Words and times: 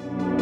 O'Neal 0.00 0.37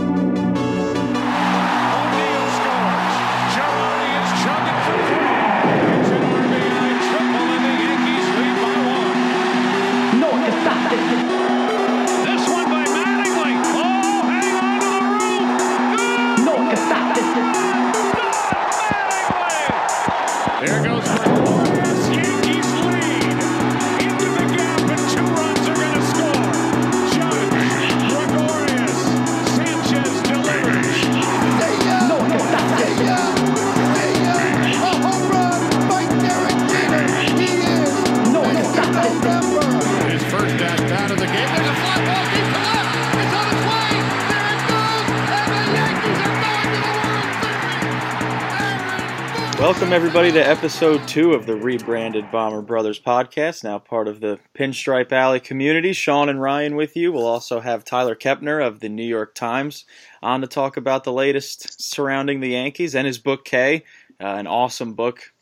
Welcome, 49.66 49.92
everybody, 49.92 50.30
to 50.30 50.38
episode 50.38 51.08
two 51.08 51.32
of 51.32 51.44
the 51.44 51.56
rebranded 51.56 52.30
Bomber 52.30 52.62
Brothers 52.62 53.00
podcast, 53.00 53.64
now 53.64 53.80
part 53.80 54.06
of 54.06 54.20
the 54.20 54.38
Pinstripe 54.56 55.10
Alley 55.10 55.40
community. 55.40 55.92
Sean 55.92 56.28
and 56.28 56.40
Ryan 56.40 56.76
with 56.76 56.96
you. 56.96 57.10
We'll 57.10 57.26
also 57.26 57.58
have 57.58 57.84
Tyler 57.84 58.14
Kepner 58.14 58.64
of 58.64 58.78
the 58.78 58.88
New 58.88 59.04
York 59.04 59.34
Times 59.34 59.84
on 60.22 60.40
to 60.40 60.46
talk 60.46 60.76
about 60.76 61.02
the 61.02 61.12
latest 61.12 61.82
surrounding 61.82 62.38
the 62.38 62.50
Yankees 62.50 62.94
and 62.94 63.08
his 63.08 63.18
book, 63.18 63.44
K, 63.44 63.82
uh, 64.20 64.24
an 64.24 64.46
awesome 64.46 64.94
book 64.94 65.32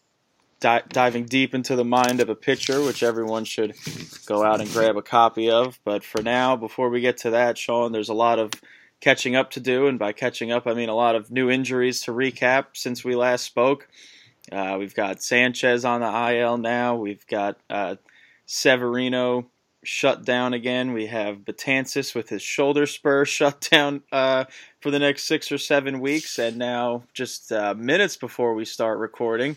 di- 0.59 0.83
diving 0.89 1.27
deep 1.27 1.55
into 1.55 1.77
the 1.77 1.85
mind 1.85 2.23
of 2.23 2.31
a 2.31 2.35
pitcher, 2.35 2.81
which 2.81 3.03
everyone 3.03 3.45
should 3.45 3.75
go 4.25 4.43
out 4.43 4.63
and 4.63 4.73
grab 4.73 4.97
a 4.97 5.03
copy 5.03 5.51
of. 5.51 5.79
But 5.85 6.03
for 6.03 6.23
now, 6.23 6.57
before 6.57 6.89
we 6.89 7.03
get 7.03 7.19
to 7.19 7.31
that, 7.33 7.59
Sean, 7.59 7.93
there's 7.93 8.09
a 8.09 8.15
lot 8.15 8.39
of 8.39 8.53
catching 9.03 9.37
up 9.37 9.51
to 9.51 9.61
do, 9.61 9.87
and 9.87 9.99
by 9.99 10.13
catching 10.13 10.51
up, 10.51 10.67
I 10.67 10.73
mean 10.73 10.89
a 10.89 10.95
lot 10.95 11.15
of 11.15 11.31
new 11.31 11.51
injuries 11.51 12.01
to 12.05 12.11
recap 12.11 12.69
since 12.73 13.05
we 13.05 13.15
last 13.15 13.45
spoke. 13.45 13.87
Uh, 14.55 14.77
we've 14.79 14.95
got 14.95 15.21
Sanchez 15.23 15.85
on 15.85 16.01
the 16.01 16.37
IL 16.37 16.59
now. 16.59 16.95
We've 16.95 17.27
got 17.27 17.59
uh, 17.69 17.97
Severino 18.47 19.47
shut 19.83 20.25
down 20.25 20.55
again. 20.55 20.93
We 20.93 21.07
have 21.07 21.39
Betances 21.39 22.15
with 22.15 22.29
his 22.29 22.43
shoulder 22.43 22.87
spur 22.87 23.25
shut 23.25 23.69
down 23.71 24.03
uh, 24.13 24.45
for 24.81 24.93
the 24.93 25.01
next 25.01 25.25
six 25.25 25.51
or 25.51 25.59
seven 25.59 26.01
weeks. 26.01 26.39
And 26.39 26.57
now, 26.57 27.03
just 27.13 27.51
uh, 27.51 27.75
minutes 27.75 28.17
before 28.17 28.55
we 28.55 28.65
start 28.65 28.99
recording, 28.99 29.57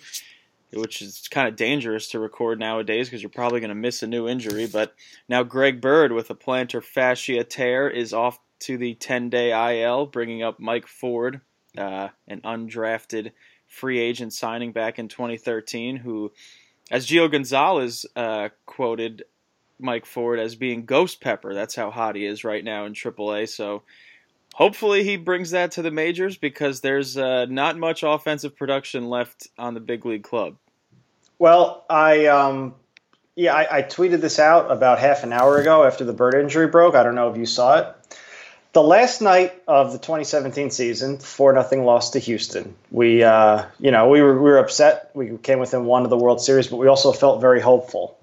which 0.74 1.03
is 1.03 1.28
kind 1.30 1.47
of 1.47 1.56
dangerous 1.56 2.09
to 2.09 2.19
record 2.19 2.59
nowadays 2.59 3.07
because 3.07 3.22
you're 3.22 3.30
probably 3.30 3.59
going 3.59 3.69
to 3.69 3.75
miss 3.75 4.02
a 4.02 4.07
new 4.07 4.28
injury. 4.28 4.66
But 4.66 4.96
now 5.30 5.44
Greg 5.44 5.80
Bird 5.80 6.12
with 6.12 6.31
a 6.31 6.36
plantar 6.36 6.84
fascia 6.84 7.44
tear 7.44 7.88
is 7.88 8.13
off 8.13 8.40
to 8.62 8.80
the 8.80 8.96
10 8.96 9.30
day 9.30 9.84
IL, 9.84 10.07
bringing 10.07 10.41
up 10.41 10.59
Mike 10.59 10.88
Ford, 10.88 11.41
uh, 11.78 12.09
an 12.28 12.41
undrafted 12.41 13.31
free 13.67 14.00
agent 14.00 14.33
signing 14.33 14.72
back 14.72 15.00
in 15.00 15.07
2013, 15.07 15.97
who, 15.97 16.31
as 16.89 17.05
Gio 17.05 17.31
Gonzalez 17.31 18.05
uh, 18.16 18.50
quoted 18.66 19.23
Mike 19.79 20.05
Ford 20.05 20.39
as 20.39 20.55
being 20.55 20.85
Ghost 20.85 21.22
Pepper. 21.22 21.53
That's 21.53 21.75
how 21.75 21.91
hot 21.91 22.16
he 22.16 22.25
is 22.25 22.44
right 22.44 22.63
now 22.63 22.85
in 22.85 22.94
AAA. 22.94 23.50
So 23.50 23.83
hopefully 24.53 25.03
he 25.03 25.17
brings 25.17 25.51
that 25.51 25.72
to 25.72 25.81
the 25.81 25.91
majors 25.91 26.38
because 26.38 26.81
there's 26.81 27.17
uh, 27.17 27.45
not 27.45 27.77
much 27.77 28.03
offensive 28.03 28.56
production 28.56 29.09
left 29.09 29.47
on 29.57 29.73
the 29.73 29.79
big 29.79 30.06
league 30.06 30.23
club. 30.23 30.56
Well, 31.39 31.85
I 31.89 32.25
um, 32.25 32.73
yeah, 33.35 33.53
I, 33.53 33.77
I 33.77 33.81
tweeted 33.83 34.22
this 34.22 34.39
out 34.39 34.72
about 34.72 34.97
half 34.97 35.23
an 35.23 35.31
hour 35.31 35.57
ago 35.57 35.83
after 35.83 36.03
the 36.03 36.13
bird 36.13 36.33
injury 36.33 36.67
broke. 36.67 36.95
I 36.95 37.03
don't 37.03 37.13
know 37.13 37.29
if 37.29 37.38
you 37.38 37.45
saw 37.45 37.77
it. 37.77 38.17
The 38.77 38.83
last 38.83 39.23
night 39.23 39.59
of 39.67 39.91
the 39.91 39.97
2017 39.97 40.69
season, 40.69 41.17
four 41.17 41.51
nothing 41.51 41.83
loss 41.83 42.11
to 42.11 42.19
Houston. 42.19 42.75
We, 42.91 43.23
uh, 43.23 43.65
you 43.79 43.89
know, 43.89 44.07
we 44.07 44.21
were 44.21 44.35
we 44.35 44.51
were 44.51 44.59
upset. 44.59 45.09
We 45.15 45.35
came 45.39 45.57
within 45.57 45.85
one 45.85 46.03
of 46.03 46.11
the 46.11 46.15
World 46.15 46.41
Series, 46.41 46.67
but 46.67 46.77
we 46.77 46.85
also 46.85 47.11
felt 47.11 47.41
very 47.41 47.59
hopeful. 47.59 48.19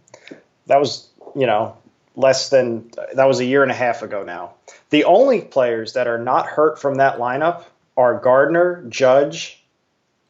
That 0.68 0.78
was, 0.78 1.08
you 1.34 1.48
know, 1.48 1.76
less 2.14 2.50
than 2.50 2.92
that 3.14 3.24
was 3.24 3.40
a 3.40 3.44
year 3.44 3.64
and 3.64 3.72
a 3.72 3.74
half 3.74 4.02
ago 4.02 4.22
now. 4.22 4.52
The 4.90 5.02
only 5.06 5.40
players 5.40 5.94
that 5.94 6.06
are 6.06 6.18
not 6.18 6.46
hurt 6.46 6.80
from 6.80 6.98
that 6.98 7.18
lineup 7.18 7.64
are 7.96 8.20
Gardner, 8.20 8.84
Judge, 8.88 9.60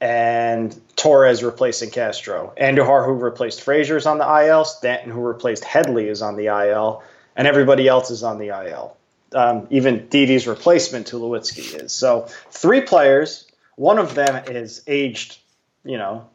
and 0.01 0.75
Torres 0.97 1.43
replacing 1.43 1.91
Castro. 1.91 2.55
Andujar, 2.59 3.05
who 3.05 3.13
replaced 3.13 3.61
Frazier, 3.61 3.99
is 3.99 4.07
on 4.07 4.17
the 4.17 4.47
IL. 4.47 4.65
Stanton, 4.65 5.11
who 5.11 5.21
replaced 5.21 5.65
Headley, 5.65 6.09
is 6.09 6.23
on 6.23 6.37
the 6.37 6.47
IL, 6.47 7.03
and 7.37 7.47
everybody 7.47 7.89
else 7.89 8.11
is 8.11 8.23
on 8.23 8.39
the 8.39 8.49
IL. 8.49 8.97
Um, 9.35 9.67
even 9.71 10.07
Didi's 10.09 10.47
replacement, 10.47 11.07
Tulowitzki, 11.07 11.83
is. 11.83 11.93
So 11.93 12.29
three 12.51 12.81
players. 12.81 13.51
One 13.77 13.99
of 13.99 14.15
them 14.15 14.45
is 14.47 14.83
aged, 14.87 15.39
you 15.85 15.99
know, 15.99 16.29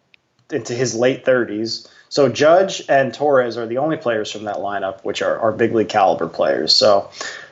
into 0.52 0.74
his 0.74 0.96
late 0.96 1.26
30s. 1.26 1.88
So 2.10 2.28
Judge 2.28 2.84
and 2.90 3.14
Torres 3.14 3.58
are 3.58 3.68
the 3.68 3.78
only 3.78 3.98
players 3.98 4.32
from 4.32 4.46
that 4.46 4.58
lineup, 4.58 5.04
which 5.04 5.22
are, 5.22 5.38
are 5.40 5.52
big 5.52 5.74
league 5.74 5.90
caliber 5.90 6.28
players. 6.28 6.76
So, 6.76 7.10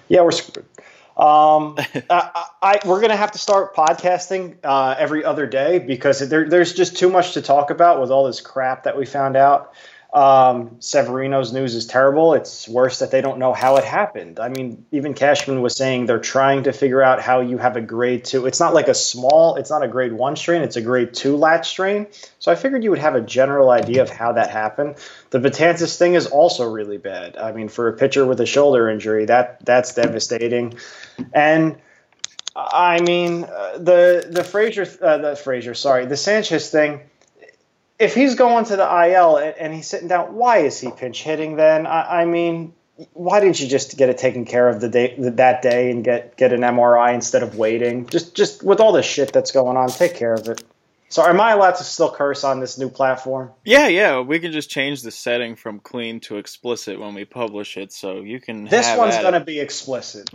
yeah, 0.10 0.22
we're 0.22 0.32
screwed. 0.32 0.66
Um, 1.16 1.76
I, 2.10 2.46
I, 2.62 2.80
we're 2.86 3.00
going 3.00 3.10
to 3.10 3.18
have 3.18 3.32
to 3.34 3.40
start 3.40 3.76
podcasting 3.76 4.58
uh, 4.64 4.96
every 4.98 5.24
other 5.24 5.48
day 5.48 5.80
because 5.80 6.28
there, 6.28 6.48
there's 6.50 6.74
just 6.74 6.98
too 6.98 7.10
much 7.10 7.34
to 7.34 7.42
talk 7.42 7.70
about 7.70 8.02
with 8.02 8.12
all 8.12 8.26
this 8.26 8.42
crap 8.42 8.84
that 8.84 8.98
we 8.98 9.06
found 9.06 9.36
out. 9.36 9.74
Um, 10.14 10.78
Severino's 10.80 11.52
news 11.52 11.76
is 11.76 11.86
terrible. 11.86 12.34
It's 12.34 12.68
worse 12.68 13.00
that 13.00 13.12
they 13.12 13.20
don't 13.20 13.40
know 13.40 13.52
how 13.52 13.76
it 13.76 13.84
happened. 13.84 14.40
I 14.40 14.48
mean, 14.48 14.86
even 14.92 15.14
Cashman 15.14 15.62
was 15.62 15.76
saying 15.76 16.06
they're 16.06 16.18
trying 16.18 16.64
to 16.64 16.72
figure 16.72 17.04
out 17.04 17.22
how 17.22 17.42
you 17.42 17.58
have 17.58 17.76
a 17.76 17.82
grade 17.82 18.24
two. 18.24 18.46
It's 18.46 18.60
not 18.60 18.74
like 18.74 18.88
a 18.88 18.94
small, 18.94 19.58
it's 19.58 19.70
not 19.70 19.84
a 19.84 19.88
grade 19.88 20.14
one 20.14 20.38
strain, 20.38 20.62
it's 20.62 20.78
a 20.78 20.82
grade 20.82 21.14
two 21.14 21.36
latch 21.36 21.68
strain. 21.68 22.08
So 22.40 22.52
I 22.52 22.56
figured 22.56 22.86
you 22.86 22.90
would 22.92 23.00
have 23.00 23.16
a 23.16 23.22
general 23.22 23.70
idea 23.70 24.02
of 24.02 24.10
how 24.10 24.32
that 24.34 24.50
happened. 24.50 24.96
The 25.32 25.40
Betances 25.40 25.98
thing 25.98 26.14
is 26.14 26.26
also 26.26 26.70
really 26.70 26.98
bad. 26.98 27.36
I 27.36 27.52
mean, 27.52 27.68
for 27.68 27.90
a 27.90 27.94
pitcher 27.94 28.26
with 28.26 28.40
a 28.40 28.46
shoulder 28.46 28.90
injury, 28.90 29.26
that 29.26 29.66
that's 29.66 29.94
devastating. 29.94 30.76
And 31.34 31.78
I 32.56 33.02
mean, 33.02 33.44
uh, 33.44 33.78
the 33.78 34.26
the 34.30 34.44
Frazier, 34.44 34.88
uh, 35.02 35.18
the 35.18 35.36
Frazier, 35.36 35.74
sorry, 35.74 36.06
the 36.06 36.18
Sanchez 36.18 36.72
thing 36.72 37.02
if 38.00 38.14
he's 38.14 38.36
going 38.36 38.66
to 38.66 38.76
the 38.76 39.06
IL 39.12 39.38
and, 39.38 39.56
and, 39.58 39.74
he's 39.74 39.88
sitting 39.88 40.08
down, 40.08 40.36
why 40.36 40.60
is 40.60 40.80
he 40.80 40.92
pinch 40.92 41.24
hitting 41.24 41.56
then? 41.56 41.88
I, 41.88 42.22
I, 42.22 42.26
mean, 42.26 42.74
why 43.14 43.40
didn't 43.40 43.60
you 43.60 43.68
just 43.68 43.98
get 43.98 44.10
it 44.10 44.18
taken 44.18 44.46
care 44.46 44.70
of 44.70 44.82
the 44.82 44.90
day 44.90 45.16
that 45.18 45.62
day 45.62 45.92
and 45.92 46.04
get 46.04 46.38
get 46.38 46.54
an 46.54 46.62
MRI 46.62 47.14
instead 47.14 47.44
of 47.44 47.56
waiting? 47.56 48.08
Just 48.08 48.36
just 48.36 48.64
with 48.64 48.80
all 48.80 48.92
the 48.92 49.04
shit 49.04 49.34
that's 49.34 49.52
going 49.52 49.78
on, 49.78 49.90
take 49.90 50.16
care 50.16 50.34
of 50.34 50.48
it. 50.48 50.64
So 51.10 51.24
am 51.24 51.40
I 51.40 51.52
allowed 51.52 51.76
to 51.76 51.84
still 51.86 52.12
curse 52.12 52.44
on 52.44 52.60
this 52.60 52.78
new 52.78 52.90
platform? 52.90 53.52
Yeah, 53.64 53.88
yeah. 53.88 54.20
We 54.20 54.40
can 54.40 54.52
just 54.52 54.70
change 54.70 55.02
the 55.02 55.12
setting 55.12 55.56
from 55.56 55.80
clean 55.80 56.20
to 56.22 56.38
explicit 56.38 57.00
when 57.00 57.14
we 57.14 57.24
publish 57.24 57.78
it, 57.78 57.94
so 57.94 58.22
you 58.22 58.42
can. 58.42 58.66
This 58.66 58.96
one's 58.98 59.18
going 59.18 59.34
to 59.34 59.40
be 59.40 59.60
explicit. 59.60 60.30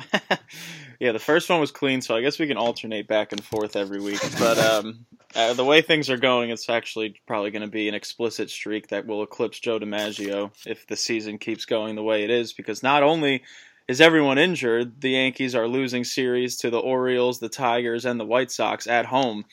yeah, 1.00 1.12
the 1.12 1.18
first 1.18 1.50
one 1.50 1.60
was 1.60 1.70
clean, 1.70 2.00
so 2.00 2.16
I 2.16 2.22
guess 2.22 2.38
we 2.38 2.46
can 2.46 2.56
alternate 2.56 3.06
back 3.06 3.32
and 3.32 3.44
forth 3.44 3.76
every 3.76 4.00
week. 4.00 4.20
But 4.38 4.58
um, 4.58 5.04
uh, 5.34 5.52
the 5.52 5.64
way 5.64 5.82
things 5.82 6.08
are 6.08 6.16
going, 6.16 6.48
it's 6.48 6.70
actually 6.70 7.20
probably 7.26 7.50
going 7.50 7.62
to 7.62 7.68
be 7.68 7.88
an 7.88 7.94
explicit 7.94 8.48
streak 8.48 8.88
that 8.88 9.06
will 9.06 9.22
eclipse 9.22 9.60
Joe 9.60 9.78
DiMaggio 9.78 10.52
if 10.66 10.86
the 10.86 10.96
season 10.96 11.36
keeps 11.36 11.66
going 11.66 11.96
the 11.96 12.02
way 12.02 12.24
it 12.24 12.30
is. 12.30 12.54
Because 12.54 12.82
not 12.82 13.02
only 13.02 13.42
is 13.88 14.00
everyone 14.00 14.38
injured, 14.38 15.02
the 15.02 15.10
Yankees 15.10 15.54
are 15.54 15.68
losing 15.68 16.04
series 16.04 16.56
to 16.56 16.70
the 16.70 16.78
Orioles, 16.78 17.40
the 17.40 17.50
Tigers, 17.50 18.06
and 18.06 18.18
the 18.18 18.24
White 18.24 18.50
Sox 18.50 18.86
at 18.86 19.04
home. 19.04 19.44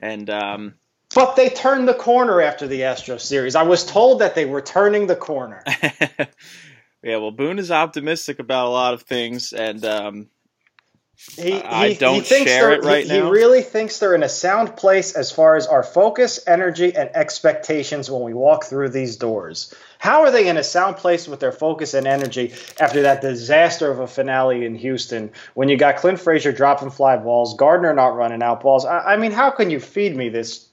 And 0.00 0.28
um, 0.30 0.74
But 1.14 1.36
they 1.36 1.50
turned 1.50 1.88
the 1.88 1.94
corner 1.94 2.40
after 2.40 2.66
the 2.66 2.84
Astro 2.84 3.18
series. 3.18 3.54
I 3.54 3.62
was 3.62 3.84
told 3.84 4.20
that 4.20 4.34
they 4.34 4.44
were 4.44 4.62
turning 4.62 5.06
the 5.06 5.16
corner. 5.16 5.62
yeah, 7.02 7.16
well, 7.16 7.30
Boone 7.30 7.58
is 7.58 7.70
optimistic 7.70 8.38
about 8.38 8.66
a 8.66 8.70
lot 8.70 8.94
of 8.94 9.02
things, 9.02 9.52
and 9.52 9.84
um, 9.84 10.28
He, 11.36 11.52
I 11.52 11.90
he- 11.90 11.94
don't 11.94 12.26
he 12.26 12.44
share 12.44 12.72
it 12.72 12.84
right 12.84 13.04
he, 13.04 13.08
now. 13.08 13.26
He 13.26 13.30
really 13.30 13.62
thinks 13.62 13.98
they're 13.98 14.14
in 14.14 14.22
a 14.22 14.28
sound 14.28 14.76
place 14.76 15.14
as 15.14 15.30
far 15.30 15.56
as 15.56 15.66
our 15.66 15.82
focus, 15.82 16.40
energy, 16.46 16.94
and 16.94 17.10
expectations 17.14 18.10
when 18.10 18.22
we 18.22 18.34
walk 18.34 18.64
through 18.64 18.90
these 18.90 19.16
doors. 19.16 19.72
How 19.98 20.22
are 20.22 20.30
they 20.30 20.48
in 20.48 20.56
a 20.56 20.64
sound 20.64 20.96
place 20.96 21.28
with 21.28 21.40
their 21.40 21.52
focus 21.52 21.94
and 21.94 22.06
energy 22.06 22.54
after 22.80 23.02
that 23.02 23.20
disaster 23.20 23.90
of 23.90 24.00
a 24.00 24.06
finale 24.06 24.64
in 24.64 24.74
Houston 24.74 25.30
when 25.54 25.68
you 25.68 25.76
got 25.76 25.96
Clint 25.96 26.20
Frazier 26.20 26.52
dropping 26.52 26.90
fly 26.90 27.16
balls, 27.16 27.54
Gardner 27.56 27.94
not 27.94 28.16
running 28.16 28.42
out 28.42 28.60
balls? 28.60 28.84
I, 28.84 29.14
I 29.14 29.16
mean, 29.16 29.32
how 29.32 29.50
can 29.50 29.70
you 29.70 29.78
feed 29.80 30.16
me 30.16 30.28
this 30.28 30.68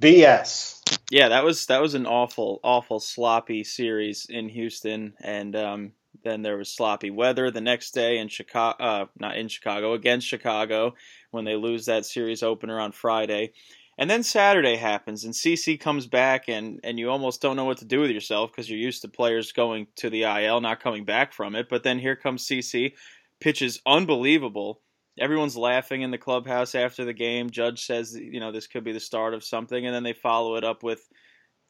BS? 0.00 0.72
yeah, 1.10 1.28
that 1.28 1.44
was 1.44 1.66
that 1.66 1.82
was 1.82 1.94
an 1.94 2.06
awful, 2.06 2.60
awful 2.64 2.98
sloppy 2.98 3.64
series 3.64 4.26
in 4.28 4.48
Houston, 4.48 5.14
and 5.20 5.54
um, 5.54 5.92
then 6.22 6.42
there 6.42 6.56
was 6.56 6.68
sloppy 6.68 7.10
weather 7.10 7.50
the 7.50 7.60
next 7.60 7.92
day 7.92 8.18
in 8.18 8.28
Chicago, 8.28 8.82
uh, 8.82 9.06
not 9.18 9.36
in 9.36 9.48
Chicago, 9.48 9.94
against 9.94 10.26
Chicago 10.26 10.94
when 11.30 11.44
they 11.44 11.56
lose 11.56 11.86
that 11.86 12.06
series 12.06 12.42
opener 12.42 12.80
on 12.80 12.92
Friday. 12.92 13.52
And 13.98 14.08
then 14.08 14.22
Saturday 14.22 14.76
happens, 14.76 15.24
and 15.24 15.34
CC 15.34 15.78
comes 15.78 16.06
back, 16.06 16.48
and, 16.48 16.80
and 16.82 16.98
you 16.98 17.10
almost 17.10 17.42
don't 17.42 17.56
know 17.56 17.66
what 17.66 17.78
to 17.78 17.84
do 17.84 18.00
with 18.00 18.10
yourself 18.10 18.50
because 18.50 18.68
you're 18.68 18.78
used 18.78 19.02
to 19.02 19.08
players 19.08 19.52
going 19.52 19.86
to 19.96 20.08
the 20.08 20.22
IL, 20.22 20.60
not 20.60 20.80
coming 20.80 21.04
back 21.04 21.32
from 21.32 21.54
it. 21.54 21.68
But 21.68 21.82
then 21.82 21.98
here 21.98 22.16
comes 22.16 22.46
CC, 22.46 22.94
pitches 23.38 23.80
unbelievable. 23.84 24.80
Everyone's 25.20 25.58
laughing 25.58 26.00
in 26.00 26.10
the 26.10 26.16
clubhouse 26.16 26.74
after 26.74 27.04
the 27.04 27.12
game. 27.12 27.50
Judge 27.50 27.84
says, 27.84 28.14
you 28.14 28.40
know, 28.40 28.50
this 28.50 28.66
could 28.66 28.82
be 28.82 28.92
the 28.92 29.00
start 29.00 29.34
of 29.34 29.44
something, 29.44 29.84
and 29.84 29.94
then 29.94 30.04
they 30.04 30.14
follow 30.14 30.56
it 30.56 30.64
up 30.64 30.82
with 30.82 31.06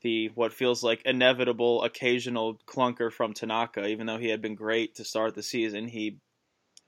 the 0.03 0.31
what 0.35 0.53
feels 0.53 0.83
like 0.83 1.03
inevitable 1.05 1.83
occasional 1.85 2.59
clunker 2.67 3.13
from 3.13 3.33
Tanaka. 3.33 3.87
Even 3.87 4.07
though 4.07 4.19
he 4.19 4.29
had 4.29 4.43
been 4.43 4.55
great 4.55 4.97
to 4.97 5.05
start 5.05 5.35
the 5.35 5.43
season, 5.43 5.87
he 5.87 6.19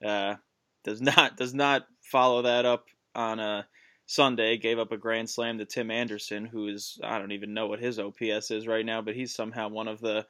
uh, 0.05 0.35
does 0.83 1.01
not 1.01 1.37
does 1.37 1.53
not 1.53 1.87
follow 2.01 2.43
that 2.43 2.65
up 2.65 2.85
on 3.13 3.39
a 3.39 3.67
Sunday. 4.05 4.57
Gave 4.57 4.79
up 4.79 4.91
a 4.91 4.97
grand 4.97 5.29
slam 5.29 5.57
to 5.57 5.65
Tim 5.65 5.91
Anderson, 5.91 6.45
who 6.45 6.67
is 6.67 6.99
I 7.03 7.19
don't 7.19 7.31
even 7.31 7.53
know 7.53 7.67
what 7.67 7.79
his 7.79 7.99
OPS 7.99 8.51
is 8.51 8.67
right 8.67 8.85
now, 8.85 9.01
but 9.01 9.15
he's 9.15 9.33
somehow 9.33 9.69
one 9.69 9.87
of 9.87 10.01
the 10.01 10.25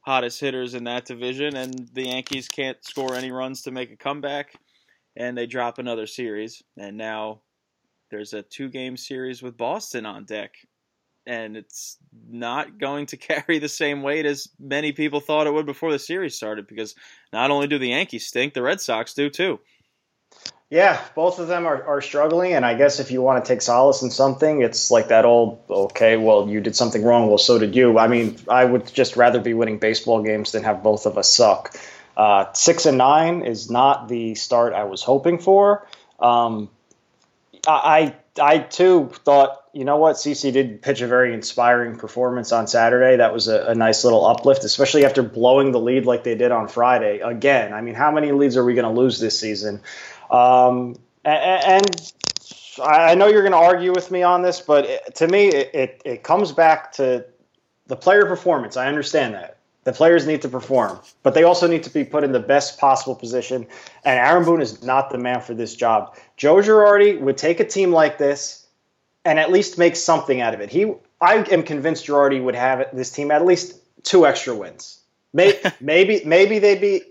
hottest 0.00 0.40
hitters 0.40 0.74
in 0.74 0.84
that 0.84 1.06
division, 1.06 1.56
and 1.56 1.88
the 1.94 2.04
Yankees 2.04 2.48
can't 2.48 2.84
score 2.84 3.14
any 3.14 3.30
runs 3.30 3.62
to 3.62 3.70
make 3.70 3.90
a 3.90 3.96
comeback, 3.96 4.54
and 5.16 5.36
they 5.36 5.46
drop 5.46 5.78
another 5.78 6.06
series, 6.06 6.62
and 6.76 6.96
now 6.98 7.40
there's 8.10 8.34
a 8.34 8.42
two 8.42 8.68
game 8.68 8.96
series 8.96 9.42
with 9.42 9.56
Boston 9.56 10.04
on 10.04 10.24
deck. 10.24 10.52
And 11.26 11.56
it's 11.56 11.96
not 12.28 12.78
going 12.78 13.06
to 13.06 13.16
carry 13.18 13.58
the 13.58 13.68
same 13.68 14.02
weight 14.02 14.26
as 14.26 14.48
many 14.58 14.92
people 14.92 15.20
thought 15.20 15.46
it 15.46 15.52
would 15.52 15.66
before 15.66 15.92
the 15.92 15.98
series 15.98 16.34
started 16.34 16.66
because 16.66 16.94
not 17.32 17.50
only 17.50 17.66
do 17.66 17.78
the 17.78 17.88
Yankees 17.88 18.26
stink, 18.26 18.54
the 18.54 18.62
Red 18.62 18.80
Sox 18.80 19.14
do 19.14 19.30
too. 19.30 19.60
Yeah, 20.70 21.00
both 21.14 21.38
of 21.38 21.46
them 21.46 21.66
are, 21.66 21.84
are 21.84 22.00
struggling, 22.00 22.54
and 22.54 22.64
I 22.64 22.74
guess 22.74 22.98
if 22.98 23.10
you 23.12 23.22
want 23.22 23.44
to 23.44 23.48
take 23.48 23.62
solace 23.62 24.02
in 24.02 24.10
something, 24.10 24.62
it's 24.62 24.90
like 24.90 25.08
that 25.08 25.24
old, 25.24 25.60
okay, 25.70 26.16
well, 26.16 26.48
you 26.48 26.60
did 26.60 26.74
something 26.74 27.04
wrong, 27.04 27.28
well, 27.28 27.38
so 27.38 27.58
did 27.58 27.76
you. 27.76 27.96
I 27.98 28.08
mean, 28.08 28.36
I 28.48 28.64
would 28.64 28.92
just 28.92 29.16
rather 29.16 29.40
be 29.40 29.54
winning 29.54 29.78
baseball 29.78 30.22
games 30.22 30.52
than 30.52 30.64
have 30.64 30.82
both 30.82 31.06
of 31.06 31.16
us 31.16 31.30
suck. 31.30 31.76
Uh, 32.16 32.52
six 32.54 32.86
and 32.86 32.98
nine 32.98 33.42
is 33.42 33.70
not 33.70 34.08
the 34.08 34.34
start 34.34 34.72
I 34.72 34.84
was 34.84 35.02
hoping 35.02 35.38
for. 35.38 35.86
Um, 36.18 36.70
I, 37.68 38.16
I 38.40 38.58
too 38.58 39.10
thought, 39.24 39.63
you 39.74 39.84
know 39.84 39.96
what, 39.96 40.16
CC 40.16 40.52
did 40.52 40.80
pitch 40.80 41.00
a 41.00 41.08
very 41.08 41.34
inspiring 41.34 41.96
performance 41.96 42.52
on 42.52 42.68
Saturday. 42.68 43.16
That 43.16 43.32
was 43.32 43.48
a, 43.48 43.66
a 43.66 43.74
nice 43.74 44.04
little 44.04 44.24
uplift, 44.24 44.64
especially 44.64 45.04
after 45.04 45.22
blowing 45.22 45.72
the 45.72 45.80
lead 45.80 46.06
like 46.06 46.22
they 46.22 46.36
did 46.36 46.52
on 46.52 46.68
Friday. 46.68 47.18
Again, 47.18 47.72
I 47.72 47.80
mean, 47.80 47.94
how 47.94 48.12
many 48.12 48.30
leads 48.30 48.56
are 48.56 48.64
we 48.64 48.74
going 48.74 48.94
to 48.94 49.00
lose 49.00 49.18
this 49.18 49.38
season? 49.38 49.80
Um, 50.30 50.96
and, 51.24 51.84
and 51.84 52.12
I 52.82 53.16
know 53.16 53.26
you're 53.26 53.42
going 53.42 53.52
to 53.52 53.58
argue 53.58 53.92
with 53.92 54.12
me 54.12 54.22
on 54.22 54.42
this, 54.42 54.60
but 54.60 54.84
it, 54.84 55.14
to 55.16 55.26
me, 55.26 55.48
it, 55.48 55.74
it, 55.74 56.02
it 56.04 56.22
comes 56.22 56.52
back 56.52 56.92
to 56.92 57.26
the 57.88 57.96
player 57.96 58.26
performance. 58.26 58.76
I 58.76 58.86
understand 58.86 59.34
that. 59.34 59.58
The 59.82 59.92
players 59.92 60.26
need 60.26 60.40
to 60.42 60.48
perform, 60.48 60.98
but 61.22 61.34
they 61.34 61.42
also 61.42 61.66
need 61.66 61.82
to 61.82 61.90
be 61.90 62.04
put 62.04 62.24
in 62.24 62.32
the 62.32 62.40
best 62.40 62.78
possible 62.78 63.14
position. 63.14 63.66
And 64.04 64.18
Aaron 64.18 64.44
Boone 64.44 64.62
is 64.62 64.82
not 64.82 65.10
the 65.10 65.18
man 65.18 65.42
for 65.42 65.52
this 65.52 65.74
job. 65.74 66.16
Joe 66.38 66.56
Girardi 66.56 67.20
would 67.20 67.36
take 67.36 67.60
a 67.60 67.66
team 67.66 67.92
like 67.92 68.16
this 68.16 68.63
and 69.24 69.38
at 69.38 69.50
least 69.50 69.78
make 69.78 69.96
something 69.96 70.40
out 70.40 70.54
of 70.54 70.60
it. 70.60 70.70
He, 70.70 70.92
I 71.20 71.36
am 71.50 71.62
convinced 71.62 72.06
Girardi 72.06 72.42
would 72.42 72.54
have 72.54 72.88
this 72.92 73.10
team 73.10 73.30
at 73.30 73.44
least 73.44 73.74
two 74.02 74.26
extra 74.26 74.54
wins. 74.54 75.00
Maybe, 75.32 75.58
maybe, 75.80 76.22
maybe 76.24 76.58
they'd 76.58 76.80
be, 76.80 77.02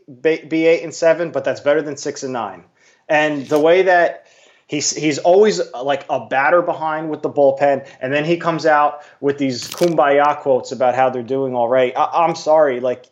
be 0.47 0.65
eight 0.65 0.83
and 0.83 0.93
seven, 0.93 1.31
but 1.31 1.43
that's 1.43 1.61
better 1.61 1.81
than 1.81 1.97
six 1.97 2.23
and 2.23 2.33
nine. 2.33 2.63
And 3.09 3.45
the 3.47 3.59
way 3.59 3.83
that 3.83 4.27
he's 4.67 4.95
he's 4.95 5.19
always 5.19 5.59
uh, 5.59 5.83
like 5.83 6.05
a 6.09 6.25
batter 6.25 6.61
behind 6.61 7.09
with 7.09 7.21
the 7.21 7.29
bullpen, 7.29 7.87
and 7.99 8.13
then 8.13 8.25
he 8.25 8.37
comes 8.37 8.65
out 8.65 9.03
with 9.19 9.37
these 9.37 9.67
kumbaya 9.69 10.39
quotes 10.39 10.71
about 10.71 10.95
how 10.95 11.09
they're 11.09 11.21
doing 11.21 11.53
all 11.53 11.67
right. 11.67 11.93
I, 11.97 12.25
I'm 12.25 12.35
sorry, 12.35 12.79
like 12.79 13.05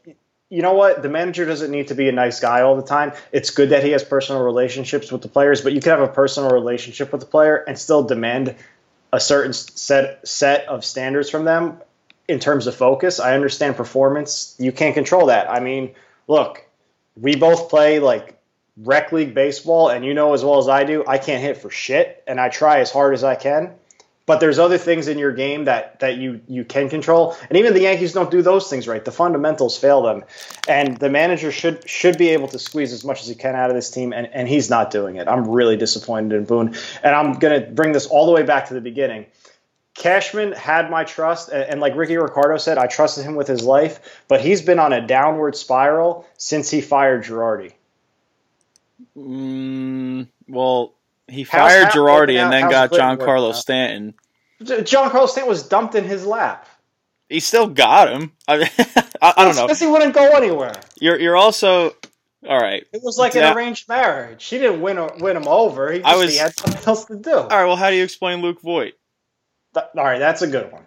you 0.50 0.62
know 0.62 0.74
what? 0.74 1.02
The 1.02 1.10
manager 1.10 1.46
doesn't 1.46 1.72
need 1.72 1.88
to 1.88 1.96
be 1.96 2.10
a 2.10 2.12
nice 2.12 2.40
guy 2.40 2.62
all 2.62 2.76
the 2.76 2.84
time. 2.84 3.14
It's 3.32 3.50
good 3.52 3.70
that 3.70 3.84
he 3.84 3.92
has 3.92 4.04
personal 4.04 4.42
relationships 4.44 5.12
with 5.12 5.22
the 5.22 5.30
players, 5.30 5.62
but 5.62 5.72
you 5.74 5.80
can 5.80 5.92
have 5.92 6.02
a 6.02 6.12
personal 6.12 6.52
relationship 6.52 7.12
with 7.12 7.22
the 7.22 7.28
player 7.28 7.56
and 7.56 7.80
still 7.80 8.04
demand 8.04 8.56
a 9.14 9.20
certain 9.20 9.54
set 9.54 10.28
set 10.28 10.68
of 10.68 10.86
standards 10.86 11.30
from 11.30 11.46
them 11.46 11.82
in 12.28 12.40
terms 12.40 12.68
of 12.68 12.76
focus. 12.76 13.20
I 13.20 13.36
understand 13.36 13.76
performance. 13.76 14.56
You 14.58 14.72
can't 14.72 14.94
control 14.94 15.28
that. 15.28 15.50
I 15.50 15.60
mean, 15.60 15.94
look, 16.28 16.66
we 17.20 17.36
both 17.36 17.70
play 17.70 18.00
like 18.00 18.38
rec 18.78 19.12
league 19.12 19.34
baseball, 19.34 19.90
and 19.90 20.06
you 20.06 20.14
know 20.14 20.34
as 20.34 20.44
well 20.44 20.58
as 20.58 20.70
I 20.70 20.84
do, 20.84 21.04
I 21.08 21.18
can't 21.18 21.42
hit 21.42 21.58
for 21.58 21.70
shit, 21.70 22.24
and 22.28 22.40
I 22.40 22.50
try 22.50 22.80
as 22.80 22.92
hard 22.92 23.14
as 23.14 23.24
I 23.24 23.36
can. 23.36 23.74
But 24.26 24.40
there's 24.40 24.60
other 24.60 24.78
things 24.78 25.08
in 25.08 25.18
your 25.18 25.32
game 25.32 25.66
that 25.66 26.00
that 26.00 26.18
you 26.18 26.42
you 26.48 26.64
can 26.64 26.90
control, 26.90 27.36
and 27.50 27.58
even 27.58 27.74
the 27.74 27.82
Yankees 27.82 28.14
don't 28.14 28.30
do 28.30 28.42
those 28.42 28.70
things 28.70 28.88
right. 28.88 29.04
The 29.04 29.12
fundamentals 29.12 29.78
fail 29.78 30.04
them, 30.04 30.24
and 30.68 30.98
the 30.98 31.10
manager 31.10 31.52
should 31.52 31.90
should 31.90 32.18
be 32.18 32.30
able 32.30 32.48
to 32.50 32.60
squeeze 32.60 32.94
as 32.94 33.04
much 33.04 33.22
as 33.22 33.28
he 33.28 33.36
can 33.36 33.56
out 33.56 33.70
of 33.70 33.76
this 33.76 33.90
team, 33.90 34.14
and 34.14 34.28
and 34.28 34.48
he's 34.48 34.70
not 34.70 34.92
doing 34.92 35.16
it. 35.16 35.28
I'm 35.28 35.50
really 35.50 35.76
disappointed 35.76 36.36
in 36.36 36.46
Boone, 36.46 36.76
and 37.04 37.16
I'm 37.16 37.34
gonna 37.40 37.62
bring 37.62 37.94
this 37.94 38.06
all 38.06 38.26
the 38.26 38.32
way 38.32 38.44
back 38.44 38.68
to 38.68 38.74
the 38.74 38.82
beginning. 38.82 39.26
Cashman 39.94 40.54
had 40.54 40.90
my 40.90 41.04
trust, 41.04 41.50
and, 41.50 41.64
and 41.64 41.82
like 41.82 41.96
Ricky 41.96 42.18
Ricardo 42.18 42.58
said, 42.58 42.78
I 42.78 42.88
trusted 42.88 43.26
him 43.26 43.36
with 43.36 43.48
his 43.48 43.64
life, 43.64 44.24
but 44.28 44.42
he's 44.42 44.62
been 44.62 44.80
on 44.80 44.94
a 44.94 45.06
downward 45.06 45.56
spiral 45.56 46.26
since 46.38 46.70
he 46.70 46.82
fired 46.82 47.24
Girardi. 47.24 47.74
Mm, 49.18 50.28
well, 50.48 50.94
he 51.32 51.44
fired 51.44 51.88
Girardi 51.90 52.38
and 52.42 52.52
then 52.52 52.70
got 52.70 52.90
Clinton 52.90 53.18
working 53.20 53.46
out? 53.50 53.56
Stanton. 53.56 54.14
Giancarlo 54.62 55.28
Stanton 55.28 55.50
was 55.50 55.68
dumped 55.68 55.96
in 55.96 56.04
his 56.04 56.26
lap. 56.26 56.68
He 57.30 57.40
still 57.40 57.68
got 57.68 58.12
him. 58.12 58.32
I, 58.48 58.58
mean, 58.58 58.68
I, 59.22 59.34
I 59.38 59.46
don't 59.46 59.56
know. 59.56 59.66
Because 59.66 59.80
he 59.80 59.88
wouldn't 59.88 60.14
go 60.14 60.36
anywhere. 60.36 60.74
You're 61.00 61.20
you're 61.20 61.38
also 61.38 61.96
all 62.48 62.60
right. 62.60 62.86
It 62.94 63.02
was 63.04 63.18
like 63.18 63.34
Yeah. 63.34 63.52
an 63.52 63.58
arranged 63.58 63.88
marriage. 63.88 64.42
She 64.42 64.58
didn't 64.58 64.82
win 64.82 65.00
win 65.20 65.38
him 65.38 65.48
over. 65.48 65.92
He, 65.92 66.00
just, 66.00 66.10
I 66.12 66.16
was- 66.18 66.32
he 66.32 66.38
had 66.38 66.54
something 66.58 66.82
else 66.88 67.06
to 67.06 67.16
do. 67.16 67.32
All 67.34 67.48
right. 67.48 67.66
Well, 67.66 67.76
how 67.78 67.90
do 67.90 67.96
you 67.96 68.04
explain 68.04 68.42
Luke 68.42 68.62
Voit? 68.62 68.94
Th- 69.74 69.86
All 69.96 70.04
right, 70.04 70.20
that's 70.20 70.42
a 70.42 70.48
good 70.48 70.70
one. 70.72 70.84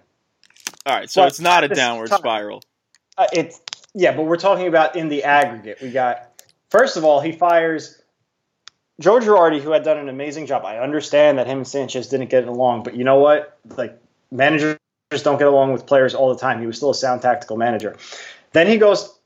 All 0.84 0.94
right. 0.94 1.10
So 1.10 1.22
Well, 1.22 1.28
it's 1.28 1.40
not 1.40 1.64
a 1.64 1.68
downward 1.68 2.10
time- 2.10 2.18
spiral. 2.18 2.62
Uh, 3.16 3.26
it's 3.32 3.60
yeah, 3.94 4.14
but 4.14 4.24
we're 4.24 4.36
talking 4.36 4.66
about 4.66 4.96
in 4.96 5.08
the 5.08 5.24
aggregate. 5.24 5.78
We 5.80 5.90
got 5.90 6.42
first 6.68 6.96
of 6.98 7.04
all, 7.04 7.20
he 7.20 7.32
fires 7.32 8.02
Joe 9.00 9.18
Girardi, 9.18 9.60
who 9.60 9.72
had 9.72 9.82
done 9.82 9.98
an 9.98 10.08
amazing 10.08 10.46
job. 10.46 10.64
I 10.64 10.78
understand 10.78 11.38
that 11.38 11.46
him 11.46 11.58
and 11.58 11.66
Sanchez 11.66 12.08
didn't 12.08 12.30
get 12.30 12.46
along, 12.46 12.84
but 12.84 12.94
you 12.94 13.04
know 13.04 13.18
what? 13.18 13.58
Like 13.76 13.98
managers 14.30 14.78
don't 15.22 15.38
get 15.38 15.48
along 15.48 15.72
with 15.72 15.86
players 15.86 16.14
all 16.14 16.32
the 16.32 16.40
time. 16.40 16.60
He 16.60 16.66
was 16.66 16.76
still 16.76 16.90
a 16.90 16.94
sound 16.94 17.22
tactical 17.22 17.56
manager. 17.56 17.96
Then 18.52 18.66
he 18.66 18.78
goes 18.78 19.18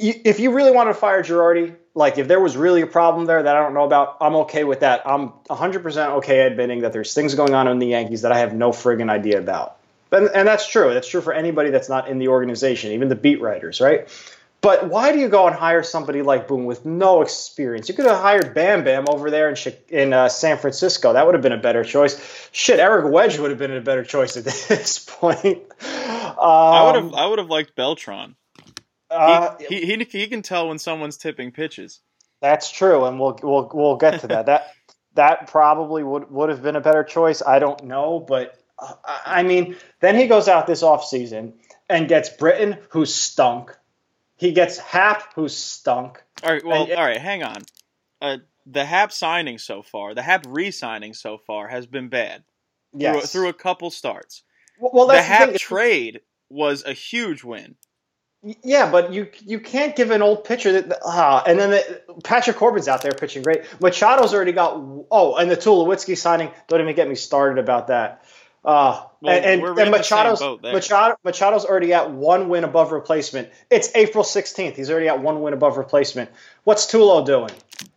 if 0.00 0.40
you 0.40 0.52
really 0.52 0.72
wanted 0.72 0.94
to 0.94 0.98
fire 0.98 1.22
Girardi, 1.22 1.76
like 1.94 2.16
if 2.16 2.26
there 2.26 2.40
was 2.40 2.56
really 2.56 2.80
a 2.80 2.86
problem 2.86 3.26
there 3.26 3.42
that 3.42 3.56
I 3.56 3.60
don't 3.60 3.74
know 3.74 3.84
about, 3.84 4.16
I'm 4.20 4.34
okay 4.36 4.64
with 4.64 4.80
that. 4.80 5.02
I'm 5.06 5.30
100% 5.50 6.10
okay 6.18 6.40
admitting 6.46 6.80
that 6.80 6.92
there's 6.92 7.12
things 7.12 7.34
going 7.34 7.54
on 7.54 7.68
in 7.68 7.78
the 7.78 7.88
Yankees 7.88 8.22
that 8.22 8.32
I 8.32 8.38
have 8.38 8.54
no 8.54 8.70
friggin' 8.70 9.10
idea 9.10 9.38
about. 9.38 9.76
And, 10.10 10.28
and 10.34 10.48
that's 10.48 10.66
true. 10.66 10.94
That's 10.94 11.06
true 11.06 11.20
for 11.20 11.32
anybody 11.32 11.70
that's 11.70 11.88
not 11.88 12.08
in 12.08 12.18
the 12.18 12.28
organization, 12.28 12.92
even 12.92 13.08
the 13.08 13.14
beat 13.14 13.40
writers, 13.40 13.80
right? 13.80 14.08
But 14.62 14.88
why 14.88 15.12
do 15.12 15.18
you 15.18 15.28
go 15.28 15.46
and 15.46 15.56
hire 15.56 15.82
somebody 15.82 16.20
like 16.20 16.46
Boone 16.46 16.66
with 16.66 16.84
no 16.84 17.22
experience? 17.22 17.88
You 17.88 17.94
could 17.94 18.04
have 18.04 18.20
hired 18.20 18.52
Bam 18.54 18.84
Bam 18.84 19.06
over 19.08 19.30
there 19.30 19.48
in 19.48 19.56
in 19.88 20.12
uh, 20.12 20.28
San 20.28 20.58
Francisco. 20.58 21.14
That 21.14 21.24
would 21.24 21.34
have 21.34 21.42
been 21.42 21.52
a 21.52 21.58
better 21.58 21.82
choice. 21.82 22.48
Shit, 22.52 22.78
Eric 22.78 23.10
Wedge 23.10 23.38
would 23.38 23.50
have 23.50 23.58
been 23.58 23.74
a 23.74 23.80
better 23.80 24.04
choice 24.04 24.36
at 24.36 24.44
this 24.68 24.98
point. 24.98 25.62
Um, 25.82 26.36
I 26.38 26.82
would 26.86 27.02
have 27.02 27.14
I 27.14 27.26
would 27.26 27.38
have 27.38 27.48
liked 27.48 27.74
Beltran. 27.74 28.36
Uh, 29.10 29.56
he, 29.68 29.80
he, 29.80 29.96
he 29.96 30.04
he 30.04 30.26
can 30.26 30.42
tell 30.42 30.68
when 30.68 30.78
someone's 30.78 31.16
tipping 31.16 31.52
pitches. 31.52 32.00
That's 32.42 32.70
true, 32.70 33.06
and 33.06 33.18
we'll 33.18 33.38
we'll 33.42 33.70
we'll 33.72 33.96
get 33.96 34.20
to 34.20 34.26
that. 34.28 34.46
that 34.46 34.74
that 35.14 35.46
probably 35.46 36.02
would 36.02 36.30
would 36.30 36.50
have 36.50 36.62
been 36.62 36.76
a 36.76 36.80
better 36.80 37.02
choice. 37.02 37.42
I 37.42 37.60
don't 37.60 37.84
know, 37.84 38.20
but 38.20 38.58
uh, 38.78 38.92
I 39.24 39.42
mean, 39.42 39.76
then 40.00 40.16
he 40.16 40.26
goes 40.26 40.48
out 40.48 40.66
this 40.66 40.82
offseason 40.82 41.54
and 41.88 42.08
gets 42.08 42.28
Britton, 42.28 42.76
who 42.90 43.06
stunk 43.06 43.74
he 44.40 44.52
gets 44.52 44.78
Happ, 44.78 45.34
who's 45.34 45.54
stunk. 45.54 46.22
All 46.42 46.50
right, 46.50 46.64
well, 46.64 46.84
and, 46.84 46.92
all 46.92 47.04
right, 47.04 47.20
hang 47.20 47.42
on. 47.42 47.62
Uh, 48.22 48.38
the 48.64 48.86
Happ 48.86 49.12
signing 49.12 49.58
so 49.58 49.82
far, 49.82 50.14
the 50.14 50.22
Happ 50.22 50.46
re-signing 50.48 51.12
so 51.12 51.36
far 51.36 51.68
has 51.68 51.86
been 51.86 52.08
bad. 52.08 52.42
Yes. 52.94 53.14
Through, 53.14 53.42
through 53.42 53.48
a 53.50 53.52
couple 53.52 53.90
starts. 53.90 54.42
Well, 54.80 54.92
well 54.94 55.06
the 55.08 55.52
the 55.52 55.58
trade 55.58 56.22
was 56.48 56.84
a 56.84 56.94
huge 56.94 57.44
win. 57.44 57.76
Yeah, 58.64 58.90
but 58.90 59.12
you 59.12 59.28
you 59.40 59.60
can't 59.60 59.94
give 59.94 60.10
an 60.10 60.22
old 60.22 60.44
pitcher 60.44 60.80
that 60.80 60.98
uh, 61.04 61.42
and 61.46 61.60
then 61.60 61.70
the, 61.70 62.02
Patrick 62.24 62.56
Corbin's 62.56 62.88
out 62.88 63.02
there 63.02 63.12
pitching 63.12 63.42
great. 63.42 63.64
Machado's 63.80 64.32
already 64.32 64.52
got 64.52 64.72
oh, 65.10 65.36
and 65.36 65.50
the 65.50 65.56
Tulowitzki 65.56 66.16
signing. 66.16 66.50
Don't 66.66 66.80
even 66.80 66.96
get 66.96 67.06
me 67.06 67.14
started 67.14 67.62
about 67.62 67.88
that. 67.88 68.24
Uh, 68.64 69.04
well, 69.22 69.34
and 69.34 69.62
and, 69.62 69.78
and 69.78 69.90
Machado's 69.90 70.40
Machado, 70.62 71.16
Machado's 71.24 71.64
already 71.64 71.94
at 71.94 72.10
one 72.10 72.48
win 72.48 72.64
above 72.64 72.92
replacement. 72.92 73.48
It's 73.70 73.90
April 73.94 74.22
16th. 74.22 74.76
He's 74.76 74.90
already 74.90 75.08
at 75.08 75.22
one 75.22 75.40
win 75.40 75.54
above 75.54 75.78
replacement. 75.78 76.30
What's 76.64 76.86
Tulo 76.86 77.24
doing? 77.24 77.52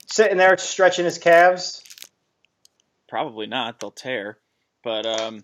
Sitting 0.07 0.37
there 0.37 0.57
stretching 0.57 1.05
his 1.05 1.17
calves? 1.17 1.83
Probably 3.09 3.45
not. 3.45 3.79
They'll 3.79 3.91
tear. 3.91 4.37
But 4.83 5.05
um, 5.05 5.41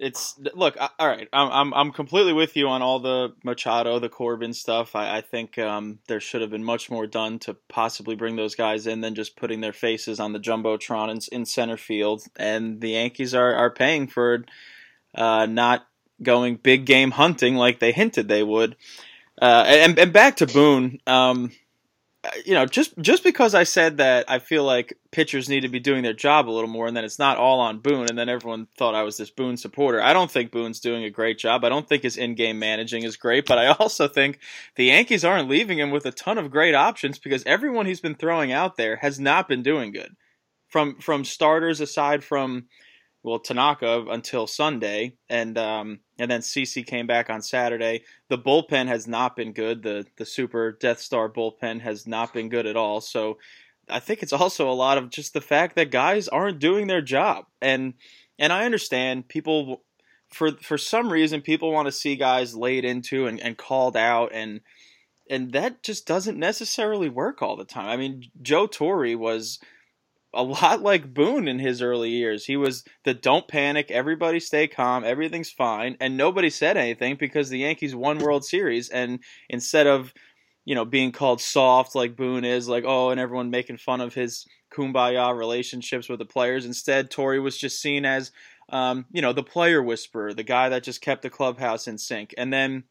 it's 0.00 0.38
look 0.54 0.76
all 0.78 1.08
right 1.08 1.28
I'm, 1.32 1.50
I'm 1.50 1.74
i'm 1.74 1.92
completely 1.92 2.32
with 2.32 2.56
you 2.56 2.68
on 2.68 2.82
all 2.82 3.00
the 3.00 3.34
machado 3.42 3.98
the 3.98 4.08
corbin 4.08 4.52
stuff. 4.52 4.94
I, 4.94 5.18
I 5.18 5.20
think 5.20 5.58
um, 5.58 5.98
there 6.08 6.20
should 6.20 6.40
have 6.40 6.50
been 6.50 6.64
much 6.64 6.90
more 6.90 7.06
done 7.06 7.38
to 7.40 7.54
possibly 7.68 8.16
bring 8.16 8.36
those 8.36 8.54
guys 8.54 8.86
in 8.86 9.00
than 9.00 9.14
just 9.14 9.36
putting 9.36 9.60
their 9.60 9.72
faces 9.72 10.20
on 10.20 10.32
the 10.32 10.40
jumbotron 10.40 11.10
in, 11.10 11.40
in 11.40 11.46
center 11.46 11.76
field. 11.76 12.24
And 12.36 12.80
the 12.80 12.90
yankees 12.90 13.34
are, 13.34 13.54
are 13.54 13.70
paying 13.70 14.06
for 14.06 14.44
uh, 15.14 15.46
not 15.46 15.86
going 16.22 16.56
big 16.56 16.84
game 16.84 17.12
hunting 17.12 17.54
like 17.54 17.78
they 17.78 17.92
hinted 17.92 18.28
they 18.28 18.42
would. 18.42 18.76
Uh, 19.40 19.64
and, 19.66 19.98
and 19.98 20.12
back 20.12 20.36
to 20.36 20.46
boone 20.46 20.98
um, 21.06 21.52
you 22.44 22.54
know, 22.54 22.66
just 22.66 22.98
just 22.98 23.22
because 23.22 23.54
I 23.54 23.62
said 23.62 23.98
that 23.98 24.28
I 24.28 24.40
feel 24.40 24.64
like 24.64 24.98
pitchers 25.12 25.48
need 25.48 25.60
to 25.60 25.68
be 25.68 25.78
doing 25.78 26.02
their 26.02 26.12
job 26.12 26.48
a 26.48 26.50
little 26.50 26.68
more, 26.68 26.86
and 26.86 26.96
then 26.96 27.04
it's 27.04 27.18
not 27.18 27.36
all 27.36 27.60
on 27.60 27.78
Boone, 27.78 28.06
and 28.08 28.18
then 28.18 28.28
everyone 28.28 28.66
thought 28.76 28.94
I 28.94 29.04
was 29.04 29.16
this 29.16 29.30
Boone 29.30 29.56
supporter. 29.56 30.02
I 30.02 30.12
don't 30.12 30.30
think 30.30 30.50
Boone's 30.50 30.80
doing 30.80 31.04
a 31.04 31.10
great 31.10 31.38
job. 31.38 31.64
I 31.64 31.68
don't 31.68 31.88
think 31.88 32.02
his 32.02 32.16
in-game 32.16 32.58
managing 32.58 33.04
is 33.04 33.16
great, 33.16 33.46
but 33.46 33.58
I 33.58 33.66
also 33.78 34.08
think 34.08 34.40
the 34.74 34.86
Yankees 34.86 35.24
aren't 35.24 35.48
leaving 35.48 35.78
him 35.78 35.90
with 35.90 36.06
a 36.06 36.12
ton 36.12 36.38
of 36.38 36.50
great 36.50 36.74
options 36.74 37.18
because 37.18 37.44
everyone 37.46 37.86
he's 37.86 38.00
been 38.00 38.16
throwing 38.16 38.50
out 38.50 38.76
there 38.76 38.96
has 38.96 39.20
not 39.20 39.48
been 39.48 39.62
doing 39.62 39.92
good. 39.92 40.16
From 40.68 40.98
from 40.98 41.24
starters 41.24 41.80
aside 41.80 42.24
from 42.24 42.66
well 43.22 43.38
Tanaka 43.38 44.06
until 44.10 44.46
Sunday, 44.46 45.14
and 45.30 45.56
um, 45.56 46.00
and 46.18 46.30
then 46.30 46.40
CC 46.40 46.84
came 46.84 47.06
back 47.06 47.30
on 47.30 47.42
Saturday. 47.42 48.02
The 48.28 48.38
bullpen 48.38 48.86
has 48.88 49.06
not 49.06 49.36
been 49.36 49.52
good. 49.52 49.82
The 49.82 50.06
the 50.16 50.26
Super 50.26 50.72
Death 50.72 51.00
Star 51.00 51.28
bullpen 51.28 51.80
has 51.80 52.06
not 52.06 52.32
been 52.32 52.48
good 52.48 52.66
at 52.66 52.76
all. 52.76 53.00
So 53.00 53.38
I 53.88 54.00
think 54.00 54.22
it's 54.22 54.32
also 54.32 54.70
a 54.70 54.72
lot 54.72 54.98
of 54.98 55.10
just 55.10 55.32
the 55.32 55.40
fact 55.40 55.76
that 55.76 55.90
guys 55.90 56.28
aren't 56.28 56.58
doing 56.58 56.86
their 56.86 57.02
job, 57.02 57.46
and 57.60 57.94
and 58.38 58.52
I 58.52 58.64
understand 58.64 59.28
people 59.28 59.82
for 60.28 60.52
for 60.60 60.76
some 60.76 61.10
reason 61.12 61.40
people 61.40 61.72
want 61.72 61.86
to 61.86 61.92
see 61.92 62.16
guys 62.16 62.54
laid 62.54 62.84
into 62.84 63.26
and, 63.26 63.40
and 63.40 63.56
called 63.56 63.96
out 63.96 64.30
and 64.32 64.60
and 65.30 65.52
that 65.52 65.82
just 65.82 66.06
doesn't 66.06 66.38
necessarily 66.38 67.08
work 67.08 67.42
all 67.42 67.56
the 67.56 67.64
time. 67.64 67.88
I 67.88 67.96
mean, 67.96 68.24
Joe 68.40 68.66
Torre 68.66 69.16
was 69.16 69.58
a 70.34 70.42
lot 70.42 70.82
like 70.82 71.14
Boone 71.14 71.48
in 71.48 71.58
his 71.58 71.80
early 71.80 72.10
years. 72.10 72.44
He 72.44 72.56
was 72.56 72.84
the 73.04 73.14
don't 73.14 73.48
panic, 73.48 73.90
everybody 73.90 74.40
stay 74.40 74.68
calm, 74.68 75.04
everything's 75.04 75.50
fine, 75.50 75.96
and 76.00 76.16
nobody 76.16 76.50
said 76.50 76.76
anything 76.76 77.16
because 77.16 77.48
the 77.48 77.58
Yankees 77.58 77.94
won 77.94 78.18
World 78.18 78.44
Series 78.44 78.88
and 78.88 79.20
instead 79.48 79.86
of 79.86 80.12
you 80.64 80.74
know 80.74 80.84
being 80.84 81.12
called 81.12 81.40
soft 81.40 81.94
like 81.94 82.16
Boone 82.16 82.44
is 82.44 82.68
like 82.68 82.84
oh 82.86 83.10
and 83.10 83.18
everyone 83.18 83.50
making 83.50 83.78
fun 83.78 84.02
of 84.02 84.12
his 84.12 84.46
kumbaya 84.70 85.34
relationships 85.34 86.10
with 86.10 86.18
the 86.18 86.26
players 86.26 86.66
instead 86.66 87.10
Torre 87.10 87.40
was 87.40 87.56
just 87.56 87.80
seen 87.80 88.04
as 88.04 88.30
um, 88.70 89.06
you 89.10 89.22
know 89.22 89.32
the 89.32 89.42
player 89.42 89.82
whisperer, 89.82 90.34
the 90.34 90.42
guy 90.42 90.68
that 90.68 90.82
just 90.82 91.00
kept 91.00 91.22
the 91.22 91.30
clubhouse 91.30 91.88
in 91.88 91.98
sync. 91.98 92.34
And 92.36 92.52
then 92.52 92.84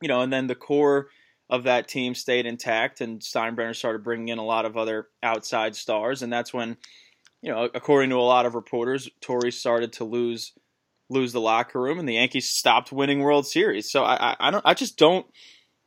you 0.00 0.08
know 0.08 0.20
and 0.20 0.32
then 0.32 0.46
the 0.46 0.54
core 0.54 1.08
of 1.50 1.64
that 1.64 1.88
team 1.88 2.14
stayed 2.14 2.46
intact, 2.46 3.00
and 3.00 3.20
Steinbrenner 3.20 3.74
started 3.74 4.04
bringing 4.04 4.28
in 4.28 4.38
a 4.38 4.44
lot 4.44 4.66
of 4.66 4.76
other 4.76 5.08
outside 5.22 5.74
stars, 5.74 6.22
and 6.22 6.32
that's 6.32 6.52
when, 6.52 6.76
you 7.40 7.50
know, 7.50 7.68
according 7.72 8.10
to 8.10 8.16
a 8.16 8.20
lot 8.20 8.46
of 8.46 8.54
reporters, 8.54 9.08
Torre 9.20 9.50
started 9.50 9.92
to 9.94 10.04
lose 10.04 10.52
lose 11.10 11.32
the 11.32 11.40
locker 11.40 11.80
room, 11.80 11.98
and 11.98 12.06
the 12.06 12.14
Yankees 12.14 12.50
stopped 12.50 12.92
winning 12.92 13.20
World 13.20 13.46
Series. 13.46 13.90
So 13.90 14.04
I, 14.04 14.32
I, 14.32 14.36
I 14.40 14.50
don't, 14.50 14.66
I 14.66 14.74
just 14.74 14.98
don't, 14.98 15.26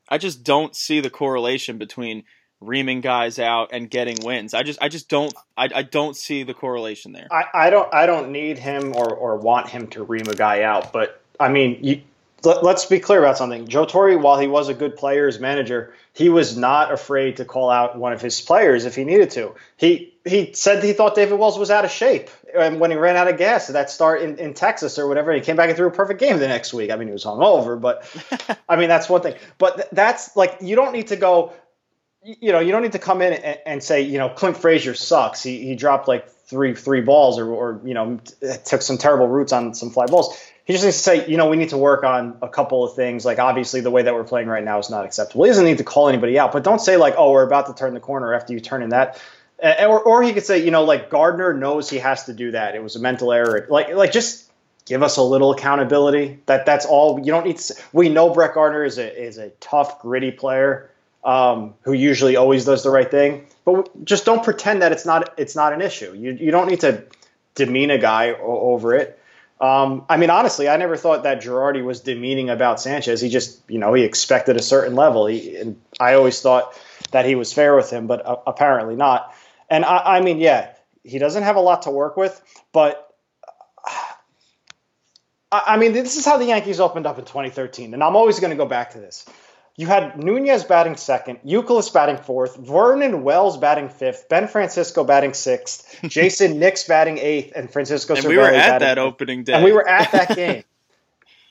I 0.10 0.18
just 0.18 0.44
don't 0.44 0.76
see 0.76 1.00
the 1.00 1.12
correlation 1.12 1.78
between 1.78 2.24
reaming 2.60 3.02
guys 3.02 3.38
out 3.38 3.70
and 3.72 3.88
getting 3.88 4.18
wins. 4.24 4.56
I 4.56 4.64
just, 4.64 4.82
I 4.82 4.90
just 4.90 5.10
don't, 5.10 5.32
I, 5.56 5.70
I 5.76 5.84
don't 5.84 6.16
see 6.16 6.42
the 6.42 6.56
correlation 6.56 7.12
there. 7.12 7.28
I, 7.32 7.46
I 7.54 7.70
don't, 7.70 7.94
I 7.94 8.08
don't 8.08 8.32
need 8.32 8.58
him 8.58 8.96
or, 8.96 9.14
or 9.14 9.38
want 9.38 9.70
him 9.70 9.88
to 9.90 10.04
ream 10.04 10.28
a 10.28 10.36
guy 10.36 10.64
out, 10.64 10.92
but 10.92 11.22
I 11.40 11.50
mean, 11.50 11.78
you, 11.82 12.02
let, 12.44 12.64
us 12.64 12.86
be 12.86 13.00
clear 13.00 13.20
about 13.20 13.38
something. 13.38 13.68
Joe 13.68 13.86
Torre, 13.86 14.18
while 14.18 14.40
he 14.40 14.48
was 14.48 14.70
a 14.70 14.74
good 14.74 14.96
player 14.96 15.28
as 15.28 15.40
manager, 15.40 15.94
he 16.14 16.30
was 16.30 16.58
not 16.58 16.92
afraid 16.92 17.38
to 17.38 17.46
call 17.46 17.70
out 17.70 17.98
one 17.98 18.14
of 18.14 18.22
his 18.22 18.42
players 18.42 18.86
if 18.86 18.96
he 18.96 19.04
needed 19.04 19.32
to. 19.32 19.54
He 19.78 20.14
he 20.26 20.54
said 20.54 20.84
he 20.84 20.94
thought 20.94 21.16
David 21.16 21.40
Wells 21.40 21.58
was 21.58 21.72
out 21.72 21.86
of 21.86 21.92
shape 21.92 22.30
and 22.56 22.80
when 22.80 22.92
he 22.92 22.98
ran 22.98 23.16
out 23.16 23.28
of 23.28 23.38
gas 23.38 23.70
at 23.70 23.74
that 23.74 23.90
start 23.90 24.22
in, 24.22 24.38
in 24.38 24.54
Texas 24.54 25.00
or 25.00 25.08
whatever. 25.08 25.34
He 25.34 25.42
came 25.42 25.56
back 25.56 25.70
and 25.70 25.78
threw 25.78 25.88
a 25.88 25.92
perfect 25.92 26.20
game 26.20 26.38
the 26.40 26.48
next 26.48 26.74
week. 26.74 26.92
I 26.92 26.96
mean, 26.96 27.08
he 27.08 27.14
was 27.14 27.26
hungover, 27.26 27.80
but 27.80 28.06
I 28.70 28.76
mean 28.76 28.90
that's 28.90 29.10
one 29.10 29.22
thing. 29.22 29.36
But 29.58 29.76
th- 29.76 29.88
that's 29.92 30.36
like 30.36 30.58
you 30.62 30.76
don't 30.76 30.94
need 30.94 31.08
to 31.08 31.16
go. 31.16 31.54
You 32.24 32.52
know, 32.52 32.60
you 32.60 32.72
don't 32.72 32.84
need 32.84 32.92
to 32.92 33.00
come 33.00 33.24
in 33.24 33.34
and, 33.34 33.60
and 33.66 33.84
say, 33.84 34.02
you 34.02 34.20
know, 34.20 34.30
Clint 34.30 34.56
Frazier 34.56 34.94
sucks. 34.94 35.42
He, 35.42 35.66
he 35.66 35.76
dropped 35.76 36.08
like 36.08 36.30
three 36.30 36.76
three 36.76 37.02
balls 37.02 37.40
or, 37.40 37.50
or 37.50 37.82
you 37.84 37.94
know 37.94 38.20
took 38.66 38.82
some 38.82 38.98
terrible 38.98 39.28
routes 39.28 39.54
on 39.54 39.74
some 39.74 39.90
fly 39.90 40.06
balls 40.06 40.38
he 40.66 40.74
just 40.74 40.86
needs 40.86 40.98
to 40.98 41.04
say, 41.04 41.28
you 41.28 41.38
know, 41.38 41.50
we 41.50 41.58
need 41.58 41.70
to 41.70 41.78
work 41.78 42.04
on 42.04 42.38
a 42.42 42.48
couple 42.48 42.84
of 42.84 42.96
things. 42.96 43.26
Like 43.26 43.40
obviously 43.40 43.82
the 43.82 43.92
way 43.92 44.04
that 44.04 44.14
we're 44.14 44.24
playing 44.24 44.48
right 44.48 44.64
now 44.64 44.80
is 44.80 44.90
not 44.90 45.06
acceptable. 45.06 45.46
He 45.46 45.50
doesn't 45.50 45.66
need 45.66 45.80
to 45.80 45.84
call 45.84 46.08
anybody 46.08 46.38
out, 46.38 46.52
but 46.52 46.64
don't 46.64 46.80
say 46.80 46.98
like, 46.98 47.16
oh, 47.18 47.32
we're 47.32 47.46
about 47.46 47.68
to 47.68 47.74
turn 47.74 47.94
the 47.94 48.00
corner 48.00 48.34
after 48.34 48.54
you 48.54 48.60
turn 48.60 48.84
in 48.84 48.90
that. 48.90 49.22
Or, 49.62 50.02
or 50.02 50.24
he 50.24 50.34
could 50.34 50.46
say, 50.46 50.64
you 50.64 50.72
know, 50.72 50.84
like 50.84 51.10
Gardner 51.10 51.54
knows 51.54 51.90
he 51.90 51.98
has 51.98 52.26
to 52.26 52.34
do 52.34 52.52
that. 52.52 52.76
It 52.76 52.82
was 52.82 52.96
a 52.96 53.00
mental 53.00 53.32
error. 53.32 53.68
Like, 53.70 53.94
like 53.94 54.12
just 54.12 54.52
give 54.86 55.04
us 55.04 55.18
a 55.18 55.24
little 55.24 55.52
accountability. 55.52 56.40
That 56.48 56.66
that's 56.66 56.86
all. 56.86 57.20
You 57.20 57.32
don't 57.32 57.46
need 57.46 57.58
to. 57.58 57.76
We 57.94 58.10
know 58.10 58.34
Brett 58.34 58.54
Gardner 58.54 58.84
is 58.84 58.98
a 58.98 59.24
is 59.24 59.38
a 59.38 59.50
tough, 59.60 60.02
gritty 60.02 60.32
player 60.32 60.90
um, 61.24 61.76
who 61.84 61.94
usually 61.94 62.36
always 62.36 62.66
does 62.66 62.84
the 62.84 62.90
right 62.90 63.10
thing. 63.10 63.46
But 63.66 64.06
just 64.06 64.26
don't 64.26 64.44
pretend 64.44 64.82
that 64.82 64.92
it's 64.92 65.06
not 65.06 65.34
it's 65.38 65.56
not 65.56 65.74
an 65.74 65.82
issue. 65.82 66.14
You 66.14 66.32
you 66.32 66.52
don't 66.52 66.68
need 66.68 66.82
to 66.82 67.04
demean 67.56 67.92
a 67.92 67.98
guy 67.98 68.34
over 68.34 68.96
it. 68.96 69.20
Um, 69.62 70.06
I 70.10 70.18
mean, 70.18 70.32
honestly, 70.32 70.68
I 70.68 70.78
never 70.78 70.98
thought 70.98 71.24
that 71.24 71.44
Girardi 71.44 71.84
was 71.84 72.02
demeaning 72.02 72.50
about 72.50 72.82
Sanchez. 72.82 73.22
He 73.22 73.30
just, 73.30 73.62
you 73.70 73.78
know, 73.78 73.94
he 73.94 74.04
expected 74.04 74.58
a 74.58 74.62
certain 74.62 74.96
level. 74.96 75.28
He, 75.28 75.56
and 75.56 75.80
I 76.00 76.16
always 76.16 76.42
thought 76.42 76.74
that 77.12 77.26
he 77.26 77.36
was 77.36 77.54
fair 77.54 77.76
with 77.76 77.92
him, 77.92 78.08
but 78.08 78.26
uh, 78.26 78.38
apparently 78.48 78.96
not. 78.96 79.36
And 79.70 79.86
I, 79.86 80.18
I 80.18 80.22
mean, 80.22 80.40
yeah, 80.40 80.74
he 81.04 81.20
doesn't 81.20 81.44
have 81.44 81.58
a 81.58 81.62
lot 81.62 81.84
to 81.84 81.92
work 81.92 82.18
with, 82.18 82.42
but 82.74 83.14
I, 85.52 85.64
I 85.68 85.78
mean, 85.78 85.94
this 85.94 86.18
is 86.18 86.26
how 86.26 86.38
the 86.38 86.46
Yankees 86.46 86.80
opened 86.80 87.06
up 87.06 87.20
in 87.20 87.26
2013, 87.26 87.94
and 87.94 88.04
I'm 88.04 88.16
always 88.16 88.40
going 88.40 88.52
to 88.52 88.58
go 88.58 88.66
back 88.66 88.92
to 88.92 89.00
this. 89.00 89.26
You 89.82 89.88
had 89.88 90.24
Nunez 90.24 90.64
batting 90.64 90.96
second, 90.96 91.40
Youkilis 91.44 91.92
batting 91.92 92.18
fourth, 92.18 92.56
Vernon 92.56 93.24
Wells 93.24 93.58
batting 93.58 93.90
fifth, 93.90 94.30
Ben 94.30 94.48
Francisco 94.48 95.04
batting 95.04 95.34
sixth, 95.34 95.98
Jayson 96.04 96.60
Nix 96.60 96.84
batting 96.84 97.18
eighth, 97.18 97.54
and 97.56 97.68
Francisco. 97.68 98.14
And 98.14 98.24
Cervelli 98.24 98.30
we 98.30 98.38
were 98.38 98.44
at 98.44 98.78
that 98.82 98.98
fifth. 98.98 98.98
opening 99.00 99.44
day. 99.44 99.54
And 99.54 99.64
we 99.64 99.72
were 99.72 99.88
at 99.88 100.12
that 100.12 100.36
game, 100.36 100.64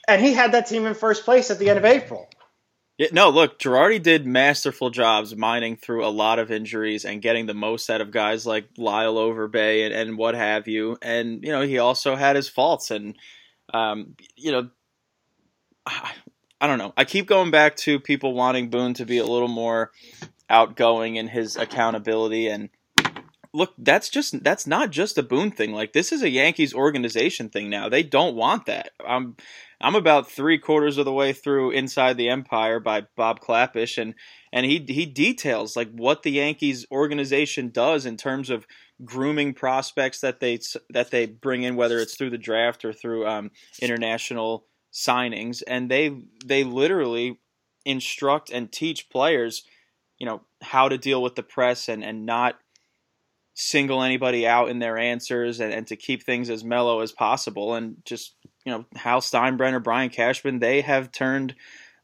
and 0.06 0.22
he 0.22 0.32
had 0.32 0.52
that 0.52 0.68
team 0.68 0.86
in 0.86 0.94
first 0.94 1.24
place 1.24 1.50
at 1.50 1.58
the 1.58 1.70
end 1.70 1.80
of 1.80 1.84
April. 1.84 2.28
Yeah, 2.98 3.08
no, 3.10 3.30
look, 3.30 3.58
Girardi 3.58 4.00
did 4.00 4.26
masterful 4.26 4.90
jobs 4.90 5.34
mining 5.34 5.74
through 5.74 6.06
a 6.06 6.14
lot 6.14 6.38
of 6.38 6.52
injuries 6.52 7.04
and 7.04 7.20
getting 7.20 7.46
the 7.46 7.54
most 7.54 7.90
out 7.90 8.00
of 8.00 8.12
guys 8.12 8.46
like 8.46 8.66
Lyle 8.78 9.16
Overbay 9.16 9.86
and, 9.86 9.92
and 9.92 10.16
what 10.16 10.36
have 10.36 10.68
you. 10.68 10.98
And, 11.02 11.42
you 11.42 11.50
know, 11.50 11.62
he 11.62 11.78
also 11.78 12.14
had 12.14 12.36
his 12.36 12.48
faults. 12.48 12.92
And, 12.92 13.16
um, 13.74 14.14
you 14.36 14.52
know, 14.52 14.70
I, 16.60 16.66
don't 16.66 16.78
know. 16.78 16.92
I 16.96 17.04
keep 17.04 17.26
going 17.26 17.50
back 17.50 17.76
to 17.76 18.00
people 18.00 18.34
wanting 18.34 18.70
Boone 18.70 18.94
to 18.94 19.06
be 19.06 19.18
a 19.18 19.24
little 19.24 19.48
more 19.48 19.90
outgoing 20.48 21.16
in 21.16 21.28
his 21.28 21.56
accountability. 21.56 22.48
And, 22.48 22.70
look, 23.52 23.74
that's 23.78 24.08
just 24.08 24.42
that's 24.42 24.66
not 24.66 24.90
just 24.90 25.18
a 25.18 25.22
Boone 25.22 25.50
thing. 25.50 25.72
Like 25.72 25.92
this 25.92 26.12
is 26.12 26.22
a 26.22 26.28
Yankees 26.28 26.74
organization 26.74 27.48
thing 27.48 27.70
now. 27.70 27.88
They 27.88 28.02
don't 28.02 28.36
want 28.36 28.66
that. 28.66 28.90
I'm 29.06 29.36
I'm 29.80 29.94
about 29.94 30.30
three 30.30 30.58
quarters 30.58 30.98
of 30.98 31.04
the 31.04 31.12
way 31.12 31.32
through 31.32 31.70
Inside 31.70 32.16
the 32.16 32.28
Empire 32.28 32.80
by 32.80 33.02
Bob 33.16 33.40
Klapisch, 33.40 34.00
and 34.00 34.14
and 34.52 34.66
he 34.66 34.84
he 34.88 35.06
details 35.06 35.76
like 35.76 35.90
what 35.90 36.22
the 36.22 36.32
Yankees 36.32 36.86
organization 36.90 37.70
does 37.70 38.06
in 38.06 38.16
terms 38.16 38.50
of 38.50 38.66
grooming 39.04 39.54
prospects 39.54 40.20
that 40.20 40.40
they 40.40 40.58
that 40.90 41.10
they 41.10 41.26
bring 41.26 41.62
in, 41.62 41.76
whether 41.76 41.98
it's 41.98 42.16
through 42.16 42.30
the 42.30 42.38
draft 42.38 42.84
or 42.84 42.92
through 42.92 43.26
um, 43.26 43.50
international 43.80 44.66
signings, 44.92 45.62
and 45.66 45.90
they 45.90 46.22
they 46.44 46.64
literally 46.64 47.38
instruct 47.84 48.50
and 48.50 48.70
teach 48.70 49.08
players, 49.10 49.64
you 50.18 50.26
know, 50.26 50.42
how 50.62 50.88
to 50.88 50.98
deal 50.98 51.22
with 51.22 51.34
the 51.34 51.42
press 51.42 51.88
and 51.88 52.04
and 52.04 52.26
not 52.26 52.58
single 53.54 54.02
anybody 54.02 54.46
out 54.46 54.70
in 54.70 54.78
their 54.78 54.96
answers 54.96 55.60
and, 55.60 55.72
and 55.72 55.86
to 55.86 55.96
keep 55.96 56.22
things 56.22 56.48
as 56.48 56.64
mellow 56.64 57.00
as 57.00 57.12
possible 57.12 57.74
and 57.74 57.96
just 58.06 58.34
you 58.64 58.72
know, 58.72 58.84
Hal 58.94 59.20
Steinbrenner, 59.20 59.82
Brian 59.82 60.10
Cashman, 60.10 60.58
they 60.58 60.80
have 60.82 61.12
turned 61.12 61.54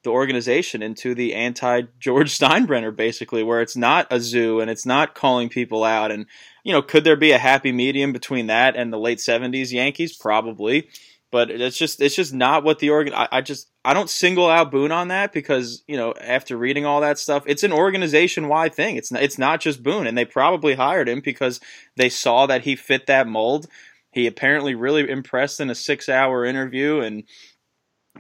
the 0.02 0.11
organization 0.11 0.83
into 0.83 1.14
the 1.14 1.35
anti 1.35 1.83
George 1.99 2.31
Steinbrenner, 2.38 2.95
basically, 2.95 3.43
where 3.43 3.61
it's 3.61 3.76
not 3.76 4.07
a 4.11 4.21
zoo 4.21 4.61
and 4.61 4.71
it's 4.71 4.87
not 4.87 5.14
calling 5.14 5.49
people 5.49 5.85
out. 5.85 6.11
And, 6.11 6.26
you 6.64 6.73
know, 6.73 6.83
could 6.83 7.05
there 7.05 7.16
be 7.16 7.33
a 7.33 7.38
happy 7.38 7.73
medium 7.73 8.12
between 8.12 8.47
that 8.47 8.76
and 8.76 8.93
the 8.93 8.99
late 8.99 9.19
70s 9.19 9.73
Yankees? 9.73 10.16
Probably. 10.16 10.88
But 11.33 11.50
it's 11.50 11.76
just 11.76 12.00
it's 12.00 12.14
just 12.14 12.33
not 12.33 12.62
what 12.62 12.78
the 12.78 12.90
organ. 12.90 13.12
I, 13.12 13.28
I 13.33 13.40
just 13.40 13.68
I 13.85 13.95
don't 13.95 14.09
single 14.09 14.49
out 14.49 14.71
Boone 14.71 14.92
on 14.92 15.09
that 15.09 15.33
because 15.33 15.83
you 15.88 15.97
know 15.97 16.14
after 16.21 16.56
reading 16.56 16.87
all 16.87 17.00
that 17.00 17.18
stuff, 17.18 17.42
it's 17.47 17.64
an 17.64 17.73
organization 17.73 18.49
wide 18.49 18.75
thing. 18.75 18.97
It's 18.97 19.11
not, 19.11 19.23
it's 19.23 19.38
not 19.38 19.61
just 19.61 19.83
Boone, 19.83 20.06
and 20.06 20.16
they 20.16 20.25
probably 20.25 20.75
hired 20.75 21.09
him 21.09 21.21
because 21.21 21.61
they 21.97 22.09
saw 22.09 22.47
that 22.47 22.62
he 22.62 22.76
fit 22.76 23.06
that 23.06 23.26
mold. 23.26 23.66
He 24.12 24.26
apparently 24.26 24.75
really 24.75 25.11
impressed 25.11 25.61
in 25.61 25.68
a 25.68 25.75
six 25.75 26.09
hour 26.09 26.45
interview 26.45 27.00
and 27.00 27.25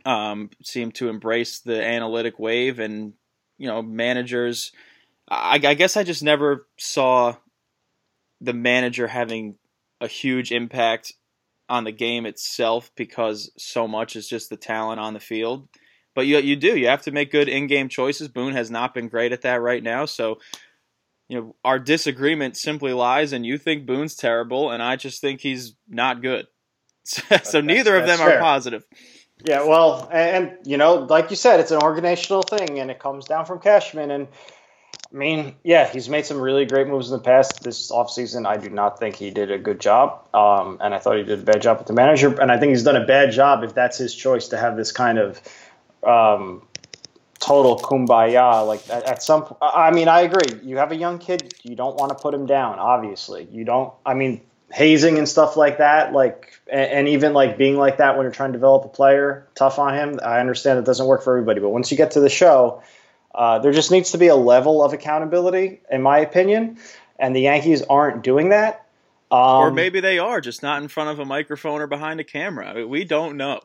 um, 0.04 0.50
seemed 0.62 0.94
to 0.96 1.08
embrace 1.08 1.60
the 1.60 1.82
analytic 1.82 2.38
wave. 2.38 2.78
And, 2.78 3.14
you 3.56 3.66
know, 3.66 3.82
managers, 3.82 4.72
I, 5.28 5.54
I 5.54 5.72
guess 5.74 5.96
I 5.96 6.04
just 6.04 6.22
never 6.22 6.66
saw 6.78 7.36
the 8.40 8.52
manager 8.52 9.06
having 9.06 9.56
a 10.00 10.06
huge 10.06 10.52
impact 10.52 11.14
on 11.68 11.84
the 11.84 11.92
game 11.92 12.26
itself 12.26 12.90
because 12.96 13.50
so 13.56 13.88
much 13.88 14.16
is 14.16 14.28
just 14.28 14.50
the 14.50 14.56
talent 14.56 15.00
on 15.00 15.14
the 15.14 15.20
field. 15.20 15.68
But 16.14 16.26
you 16.26 16.38
you 16.38 16.56
do 16.56 16.76
you 16.76 16.88
have 16.88 17.02
to 17.02 17.10
make 17.10 17.30
good 17.30 17.48
in 17.48 17.66
game 17.66 17.88
choices. 17.88 18.28
Boone 18.28 18.54
has 18.54 18.70
not 18.70 18.94
been 18.94 19.08
great 19.08 19.32
at 19.32 19.42
that 19.42 19.60
right 19.60 19.82
now, 19.82 20.06
so 20.06 20.38
you 21.28 21.40
know, 21.40 21.56
our 21.64 21.78
disagreement 21.78 22.56
simply 22.56 22.92
lies 22.92 23.32
and 23.32 23.44
you 23.44 23.58
think 23.58 23.86
Boone's 23.86 24.14
terrible 24.14 24.70
and 24.70 24.82
I 24.82 24.96
just 24.96 25.20
think 25.20 25.40
he's 25.40 25.74
not 25.88 26.22
good. 26.22 26.46
so 27.04 27.60
neither 27.60 27.96
of 27.96 28.06
them 28.06 28.18
fair. 28.18 28.38
are 28.38 28.40
positive. 28.40 28.84
Yeah, 29.44 29.64
well, 29.64 30.08
and, 30.10 30.48
and, 30.48 30.66
you 30.66 30.76
know, 30.76 30.94
like 30.94 31.30
you 31.30 31.36
said, 31.36 31.60
it's 31.60 31.70
an 31.70 31.82
organizational 31.82 32.42
thing 32.42 32.78
and 32.78 32.90
it 32.90 32.98
comes 32.98 33.26
down 33.26 33.44
from 33.44 33.58
Cashman 33.58 34.10
and 34.10 34.28
I 35.12 35.16
mean, 35.16 35.54
yeah, 35.62 35.88
he's 35.88 36.08
made 36.08 36.26
some 36.26 36.40
really 36.40 36.66
great 36.66 36.88
moves 36.88 37.10
in 37.10 37.16
the 37.16 37.22
past. 37.22 37.62
This 37.62 37.90
offseason, 37.90 38.46
I 38.46 38.56
do 38.56 38.68
not 38.68 38.98
think 38.98 39.16
he 39.16 39.30
did 39.30 39.50
a 39.50 39.58
good 39.58 39.80
job. 39.80 40.26
Um, 40.34 40.78
and 40.80 40.94
I 40.94 40.98
thought 40.98 41.16
he 41.16 41.22
did 41.22 41.38
a 41.38 41.42
bad 41.42 41.62
job 41.62 41.78
with 41.78 41.86
the 41.86 41.92
manager. 41.92 42.40
And 42.40 42.50
I 42.50 42.58
think 42.58 42.70
he's 42.70 42.82
done 42.82 42.96
a 42.96 43.06
bad 43.06 43.32
job 43.32 43.62
if 43.62 43.74
that's 43.74 43.98
his 43.98 44.14
choice 44.14 44.48
to 44.48 44.56
have 44.56 44.76
this 44.76 44.92
kind 44.92 45.18
of 45.18 45.40
um, 46.02 46.66
total 47.38 47.78
kumbaya. 47.78 48.66
Like 48.66 48.88
at, 48.90 49.04
at, 49.04 49.22
some, 49.22 49.54
I 49.60 49.90
mean, 49.92 50.08
I 50.08 50.22
agree. 50.22 50.60
You 50.62 50.78
have 50.78 50.92
a 50.92 50.96
young 50.96 51.18
kid, 51.18 51.54
you 51.62 51.76
don't 51.76 51.96
want 51.96 52.10
to 52.10 52.16
put 52.16 52.34
him 52.34 52.46
down. 52.46 52.78
Obviously, 52.78 53.48
you 53.52 53.64
don't. 53.64 53.92
I 54.04 54.14
mean, 54.14 54.40
hazing 54.72 55.18
and 55.18 55.28
stuff 55.28 55.56
like 55.56 55.78
that, 55.78 56.12
like, 56.12 56.60
and, 56.70 56.90
and, 56.90 57.08
even 57.08 57.32
like 57.32 57.56
being 57.56 57.76
like 57.76 57.98
that 57.98 58.16
when 58.16 58.24
you're 58.24 58.32
trying 58.32 58.52
to 58.52 58.58
develop 58.58 58.84
a 58.84 58.88
player, 58.88 59.46
tough 59.54 59.78
on 59.78 59.94
him. 59.94 60.18
I 60.24 60.40
understand 60.40 60.78
it 60.78 60.84
doesn't 60.84 61.06
work 61.06 61.22
for 61.22 61.36
everybody, 61.36 61.60
but 61.60 61.68
once 61.68 61.90
you 61.90 61.96
get 61.96 62.10
to 62.12 62.20
the 62.20 62.28
show, 62.28 62.82
uh, 63.36 63.58
there 63.60 63.72
just 63.72 63.90
needs 63.90 64.12
to 64.12 64.18
be 64.18 64.28
a 64.28 64.36
level 64.36 64.82
of 64.82 64.92
accountability, 64.92 65.80
in 65.90 66.02
my 66.02 66.18
opinion, 66.18 66.78
and 67.18 67.36
the 67.36 67.40
Yankees 67.40 67.82
aren't 67.82 68.22
doing 68.22 68.48
that. 68.48 68.86
Um, 69.30 69.38
or 69.38 69.70
maybe 69.70 70.00
they 70.00 70.18
are, 70.18 70.40
just 70.40 70.62
not 70.62 70.82
in 70.82 70.88
front 70.88 71.10
of 71.10 71.18
a 71.18 71.24
microphone 71.24 71.80
or 71.80 71.86
behind 71.86 72.20
a 72.20 72.24
camera. 72.24 72.86
We 72.86 73.04
don't 73.04 73.36
know. 73.36 73.60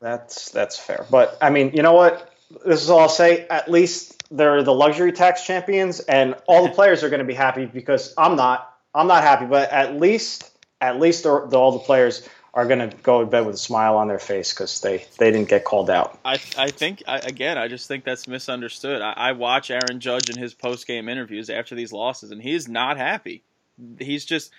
That's 0.00 0.50
that's 0.50 0.78
fair, 0.78 1.04
but 1.10 1.36
I 1.42 1.50
mean, 1.50 1.72
you 1.74 1.82
know 1.82 1.94
what? 1.94 2.32
this 2.64 2.82
is 2.82 2.90
all 2.90 3.00
I'll 3.00 3.08
say. 3.08 3.46
At 3.48 3.70
least 3.70 4.22
they're 4.30 4.62
the 4.62 4.74
luxury 4.74 5.12
tax 5.12 5.44
champions, 5.44 6.00
and 6.00 6.34
all 6.46 6.64
the 6.64 6.72
players 6.72 7.02
are 7.02 7.10
going 7.10 7.20
to 7.20 7.26
be 7.26 7.34
happy 7.34 7.66
because 7.66 8.14
I'm 8.16 8.36
not. 8.36 8.74
I'm 8.94 9.06
not 9.06 9.22
happy, 9.22 9.46
but 9.46 9.70
at 9.70 9.96
least 10.00 10.50
at 10.80 10.98
least 10.98 11.26
all 11.26 11.72
the 11.72 11.78
players 11.80 12.28
are 12.58 12.66
going 12.66 12.90
to 12.90 12.96
go 13.04 13.20
to 13.20 13.26
bed 13.26 13.46
with 13.46 13.54
a 13.54 13.58
smile 13.58 13.96
on 13.96 14.08
their 14.08 14.18
face 14.18 14.52
because 14.52 14.80
they 14.80 15.04
they 15.18 15.30
didn't 15.30 15.48
get 15.48 15.62
called 15.62 15.88
out. 15.88 16.18
I 16.24 16.40
I 16.56 16.70
think 16.70 17.04
I, 17.06 17.18
again 17.18 17.56
I 17.56 17.68
just 17.68 17.86
think 17.86 18.02
that's 18.02 18.26
misunderstood. 18.26 19.00
I, 19.00 19.12
I 19.12 19.32
watch 19.32 19.70
Aaron 19.70 20.00
Judge 20.00 20.28
in 20.28 20.36
his 20.36 20.54
post 20.54 20.84
game 20.84 21.08
interviews 21.08 21.50
after 21.50 21.76
these 21.76 21.92
losses, 21.92 22.32
and 22.32 22.42
he's 22.42 22.66
not 22.66 22.96
happy. 22.96 23.44
He's 24.00 24.24
just 24.24 24.50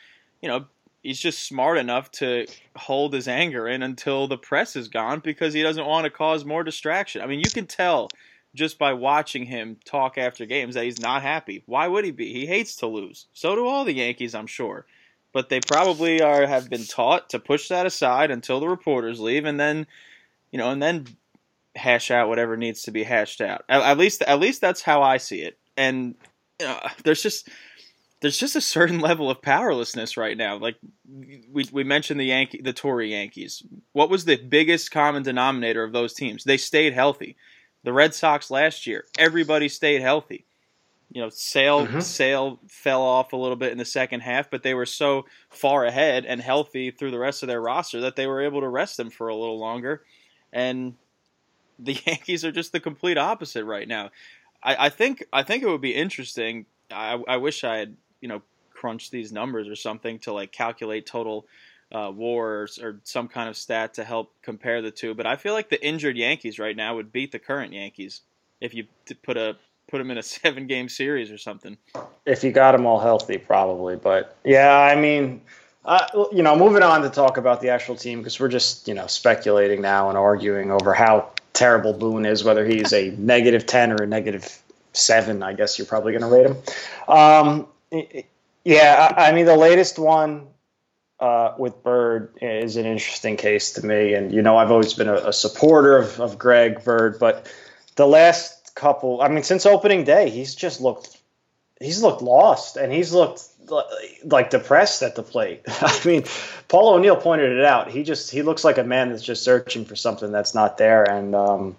you 0.41 0.47
know 0.47 0.65
he's 1.03 1.19
just 1.19 1.45
smart 1.45 1.77
enough 1.77 2.09
to 2.11 2.47
hold 2.77 3.13
his 3.13 3.27
anger 3.27 3.67
in 3.67 3.83
until 3.83 4.29
the 4.29 4.37
press 4.37 4.77
is 4.77 4.87
gone 4.87 5.19
because 5.19 5.53
he 5.53 5.61
doesn't 5.61 5.85
want 5.85 6.05
to 6.05 6.09
cause 6.09 6.45
more 6.45 6.63
distraction. 6.63 7.21
I 7.21 7.27
mean, 7.27 7.39
you 7.39 7.51
can 7.51 7.67
tell 7.67 8.07
just 8.55 8.79
by 8.79 8.93
watching 8.93 9.43
him 9.43 9.75
talk 9.83 10.17
after 10.17 10.45
games 10.45 10.75
that 10.75 10.85
he's 10.85 11.01
not 11.01 11.21
happy. 11.21 11.63
Why 11.65 11.85
would 11.85 12.05
he 12.05 12.11
be? 12.11 12.31
He 12.31 12.45
hates 12.45 12.77
to 12.77 12.87
lose. 12.87 13.27
So 13.33 13.55
do 13.55 13.67
all 13.67 13.83
the 13.83 13.93
Yankees, 13.93 14.33
I'm 14.33 14.47
sure. 14.47 14.85
But 15.31 15.49
they 15.49 15.59
probably 15.59 16.21
are 16.21 16.47
have 16.47 16.69
been 16.69 16.85
taught 16.85 17.29
to 17.29 17.39
push 17.39 17.67
that 17.67 17.85
aside 17.85 18.31
until 18.31 18.59
the 18.59 18.67
reporters 18.67 19.19
leave 19.19 19.45
and 19.45 19.59
then 19.59 19.85
you 20.51 20.57
know, 20.57 20.71
and 20.71 20.81
then 20.81 21.05
hash 21.75 22.11
out 22.11 22.29
whatever 22.29 22.57
needs 22.57 22.83
to 22.83 22.91
be 22.91 23.03
hashed 23.03 23.41
out. 23.41 23.63
At, 23.69 23.81
at 23.81 23.97
least 23.97 24.21
at 24.23 24.39
least 24.39 24.61
that's 24.61 24.81
how 24.81 25.01
I 25.01 25.17
see 25.17 25.41
it. 25.41 25.57
And 25.77 26.15
you 26.59 26.67
know, 26.67 26.79
there's 27.03 27.21
just 27.21 27.49
there's 28.21 28.37
just 28.37 28.55
a 28.55 28.61
certain 28.61 28.99
level 29.01 29.29
of 29.29 29.41
powerlessness 29.41 30.17
right 30.17 30.37
now. 30.37 30.57
Like 30.57 30.77
we 31.07 31.65
we 31.71 31.83
mentioned 31.83 32.19
the 32.19 32.25
Yankee 32.25 32.61
the 32.61 32.73
Torre 32.73 33.01
Yankees. 33.01 33.63
What 33.93 34.09
was 34.09 34.25
the 34.25 34.37
biggest 34.37 34.91
common 34.91 35.23
denominator 35.23 35.83
of 35.83 35.93
those 35.93 36.13
teams? 36.13 36.43
They 36.43 36.57
stayed 36.57 36.93
healthy. 36.93 37.37
The 37.83 37.93
Red 37.93 38.13
Sox 38.13 38.51
last 38.51 38.85
year, 38.87 39.05
everybody 39.17 39.69
stayed 39.69 40.01
healthy. 40.01 40.45
You 41.11 41.21
know, 41.21 41.29
Sale 41.29 41.87
mm-hmm. 41.87 41.99
Sale 42.01 42.59
fell 42.67 43.01
off 43.01 43.33
a 43.33 43.37
little 43.37 43.55
bit 43.55 43.71
in 43.71 43.77
the 43.77 43.85
second 43.85 44.19
half, 44.21 44.49
but 44.49 44.61
they 44.61 44.73
were 44.73 44.85
so 44.85 45.25
far 45.49 45.85
ahead 45.85 46.25
and 46.25 46.39
healthy 46.39 46.91
through 46.91 47.11
the 47.11 47.19
rest 47.19 47.41
of 47.41 47.47
their 47.47 47.61
roster 47.61 48.01
that 48.01 48.15
they 48.15 48.27
were 48.27 48.41
able 48.41 48.61
to 48.61 48.67
rest 48.67 48.97
them 48.97 49.09
for 49.09 49.27
a 49.27 49.35
little 49.35 49.59
longer. 49.59 50.03
And 50.53 50.95
the 51.79 51.93
Yankees 52.05 52.45
are 52.45 52.51
just 52.51 52.71
the 52.71 52.79
complete 52.79 53.17
opposite 53.17 53.65
right 53.65 53.87
now. 53.87 54.11
I, 54.61 54.85
I 54.85 54.89
think 54.89 55.25
I 55.33 55.43
think 55.43 55.63
it 55.63 55.67
would 55.67 55.81
be 55.81 55.95
interesting. 55.95 56.65
I, 56.91 57.21
I 57.27 57.37
wish 57.37 57.63
I 57.63 57.77
had 57.77 57.95
you 58.21 58.27
know 58.27 58.41
crunched 58.73 59.11
these 59.11 59.31
numbers 59.31 59.67
or 59.67 59.75
something 59.75 60.19
to 60.19 60.31
like 60.31 60.51
calculate 60.51 61.05
total 61.05 61.45
uh, 61.91 62.11
wars 62.13 62.79
or 62.79 62.99
some 63.03 63.27
kind 63.27 63.49
of 63.49 63.57
stat 63.57 63.95
to 63.95 64.03
help 64.03 64.31
compare 64.41 64.81
the 64.81 64.91
two. 64.91 65.13
But 65.13 65.25
I 65.25 65.35
feel 65.35 65.53
like 65.53 65.69
the 65.69 65.83
injured 65.85 66.17
Yankees 66.17 66.59
right 66.59 66.75
now 66.75 66.95
would 66.95 67.11
beat 67.11 67.31
the 67.31 67.39
current 67.39 67.73
Yankees 67.73 68.21
if 68.61 68.73
you 68.73 68.85
put 69.23 69.37
a 69.37 69.57
put 69.89 69.97
them 69.97 70.11
in 70.11 70.17
a 70.17 70.23
seven 70.41 70.67
game 70.67 70.89
series 70.89 71.31
or 71.31 71.37
something. 71.37 71.77
If 72.25 72.43
you 72.43 72.51
got 72.51 72.73
them 72.73 72.85
all 72.85 72.99
healthy, 72.99 73.37
probably. 73.37 73.95
But 73.95 74.35
yeah, 74.43 74.77
I 74.77 74.95
mean. 74.95 75.41
Uh, 75.85 76.05
you 76.33 76.43
know, 76.43 76.55
moving 76.57 76.83
on 76.83 77.01
to 77.01 77.09
talk 77.09 77.37
about 77.37 77.61
the 77.61 77.69
actual 77.69 77.95
team 77.95 78.19
because 78.19 78.37
we're 78.37 78.49
just 78.49 78.87
you 78.87 78.93
know 78.93 79.07
speculating 79.07 79.81
now 79.81 80.09
and 80.09 80.17
arguing 80.17 80.71
over 80.71 80.93
how 80.93 81.31
terrible 81.53 81.93
Boone 81.93 82.25
is, 82.25 82.43
whether 82.43 82.65
he's 82.65 82.91
a 82.93 83.11
negative 83.11 83.65
ten 83.65 83.93
or 83.93 84.03
a 84.03 84.05
negative 84.05 84.61
seven. 84.93 85.41
I 85.41 85.53
guess 85.53 85.79
you're 85.79 85.87
probably 85.87 86.11
going 86.11 86.21
to 86.21 86.27
rate 86.27 86.45
him. 86.47 86.57
Um, 87.07 87.67
yeah, 88.63 89.13
I 89.17 89.31
mean 89.31 89.45
the 89.45 89.55
latest 89.55 89.97
one 89.97 90.47
uh, 91.19 91.53
with 91.57 91.81
Bird 91.83 92.33
is 92.41 92.77
an 92.77 92.85
interesting 92.85 93.37
case 93.37 93.73
to 93.73 93.85
me, 93.85 94.13
and 94.13 94.31
you 94.31 94.41
know 94.41 94.57
I've 94.57 94.71
always 94.71 94.93
been 94.93 95.09
a, 95.09 95.15
a, 95.15 95.33
supporter 95.33 95.97
of, 95.97 96.19
of 96.19 96.37
Greg 96.37 96.83
Bird, 96.83 97.19
but 97.19 97.51
the 97.95 98.07
last 98.07 98.58
couple, 98.69 99.21
I 99.21 99.27
mean 99.27 99.43
since 99.43 99.65
opening 99.65 100.03
day, 100.03 100.29
he's 100.29 100.55
just 100.55 100.81
looked 100.81 101.19
he's 101.79 102.01
looked 102.01 102.21
lost, 102.21 102.77
and 102.77 102.91
he's 102.91 103.13
looked 103.13 103.43
like 104.23 104.49
depressed 104.49 105.03
at 105.03 105.15
the 105.15 105.23
plate. 105.23 105.61
I 105.67 105.99
mean, 106.05 106.23
Paul 106.67 106.95
O'Neill 106.95 107.15
pointed 107.15 107.51
it 107.51 107.65
out. 107.65 107.89
He 107.89 108.03
just 108.03 108.31
he 108.31 108.41
looks 108.41 108.63
like 108.63 108.77
a 108.77 108.83
man 108.83 109.09
that's 109.09 109.23
just 109.23 109.43
searching 109.43 109.85
for 109.85 109.95
something 109.95 110.31
that's 110.31 110.53
not 110.53 110.77
there, 110.77 111.03
and 111.09 111.35
um, 111.35 111.75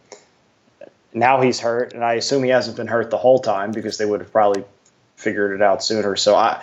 now 1.12 1.40
he's 1.40 1.61
hurt, 1.61 1.94
and 1.94 2.05
I 2.05 2.14
assume 2.14 2.42
he 2.42 2.50
hasn't 2.50 2.76
been 2.76 2.87
hurt 2.87 3.11
the 3.11 3.18
whole 3.18 3.38
time 3.38 3.72
because 3.72 3.98
they 3.98 4.07
would 4.07 4.20
have 4.20 4.33
probably 4.33 4.64
figured 5.16 5.53
it 5.53 5.62
out 5.62 5.85
sooner. 5.85 6.16
So 6.16 6.35
I, 6.35 6.62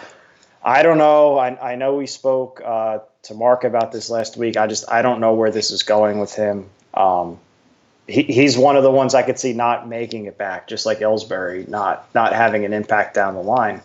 I 0.63 0.83
don't 0.83 0.97
know. 0.97 1.37
I, 1.37 1.73
I 1.73 1.75
know 1.75 1.95
we 1.95 2.07
spoke 2.07 2.61
uh, 2.65 2.99
to 3.23 3.33
Mark 3.33 3.63
about 3.63 3.91
this 3.91 4.09
last 4.09 4.37
week. 4.37 4.57
I 4.57 4.67
just 4.67 4.89
I 4.89 5.01
don't 5.01 5.19
know 5.19 5.33
where 5.33 5.51
this 5.51 5.71
is 5.71 5.83
going 5.83 6.19
with 6.19 6.33
him. 6.33 6.69
Um, 6.93 7.39
he, 8.07 8.23
he's 8.23 8.57
one 8.57 8.75
of 8.77 8.83
the 8.83 8.91
ones 8.91 9.13
I 9.13 9.21
could 9.21 9.37
see 9.37 9.53
not 9.53 9.87
making 9.87 10.25
it 10.25 10.37
back, 10.37 10.67
just 10.67 10.85
like 10.85 10.99
Ellsbury, 10.99 11.67
not 11.67 12.07
not 12.15 12.33
having 12.33 12.65
an 12.65 12.73
impact 12.73 13.13
down 13.13 13.35
the 13.35 13.41
line. 13.41 13.81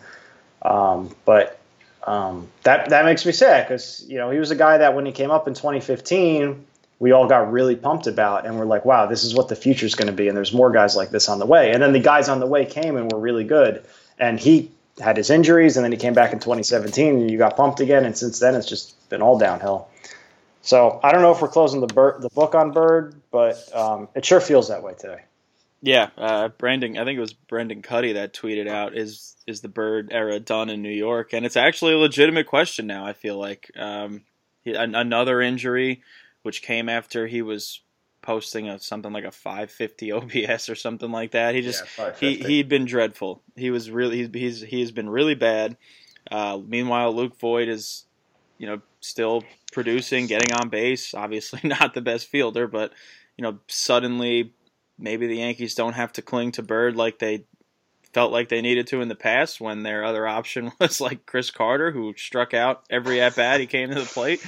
Um, 0.61 1.13
but 1.25 1.59
um, 2.05 2.47
that 2.63 2.89
that 2.89 3.05
makes 3.05 3.25
me 3.25 3.33
sad 3.33 3.67
because 3.67 4.05
you 4.07 4.17
know 4.17 4.29
he 4.29 4.39
was 4.39 4.51
a 4.51 4.55
guy 4.55 4.77
that 4.77 4.95
when 4.95 5.05
he 5.05 5.11
came 5.11 5.29
up 5.29 5.47
in 5.47 5.53
2015, 5.53 6.65
we 6.99 7.11
all 7.11 7.27
got 7.27 7.51
really 7.51 7.75
pumped 7.75 8.07
about, 8.07 8.45
and 8.45 8.57
we're 8.57 8.65
like, 8.65 8.85
wow, 8.85 9.05
this 9.05 9.25
is 9.25 9.35
what 9.35 9.49
the 9.49 9.55
future 9.55 9.85
is 9.85 9.95
going 9.95 10.07
to 10.07 10.13
be, 10.13 10.29
and 10.29 10.37
there's 10.37 10.53
more 10.53 10.71
guys 10.71 10.95
like 10.95 11.09
this 11.09 11.27
on 11.27 11.39
the 11.39 11.45
way. 11.45 11.71
And 11.71 11.83
then 11.83 11.91
the 11.91 11.99
guys 11.99 12.29
on 12.29 12.39
the 12.39 12.47
way 12.47 12.65
came 12.65 12.95
and 12.95 13.11
were 13.11 13.19
really 13.19 13.43
good, 13.43 13.85
and 14.17 14.39
he 14.39 14.71
had 15.01 15.17
his 15.17 15.29
injuries, 15.29 15.75
and 15.75 15.83
then 15.83 15.91
he 15.91 15.97
came 15.97 16.13
back 16.13 16.31
in 16.31 16.39
2017, 16.39 17.15
and 17.15 17.31
you 17.31 17.37
got 17.37 17.57
pumped 17.57 17.81
again, 17.81 18.05
and 18.05 18.17
since 18.17 18.39
then 18.39 18.55
it's 18.55 18.67
just 18.67 19.09
been 19.09 19.21
all 19.21 19.37
downhill. 19.37 19.89
So 20.63 21.01
I 21.03 21.11
don't 21.11 21.21
know 21.21 21.33
if 21.33 21.41
we're 21.41 21.49
closing 21.49 21.81
the 21.81 21.87
Bird, 21.87 22.21
the 22.21 22.29
book 22.29 22.55
on 22.55 22.71
Bird, 22.71 23.21
but 23.31 23.57
um, 23.75 24.07
it 24.15 24.25
sure 24.25 24.39
feels 24.39 24.69
that 24.69 24.81
way 24.81 24.93
today. 24.97 25.21
Yeah, 25.81 26.09
uh, 26.17 26.47
Brandon. 26.47 26.97
I 26.97 27.03
think 27.03 27.17
it 27.17 27.21
was 27.21 27.33
Brendan 27.33 27.81
Kuty 27.81 28.13
that 28.13 28.33
tweeted 28.33 28.69
out 28.69 28.97
is 28.97 29.35
is 29.45 29.59
the 29.59 29.67
Bird 29.67 30.07
era 30.11 30.39
done 30.39 30.69
in 30.69 30.81
New 30.81 30.89
York, 30.89 31.33
and 31.33 31.45
it's 31.45 31.57
actually 31.57 31.93
a 31.93 31.97
legitimate 31.97 32.47
question 32.47 32.87
now. 32.87 33.05
I 33.05 33.11
feel 33.11 33.37
like 33.37 33.69
um, 33.75 34.21
he, 34.63 34.73
an, 34.73 34.95
another 34.95 35.41
injury, 35.41 36.01
which 36.43 36.61
came 36.61 36.87
after 36.87 37.27
he 37.27 37.41
was 37.41 37.81
posting 38.21 38.69
a, 38.69 38.79
something 38.79 39.11
like 39.11 39.25
a 39.25 39.31
550 39.31 40.11
OPS 40.13 40.69
or 40.69 40.75
something 40.75 41.11
like 41.11 41.31
that. 41.31 41.55
He 41.55 41.61
just 41.61 41.83
yeah, 41.99 42.13
he 42.17 42.37
he'd 42.37 42.69
been 42.69 42.85
dreadful. 42.85 43.41
He 43.57 43.69
was 43.69 43.91
really 43.91 44.19
he's 44.19 44.29
he's 44.33 44.61
he 44.61 44.79
has 44.79 44.93
been 44.93 45.09
really 45.09 45.35
bad. 45.35 45.75
Uh, 46.31 46.61
meanwhile, 46.65 47.13
Luke 47.13 47.37
Voit 47.37 47.67
is 47.67 48.05
you 48.63 48.69
know 48.69 48.81
still 49.01 49.43
producing, 49.73 50.25
getting 50.25 50.53
on 50.53 50.69
base. 50.69 51.13
Obviously, 51.13 51.59
not 51.67 51.93
the 51.93 51.99
best 51.99 52.27
fielder, 52.27 52.65
but 52.65 52.93
you 53.37 53.43
know 53.43 53.59
suddenly 53.67 54.53
maybe 54.97 55.27
the 55.27 55.35
Yankees 55.35 55.75
don't 55.75 55.95
have 55.95 56.13
to 56.13 56.21
cling 56.21 56.53
to 56.53 56.63
Bird 56.63 56.95
like 56.95 57.19
they 57.19 57.43
felt 58.13 58.31
like 58.31 58.47
they 58.47 58.61
needed 58.61 58.87
to 58.87 59.01
in 59.01 59.09
the 59.09 59.15
past 59.15 59.59
when 59.59 59.83
their 59.83 60.05
other 60.05 60.25
option 60.25 60.71
was 60.79 61.01
like 61.01 61.25
Chris 61.25 61.51
Carter, 61.51 61.91
who 61.91 62.13
struck 62.15 62.53
out 62.53 62.83
every 62.89 63.19
at 63.19 63.35
bat 63.35 63.59
he 63.59 63.65
came 63.65 63.89
to 63.89 63.95
the 63.95 64.05
plate. 64.05 64.41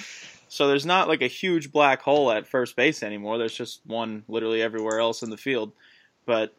So 0.48 0.70
there's 0.70 0.86
not 0.86 1.10
like 1.10 1.22
a 1.22 1.28
huge 1.28 1.74
black 1.74 2.02
hole 2.02 2.32
at 2.32 2.48
first 2.48 2.78
base 2.78 3.04
anymore. 3.04 3.38
There's 3.38 3.54
just 3.54 3.82
one 3.86 4.24
literally 4.30 4.62
everywhere 4.62 5.00
else 5.00 5.24
in 5.24 5.30
the 5.30 5.36
field. 5.36 5.74
But 6.26 6.56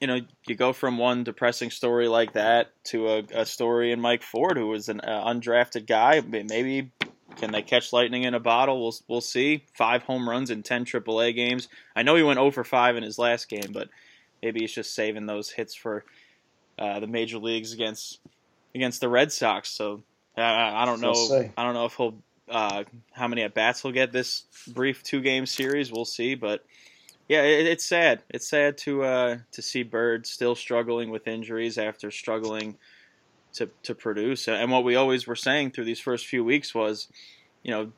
you 0.00 0.06
know, 0.06 0.20
you 0.46 0.54
go 0.54 0.72
from 0.72 0.98
one 0.98 1.24
depressing 1.24 1.70
story 1.70 2.08
like 2.08 2.34
that 2.34 2.70
to 2.84 3.08
a, 3.08 3.22
a 3.34 3.46
story 3.46 3.92
in 3.92 4.00
Mike 4.00 4.22
Ford, 4.22 4.56
who 4.56 4.68
was 4.68 4.88
an 4.88 5.00
uh, 5.00 5.24
undrafted 5.26 5.86
guy. 5.86 6.20
Maybe 6.20 6.90
can 7.36 7.52
they 7.52 7.62
catch 7.62 7.92
lightning 7.92 8.24
in 8.24 8.34
a 8.34 8.40
bottle? 8.40 8.80
We'll 8.82 8.94
we'll 9.08 9.20
see. 9.20 9.64
Five 9.74 10.02
home 10.02 10.28
runs 10.28 10.50
in 10.50 10.62
ten 10.62 10.84
AAA 10.84 11.34
games. 11.34 11.68
I 11.94 12.02
know 12.02 12.16
he 12.16 12.22
went 12.22 12.38
0 12.38 12.50
for 12.50 12.64
5 12.64 12.96
in 12.96 13.02
his 13.02 13.18
last 13.18 13.48
game, 13.48 13.70
but 13.72 13.88
maybe 14.42 14.60
he's 14.60 14.72
just 14.72 14.94
saving 14.94 15.26
those 15.26 15.50
hits 15.50 15.74
for 15.74 16.04
uh, 16.78 17.00
the 17.00 17.06
major 17.06 17.38
leagues 17.38 17.72
against 17.72 18.20
against 18.74 19.00
the 19.00 19.08
Red 19.08 19.32
Sox. 19.32 19.70
So 19.70 20.02
uh, 20.36 20.42
I 20.42 20.84
don't 20.84 21.00
know. 21.00 21.12
We'll. 21.12 21.50
I 21.56 21.64
don't 21.64 21.74
know 21.74 21.86
if 21.86 21.94
he'll 21.94 22.14
uh, 22.48 22.84
how 23.12 23.28
many 23.28 23.42
at 23.42 23.54
bats 23.54 23.82
he'll 23.82 23.92
get 23.92 24.12
this 24.12 24.44
brief 24.68 25.02
two 25.02 25.20
game 25.20 25.46
series. 25.46 25.92
We'll 25.92 26.04
see, 26.04 26.34
but 26.34 26.64
yeah, 27.28 27.42
it, 27.42 27.66
it's 27.66 27.84
sad. 27.84 28.22
It's 28.30 28.48
sad 28.48 28.78
to 28.78 29.04
uh, 29.04 29.38
to 29.52 29.62
see 29.62 29.82
Bird 29.82 30.26
still 30.26 30.54
struggling 30.54 31.10
with 31.10 31.28
injuries 31.28 31.76
after 31.76 32.10
struggling 32.10 32.78
to 33.54 33.68
to 33.82 33.94
produce. 33.94 34.48
And 34.48 34.70
what 34.70 34.84
we 34.84 34.96
always 34.96 35.26
were 35.26 35.36
saying 35.36 35.72
through 35.72 35.84
these 35.84 36.00
first 36.00 36.26
few 36.26 36.42
weeks 36.42 36.74
was, 36.74 37.08
you 37.62 37.70
know, 37.70 37.92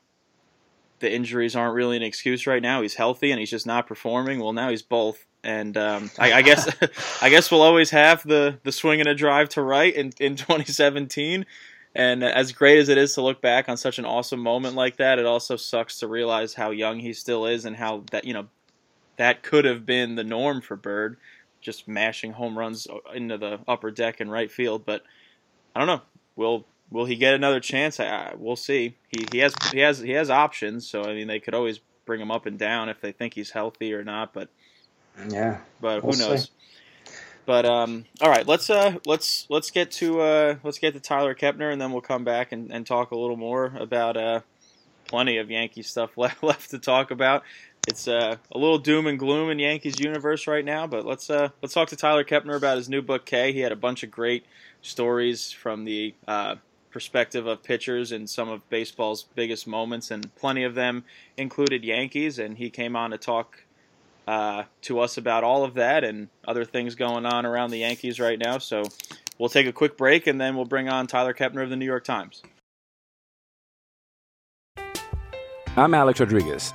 the 0.99 1.13
injuries 1.13 1.55
aren't 1.55 1.75
really 1.75 1.97
an 1.97 2.03
excuse 2.03 2.47
right 2.47 2.63
now. 2.63 2.83
He's 2.83 2.95
healthy 2.95 3.31
and 3.31 3.39
he's 3.39 3.51
just 3.51 3.67
not 3.67 3.87
performing. 3.87 4.41
Well, 4.41 4.53
now 4.53 4.69
he's 4.69 4.83
both. 4.83 5.27
And 5.43 5.77
um, 5.77 6.11
I, 6.19 6.35
I 6.35 6.43
guess 6.43 6.69
I 7.23 7.31
guess 7.31 7.53
we'll 7.53 7.63
always 7.63 7.91
have 7.91 8.25
the 8.25 8.59
the 8.65 8.73
swing 8.73 9.01
and 9.01 9.09
a 9.09 9.15
drive 9.15 9.49
to 9.51 9.63
right 9.63 9.95
in, 9.95 10.13
in 10.19 10.37
2017. 10.37 11.47
And 11.93 12.23
as 12.23 12.53
great 12.53 12.79
as 12.79 12.89
it 12.89 12.99
is 12.99 13.15
to 13.15 13.23
look 13.23 13.41
back 13.41 13.69
on 13.69 13.77
such 13.77 13.99
an 13.99 14.05
awesome 14.05 14.39
moment 14.39 14.77
like 14.77 14.99
that, 14.99 15.19
it 15.19 15.27
also 15.27 15.57
sucks 15.57 15.99
to 15.99 16.07
realize 16.07 16.55
how 16.55 16.71
young 16.71 17.01
he 17.01 17.13
still 17.13 17.47
is 17.47 17.65
and 17.65 17.75
how 17.75 18.05
that 18.13 18.25
you 18.25 18.35
know 18.35 18.47
that 19.21 19.43
could 19.43 19.67
have 19.67 19.85
been 19.85 20.15
the 20.15 20.25
norm 20.25 20.63
for 20.63 20.77
Bird, 20.77 21.19
just 21.61 21.87
mashing 21.87 22.33
home 22.33 22.59
runs 22.59 22.87
into 23.15 23.37
the 23.37 23.61
upper 23.69 23.91
deck 23.91 24.19
and 24.19 24.33
right 24.33 24.51
field. 24.51 24.87
But 24.87 25.03
I 25.77 25.79
don't 25.79 25.87
know. 25.87 26.01
Will 26.37 26.65
will 26.91 27.05
he 27.05 27.17
get 27.17 27.35
another 27.35 27.61
chance? 27.61 28.01
I, 28.01 28.07
I, 28.07 28.35
we'll 28.35 28.57
see. 28.57 28.97
He 29.11 29.27
he 29.31 29.39
has 29.41 29.55
he 29.71 29.81
has 29.81 29.99
he 29.99 30.13
has 30.13 30.31
options. 30.31 30.89
So 30.89 31.03
I 31.03 31.13
mean, 31.13 31.29
they 31.29 31.39
could 31.39 31.53
always 31.53 31.81
bring 32.07 32.19
him 32.19 32.31
up 32.31 32.47
and 32.47 32.59
down 32.59 32.89
if 32.89 33.03
they 33.03 33.13
think 33.13 33.35
he's 33.35 33.51
healthy 33.51 33.93
or 33.93 34.03
not. 34.03 34.33
But 34.33 34.49
Yeah. 35.29 35.59
but 35.83 36.03
We'll 36.03 36.13
who 36.13 36.17
see. 36.17 36.29
knows? 36.31 36.51
But 37.45 37.67
um, 37.67 38.07
all 38.23 38.31
right, 38.31 38.47
let's 38.47 38.71
uh, 38.71 38.97
let's 39.05 39.47
let's 39.51 39.71
get 39.71 39.91
to 39.93 40.23
uh, 40.23 40.55
let's 40.65 40.79
get 40.79 40.95
to 40.95 41.01
Tyler 41.01 41.35
Kepner, 41.35 41.71
and 41.71 41.79
then 41.79 41.93
we'll 41.93 42.01
come 42.01 42.25
back 42.25 42.53
and, 42.53 42.73
and 42.73 42.87
talk 42.87 43.11
a 43.11 43.19
little 43.19 43.37
more 43.37 43.67
about 43.79 44.17
uh, 44.17 44.41
plenty 45.09 45.37
of 45.37 45.51
Yankee 45.51 45.83
stuff 45.83 46.11
left 46.17 46.43
left 46.43 46.71
to 46.71 46.79
talk 46.79 47.11
about. 47.11 47.43
It's 47.89 48.07
uh, 48.07 48.37
a 48.53 48.59
little 48.59 48.79
doom 48.79 49.07
and 49.07 49.19
gloom 49.19 49.51
in 49.51 49.59
Yankees 49.59 49.99
universe 49.99 50.47
right 50.47 50.65
now, 50.65 50.87
but 50.87 51.07
let's 51.07 51.31
uh, 51.31 51.49
let's 51.63 51.73
talk 51.73 51.89
to 51.89 51.97
Tyler 51.97 52.25
Kepner 52.25 52.57
about 52.57 52.77
his 52.77 52.89
new 52.89 53.01
book 53.01 53.25
K. 53.25 53.53
He 53.53 53.61
had 53.61 53.73
a 53.73 53.77
bunch 53.77 54.03
of 54.03 54.11
great 54.11 54.45
stories 54.83 55.51
from 55.51 55.85
the 55.85 56.15
uh, 56.29 56.57
perspective 56.91 57.47
of 57.47 57.63
pitchers 57.63 58.13
in 58.13 58.27
some 58.27 58.49
of 58.49 58.69
baseball's 58.69 59.25
biggest 59.35 59.67
moments, 59.67 60.11
and 60.11 60.35
plenty 60.37 60.63
of 60.63 60.75
them 60.75 61.05
included 61.37 61.83
Yankees. 61.83 62.39
And 62.39 62.59
he 62.59 62.69
came 62.69 62.97
on 62.97 63.13
to 63.13 63.19
talk 63.19 63.65
uh, 64.29 64.65
to 64.83 65.01
us 65.01 65.17
about 65.17 65.43
all 65.43 65.65
of 65.65 65.75
that 65.75 66.05
and 66.05 66.29
other 66.47 66.65
things 66.65 66.95
going 66.95 67.25
on 67.25 67.47
around 67.47 67.71
the 67.71 67.79
Yankees 67.79 68.21
right 68.21 68.39
now. 68.39 68.59
So 68.59 68.85
we'll 69.39 69.49
take 69.49 69.67
a 69.67 69.73
quick 69.73 69.97
break 69.97 70.27
and 70.27 70.39
then 70.41 70.55
we'll 70.55 70.67
bring 70.67 70.89
on 70.89 71.07
Tyler 71.07 71.33
Kepner 71.33 71.63
of 71.63 71.71
the 71.71 71.77
New 71.77 71.87
York 71.87 72.05
Times. 72.05 72.43
I'm 75.77 75.95
Alex 75.95 76.21
Rodriguez. 76.21 76.75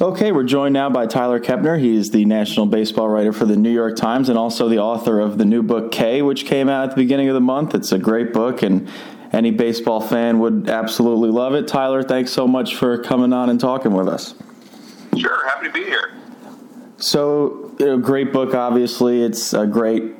Okay, 0.00 0.30
we're 0.30 0.44
joined 0.44 0.74
now 0.74 0.88
by 0.88 1.06
Tyler 1.06 1.40
Kepner. 1.40 1.76
He's 1.76 2.12
the 2.12 2.24
national 2.24 2.66
baseball 2.66 3.08
writer 3.08 3.32
for 3.32 3.46
the 3.46 3.56
New 3.56 3.72
York 3.72 3.96
Times 3.96 4.28
and 4.28 4.38
also 4.38 4.68
the 4.68 4.78
author 4.78 5.18
of 5.18 5.38
the 5.38 5.44
new 5.44 5.60
book 5.60 5.90
K, 5.90 6.22
which 6.22 6.46
came 6.46 6.68
out 6.68 6.84
at 6.84 6.90
the 6.90 7.02
beginning 7.02 7.28
of 7.28 7.34
the 7.34 7.40
month. 7.40 7.74
It's 7.74 7.90
a 7.90 7.98
great 7.98 8.32
book, 8.32 8.62
and 8.62 8.88
any 9.32 9.50
baseball 9.50 10.00
fan 10.00 10.38
would 10.38 10.68
absolutely 10.68 11.30
love 11.30 11.54
it. 11.54 11.66
Tyler, 11.66 12.04
thanks 12.04 12.30
so 12.30 12.46
much 12.46 12.76
for 12.76 13.02
coming 13.02 13.32
on 13.32 13.50
and 13.50 13.58
talking 13.58 13.92
with 13.92 14.06
us. 14.06 14.36
Sure, 15.16 15.48
happy 15.48 15.66
to 15.66 15.72
be 15.72 15.82
here. 15.82 16.12
So, 16.98 17.74
you 17.80 17.86
know, 17.86 17.98
great 17.98 18.32
book, 18.32 18.54
obviously. 18.54 19.24
It's 19.24 19.52
a 19.52 19.66
great 19.66 20.14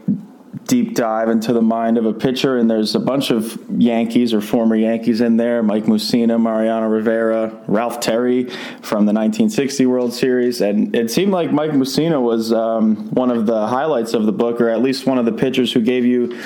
deep 0.65 0.95
dive 0.95 1.29
into 1.29 1.53
the 1.53 1.63
mind 1.63 1.99
of 1.99 2.07
a 2.07 2.13
pitcher, 2.13 2.57
and 2.57 2.71
there's 2.71 2.95
a 2.95 3.01
bunch 3.01 3.31
of 3.31 3.59
Yankees 3.71 4.35
or 4.35 4.41
former 4.41 4.77
Yankees 4.77 5.21
in 5.21 5.37
there 5.37 5.63
Mike 5.63 5.85
Mussina, 5.85 6.41
Mariano 6.41 6.89
Rivera, 6.89 7.63
Ralph 7.67 8.01
Terry 8.01 8.45
from 8.83 9.07
the 9.07 9.13
1960 9.13 9.87
World 9.87 10.13
Series. 10.13 10.61
And 10.61 10.95
it 10.95 11.11
seemed 11.11 11.33
like 11.33 11.53
Mike 11.53 11.73
Mussina 11.73 12.21
was 12.21 12.53
um, 12.53 13.11
one 13.11 13.31
of 13.31 13.47
the 13.47 13.67
highlights 13.67 14.15
of 14.15 14.27
the 14.27 14.33
book, 14.33 14.61
or 14.61 14.69
at 14.69 14.83
least 14.83 15.07
one 15.07 15.19
of 15.19 15.25
the 15.25 15.33
pitchers 15.33 15.73
who 15.73 15.81
gave 15.81 16.05
you 16.05 16.39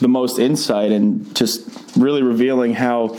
the 0.00 0.08
most 0.08 0.38
insight 0.38 0.90
and 0.90 1.34
just 1.36 1.68
really 1.96 2.22
revealing 2.22 2.74
how 2.74 3.16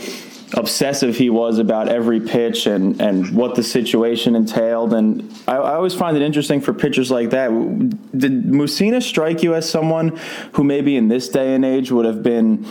obsessive 0.54 1.16
he 1.16 1.28
was 1.28 1.58
about 1.58 1.88
every 1.88 2.20
pitch 2.20 2.66
and, 2.66 3.00
and 3.00 3.34
what 3.34 3.54
the 3.54 3.62
situation 3.62 4.36
entailed. 4.36 4.94
And 4.94 5.32
I, 5.46 5.56
I, 5.56 5.74
always 5.74 5.94
find 5.94 6.16
it 6.16 6.22
interesting 6.22 6.60
for 6.60 6.72
pitchers 6.72 7.10
like 7.10 7.30
that. 7.30 7.50
Did 8.16 8.44
Mussina 8.44 9.02
strike 9.02 9.42
you 9.42 9.54
as 9.54 9.68
someone 9.68 10.18
who 10.52 10.62
maybe 10.62 10.96
in 10.96 11.08
this 11.08 11.28
day 11.28 11.54
and 11.54 11.64
age 11.64 11.90
would 11.90 12.04
have 12.04 12.22
been, 12.22 12.64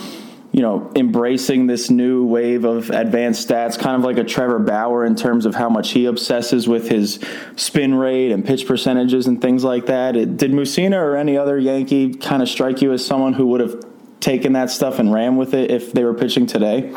you 0.54 0.62
know, 0.62 0.90
embracing 0.96 1.68
this 1.68 1.90
new 1.90 2.26
wave 2.26 2.64
of 2.64 2.92
advanced 2.92 3.48
stats, 3.48 3.78
kind 3.78 3.98
of 3.98 4.04
like 4.04 4.18
a 4.18 4.24
Trevor 4.24 4.60
Bauer 4.60 5.06
in 5.06 5.16
terms 5.16 5.46
of 5.46 5.54
how 5.54 5.70
much 5.70 5.92
he 5.92 6.06
obsesses 6.06 6.70
with 6.70 6.88
his 6.88 7.20
spin 7.58 7.94
rate 7.94 8.32
and 8.32 8.46
pitch 8.46 8.66
percentages 8.66 9.28
and 9.28 9.42
things 9.42 9.66
like 9.66 9.88
that? 9.88 10.16
It, 10.16 10.38
did 10.38 10.52
Mussina 10.52 10.96
or 10.96 11.18
any 11.18 11.38
other 11.38 11.60
Yankee 11.60 12.14
kind 12.14 12.42
of 12.42 12.48
strike 12.48 12.82
you 12.82 12.94
as 12.94 13.06
someone 13.06 13.34
who 13.34 13.48
would 13.48 13.60
have 13.60 13.84
taken 14.22 14.54
that 14.54 14.72
stuff 14.72 14.98
and 14.98 15.14
ran 15.14 15.36
with 15.36 15.54
it 15.54 15.72
if 15.72 15.92
they 15.92 16.06
were 16.06 16.14
pitching 16.14 16.48
today? 16.48 16.94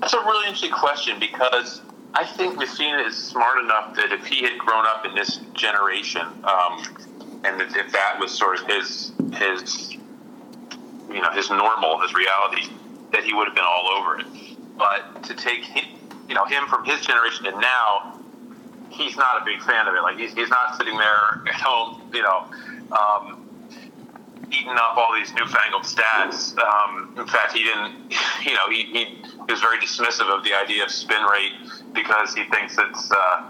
That's 0.00 0.14
a 0.14 0.18
really 0.18 0.46
interesting 0.46 0.70
question 0.70 1.18
because 1.18 1.82
I 2.14 2.24
think 2.24 2.58
Mussina 2.58 3.06
is 3.06 3.16
smart 3.16 3.58
enough 3.62 3.94
that 3.96 4.12
if 4.12 4.26
he 4.26 4.44
had 4.44 4.58
grown 4.58 4.86
up 4.86 5.04
in 5.04 5.14
this 5.14 5.40
generation, 5.54 6.22
um, 6.44 6.84
and 7.44 7.60
if 7.60 7.92
that 7.92 8.18
was 8.18 8.32
sort 8.32 8.60
of 8.60 8.66
his 8.66 9.12
his 9.34 9.92
you 9.92 11.20
know 11.20 11.30
his 11.32 11.50
normal, 11.50 12.00
his 12.00 12.14
reality, 12.14 12.68
that 13.12 13.24
he 13.24 13.34
would 13.34 13.46
have 13.46 13.54
been 13.54 13.64
all 13.66 13.88
over 13.88 14.20
it. 14.20 14.26
But 14.76 15.22
to 15.24 15.34
take 15.34 15.64
him, 15.64 15.84
you 16.28 16.34
know 16.34 16.44
him 16.44 16.66
from 16.66 16.84
his 16.84 17.00
generation 17.00 17.46
and 17.46 17.60
now, 17.60 18.20
he's 18.90 19.16
not 19.16 19.42
a 19.42 19.44
big 19.44 19.60
fan 19.62 19.88
of 19.88 19.94
it. 19.94 20.02
Like 20.02 20.18
he's, 20.18 20.32
he's 20.34 20.50
not 20.50 20.76
sitting 20.76 20.96
there 20.96 21.42
at 21.48 21.54
home, 21.54 22.10
you 22.12 22.22
know. 22.22 22.46
Um, 22.92 23.44
eating 24.50 24.76
up 24.76 24.96
all 24.96 25.14
these 25.14 25.32
newfangled 25.34 25.82
stats. 25.82 26.56
Um, 26.58 27.14
in 27.18 27.26
fact, 27.26 27.52
he 27.52 27.64
didn't, 27.64 28.14
you 28.44 28.54
know, 28.54 28.70
he, 28.70 28.84
he 28.84 29.22
is 29.48 29.60
very 29.60 29.78
dismissive 29.78 30.28
of 30.28 30.44
the 30.44 30.54
idea 30.54 30.84
of 30.84 30.90
spin 30.90 31.22
rate 31.24 31.52
because 31.94 32.34
he 32.34 32.44
thinks 32.44 32.76
it's 32.78 33.10
uh, 33.10 33.44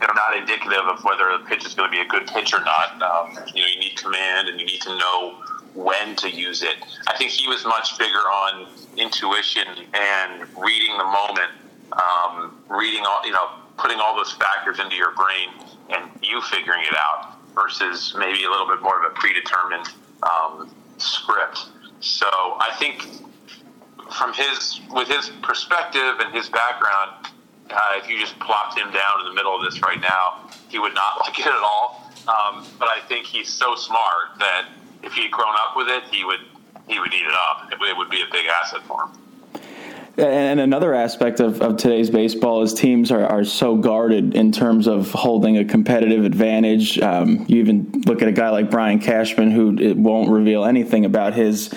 you 0.00 0.06
know 0.06 0.14
not 0.14 0.36
indicative 0.36 0.84
of 0.86 1.04
whether 1.04 1.36
the 1.38 1.44
pitch 1.44 1.66
is 1.66 1.74
going 1.74 1.90
to 1.90 1.92
be 1.92 2.00
a 2.00 2.08
good 2.08 2.26
pitch 2.26 2.52
or 2.54 2.60
not. 2.60 3.00
Um, 3.02 3.30
you 3.54 3.62
know, 3.62 3.68
you 3.68 3.80
need 3.80 3.96
command 3.96 4.48
and 4.48 4.58
you 4.58 4.66
need 4.66 4.80
to 4.82 4.96
know 4.96 5.42
when 5.74 6.16
to 6.16 6.30
use 6.30 6.62
it. 6.62 6.76
I 7.06 7.16
think 7.16 7.30
he 7.30 7.48
was 7.48 7.64
much 7.64 7.98
bigger 7.98 8.18
on 8.18 8.66
intuition 8.96 9.66
and 9.94 10.42
reading 10.58 10.96
the 10.98 11.04
moment, 11.04 11.52
um, 11.92 12.58
reading 12.68 13.04
all 13.06 13.24
you 13.24 13.32
know, 13.32 13.50
putting 13.78 13.98
all 14.00 14.16
those 14.16 14.32
factors 14.32 14.78
into 14.78 14.96
your 14.96 15.12
brain 15.14 15.48
and 15.90 16.10
you 16.22 16.40
figuring 16.42 16.82
it 16.82 16.94
out 16.96 17.36
versus 17.54 18.14
maybe 18.18 18.44
a 18.44 18.50
little 18.50 18.66
bit 18.66 18.80
more 18.82 19.04
of 19.04 19.10
a 19.10 19.14
predetermined 19.14 19.88
um, 20.22 20.70
script. 20.98 21.66
So 22.00 22.26
I 22.26 22.74
think 22.78 23.06
from 24.12 24.32
his 24.32 24.80
with 24.90 25.08
his 25.08 25.30
perspective 25.42 26.20
and 26.20 26.34
his 26.34 26.48
background, 26.48 27.28
uh, 27.70 27.78
if 27.96 28.08
you 28.08 28.18
just 28.18 28.38
plopped 28.40 28.78
him 28.78 28.90
down 28.92 29.20
in 29.20 29.26
the 29.26 29.34
middle 29.34 29.54
of 29.54 29.62
this 29.62 29.80
right 29.82 30.00
now, 30.00 30.48
he 30.68 30.78
would 30.78 30.94
not 30.94 31.20
like 31.20 31.38
it 31.38 31.46
at 31.46 31.52
all. 31.52 32.10
Um, 32.28 32.66
but 32.78 32.88
I 32.88 33.00
think 33.08 33.26
he's 33.26 33.48
so 33.48 33.74
smart 33.74 34.38
that 34.38 34.68
if 35.02 35.12
he 35.12 35.22
had 35.22 35.32
grown 35.32 35.54
up 35.54 35.76
with 35.76 35.88
it, 35.88 36.04
he 36.04 36.24
would 36.24 36.40
he 36.86 36.98
would 36.98 37.12
eat 37.12 37.24
it 37.24 37.32
up. 37.32 37.72
It, 37.72 37.78
it 37.80 37.96
would 37.96 38.10
be 38.10 38.22
a 38.22 38.32
big 38.32 38.46
asset 38.46 38.82
for 38.82 39.04
him. 39.04 39.22
And 40.18 40.60
another 40.60 40.92
aspect 40.92 41.40
of, 41.40 41.62
of 41.62 41.78
today's 41.78 42.10
baseball 42.10 42.62
is 42.62 42.74
teams 42.74 43.10
are, 43.10 43.24
are 43.24 43.44
so 43.44 43.76
guarded 43.76 44.34
in 44.34 44.52
terms 44.52 44.86
of 44.86 45.10
holding 45.10 45.56
a 45.56 45.64
competitive 45.64 46.26
advantage. 46.26 46.98
Um, 47.00 47.46
you 47.48 47.60
even 47.60 48.02
look 48.04 48.20
at 48.20 48.28
a 48.28 48.32
guy 48.32 48.50
like 48.50 48.70
Brian 48.70 48.98
Cashman, 48.98 49.50
who 49.50 49.94
won't 49.94 50.28
reveal 50.28 50.66
anything 50.66 51.06
about 51.06 51.32
his 51.32 51.72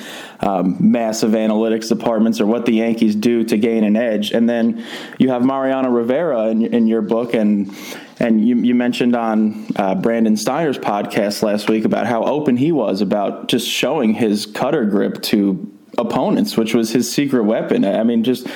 um, 0.45 0.77
massive 0.79 1.31
analytics 1.31 1.89
departments 1.89 2.39
or 2.39 2.45
what 2.45 2.65
the 2.65 2.73
Yankees 2.73 3.15
do 3.15 3.43
to 3.43 3.58
gain 3.58 3.84
an 3.84 3.95
edge. 3.95 4.31
And 4.31 4.47
then 4.47 4.86
you 5.17 5.29
have 5.29 5.43
Mariano 5.43 5.89
Rivera 5.89 6.47
in, 6.47 6.65
in 6.73 6.88
your 6.88 7.01
book, 7.01 7.34
and 7.34 7.75
and 8.17 8.47
you, 8.47 8.55
you 8.58 8.75
mentioned 8.75 9.15
on 9.15 9.67
uh, 9.75 9.95
Brandon 9.95 10.38
Steiner's 10.38 10.77
podcast 10.77 11.43
last 11.43 11.69
week 11.69 11.84
about 11.84 12.08
how 12.08 12.23
open 12.23 12.55
he 12.55 12.71
was 12.71 13.01
about 13.01 13.49
just 13.49 13.67
showing 13.67 14.13
his 14.13 14.45
cutter 14.45 14.86
grip 14.86 15.21
to 15.23 15.69
opponents, 15.97 16.55
which 16.55 16.73
was 16.73 16.91
his 16.91 17.12
secret 17.12 17.43
weapon. 17.43 17.84
I 17.84 18.03
mean, 18.03 18.23
just 18.23 18.47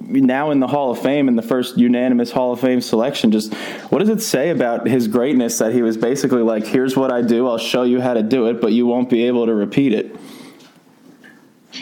now 0.00 0.50
in 0.50 0.60
the 0.60 0.66
Hall 0.66 0.90
of 0.90 1.00
Fame 1.00 1.28
in 1.28 1.36
the 1.36 1.42
first 1.42 1.76
unanimous 1.76 2.30
Hall 2.30 2.52
of 2.52 2.60
Fame 2.60 2.80
selection, 2.80 3.32
just 3.32 3.52
what 3.90 3.98
does 3.98 4.08
it 4.08 4.22
say 4.22 4.50
about 4.50 4.86
his 4.86 5.08
greatness 5.08 5.58
that 5.58 5.72
he 5.72 5.82
was 5.82 5.96
basically 5.96 6.42
like, 6.42 6.66
here's 6.66 6.96
what 6.96 7.12
I 7.12 7.22
do, 7.22 7.48
I'll 7.48 7.58
show 7.58 7.82
you 7.82 8.00
how 8.00 8.14
to 8.14 8.22
do 8.22 8.46
it, 8.46 8.60
but 8.60 8.72
you 8.72 8.86
won't 8.86 9.10
be 9.10 9.24
able 9.24 9.46
to 9.46 9.54
repeat 9.54 9.92
it? 9.92 10.16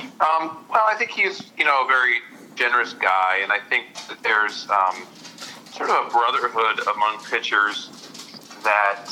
Um, 0.01 0.65
well, 0.71 0.85
I 0.89 0.95
think 0.97 1.11
he's, 1.11 1.51
you 1.59 1.65
know, 1.65 1.85
a 1.85 1.87
very 1.87 2.21
generous 2.55 2.93
guy, 2.93 3.41
and 3.43 3.53
I 3.53 3.59
think 3.69 3.95
that 4.09 4.23
there's 4.23 4.69
um, 4.71 5.07
sort 5.73 5.91
of 5.91 6.07
a 6.07 6.11
brotherhood 6.11 6.81
among 6.95 7.23
pitchers 7.25 7.91
that 8.65 9.11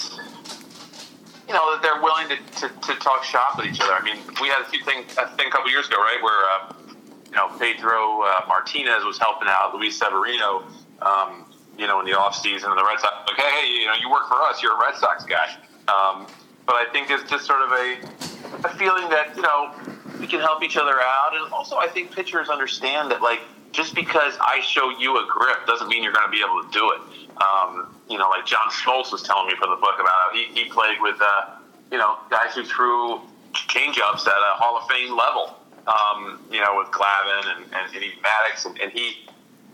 you 1.51 1.57
know, 1.57 1.75
that 1.75 1.83
they're 1.83 2.01
willing 2.01 2.29
to, 2.29 2.37
to, 2.61 2.69
to, 2.69 2.95
talk 3.01 3.25
shop 3.25 3.57
with 3.57 3.67
each 3.67 3.81
other. 3.81 3.93
I 3.93 4.05
mean, 4.05 4.23
we 4.41 4.47
had 4.47 4.63
a 4.63 4.71
few 4.71 4.85
things, 4.85 5.19
a 5.19 5.27
thing 5.35 5.49
a 5.49 5.51
couple 5.51 5.69
years 5.69 5.89
ago, 5.89 5.97
right, 5.97 6.23
where, 6.23 6.47
uh, 6.47 6.73
you 7.27 7.35
know, 7.35 7.49
Pedro 7.59 8.23
uh, 8.23 8.47
Martinez 8.47 9.03
was 9.03 9.19
helping 9.19 9.49
out 9.49 9.75
Luis 9.75 9.99
Severino, 9.99 10.63
um, 11.03 11.45
you 11.77 11.89
know, 11.89 11.99
in 11.99 12.07
the 12.07 12.13
offseason, 12.13 12.71
and 12.71 12.79
the 12.79 12.85
Red 12.87 13.01
Sox, 13.01 13.27
like, 13.27 13.37
hey, 13.37 13.51
hey, 13.51 13.67
you 13.67 13.87
know, 13.87 13.95
you 14.01 14.09
work 14.09 14.29
for 14.29 14.41
us, 14.43 14.63
you're 14.63 14.77
a 14.77 14.81
Red 14.81 14.95
Sox 14.95 15.25
guy. 15.25 15.59
Um, 15.91 16.29
but 16.67 16.77
I 16.77 16.87
think 16.93 17.11
it's 17.11 17.29
just 17.29 17.47
sort 17.47 17.63
of 17.63 17.73
a, 17.73 17.99
a 18.69 18.71
feeling 18.79 19.11
that, 19.11 19.35
you 19.35 19.43
know, 19.43 19.75
we 20.21 20.27
can 20.27 20.41
help 20.41 20.63
each 20.63 20.77
other 20.77 20.95
out. 21.01 21.33
And 21.35 21.53
also, 21.53 21.77
I 21.77 21.89
think 21.89 22.15
pitchers 22.15 22.49
understand 22.49 23.11
that, 23.11 23.23
like, 23.23 23.41
just 23.73 23.95
because 23.95 24.37
I 24.41 24.61
show 24.61 24.91
you 24.91 25.17
a 25.17 25.27
grip 25.29 25.67
doesn't 25.67 25.89
mean 25.89 26.03
you're 26.03 26.13
going 26.13 26.27
to 26.27 26.33
be 26.33 26.43
able 26.45 26.63
to 26.63 26.71
do 26.71 26.93
it. 26.93 27.01
Um, 27.43 27.97
you 28.09 28.19
know, 28.19 28.29
like 28.29 28.45
John 28.45 28.69
Smoltz 28.71 29.13
was 29.13 29.23
telling 29.23 29.47
me 29.47 29.55
for 29.55 29.69
the 29.69 29.77
book 29.77 29.95
about 29.99 30.13
how 30.13 30.31
he, 30.33 30.45
he 30.53 30.69
played 30.69 31.01
with, 31.01 31.17
uh, 31.21 31.57
you 31.91 31.99
know, 31.99 32.19
guys 32.29 32.55
who 32.55 32.65
threw 32.65 33.21
changeups 33.55 34.27
at 34.27 34.41
a 34.41 34.53
Hall 34.59 34.77
of 34.77 34.89
Fame 34.89 35.17
level. 35.17 35.57
Um, 35.87 36.45
you 36.53 36.61
know, 36.61 36.77
with 36.77 36.89
Glavine 36.89 37.57
and, 37.57 37.65
and, 37.65 37.95
and 37.95 38.05
even 38.05 38.19
Maddux, 38.19 38.67
and, 38.67 38.79
and 38.81 38.93
he, 38.93 39.25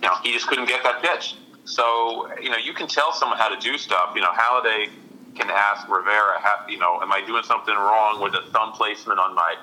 you 0.01 0.09
know, 0.09 0.15
he 0.23 0.33
just 0.33 0.47
couldn't 0.47 0.69
get 0.69 0.83
that 0.85 1.03
pitch. 1.03 1.35
So, 1.65 2.31
you 2.41 2.49
know, 2.49 2.57
you 2.57 2.73
can 2.73 2.87
tell 2.87 3.13
someone 3.13 3.37
how 3.37 3.49
to 3.49 3.61
do 3.61 3.77
stuff. 3.77 4.13
You 4.15 4.23
know, 4.23 4.31
Halladay 4.31 4.89
can 5.35 5.51
ask 5.51 5.87
Rivera, 5.89 6.41
how, 6.41 6.65
you 6.69 6.79
know, 6.79 7.01
am 7.03 7.13
I 7.13 7.23
doing 7.27 7.43
something 7.43 7.75
wrong 7.75 8.23
with 8.23 8.33
the 8.33 8.43
thumb 8.53 8.73
placement 8.73 9.19
on 9.19 9.35
my 9.35 9.57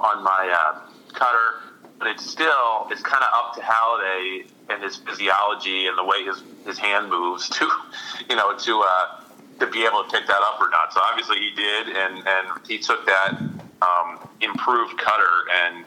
on 0.00 0.24
my 0.24 0.56
uh, 0.58 0.80
cutter? 1.12 1.72
But 1.98 2.08
it's 2.08 2.28
still 2.28 2.88
it's 2.90 3.02
kind 3.02 3.22
of 3.22 3.30
up 3.34 3.54
to 3.56 3.60
Halladay 3.60 4.50
and 4.70 4.82
his 4.82 4.96
physiology 4.96 5.86
and 5.86 5.98
the 5.98 6.04
way 6.04 6.24
his 6.24 6.42
his 6.64 6.78
hand 6.78 7.10
moves 7.10 7.48
to, 7.50 7.70
you 8.30 8.36
know, 8.36 8.56
to 8.56 8.80
uh, 8.80 9.20
to 9.60 9.66
be 9.66 9.84
able 9.84 10.02
to 10.04 10.10
pick 10.10 10.26
that 10.26 10.40
up 10.42 10.60
or 10.60 10.70
not. 10.70 10.92
So 10.92 11.00
obviously 11.02 11.38
he 11.38 11.50
did, 11.54 11.88
and 11.88 12.26
and 12.26 12.66
he 12.66 12.78
took 12.78 13.04
that 13.06 13.38
um, 13.82 14.28
improved 14.40 14.98
cutter 14.98 15.44
and 15.64 15.84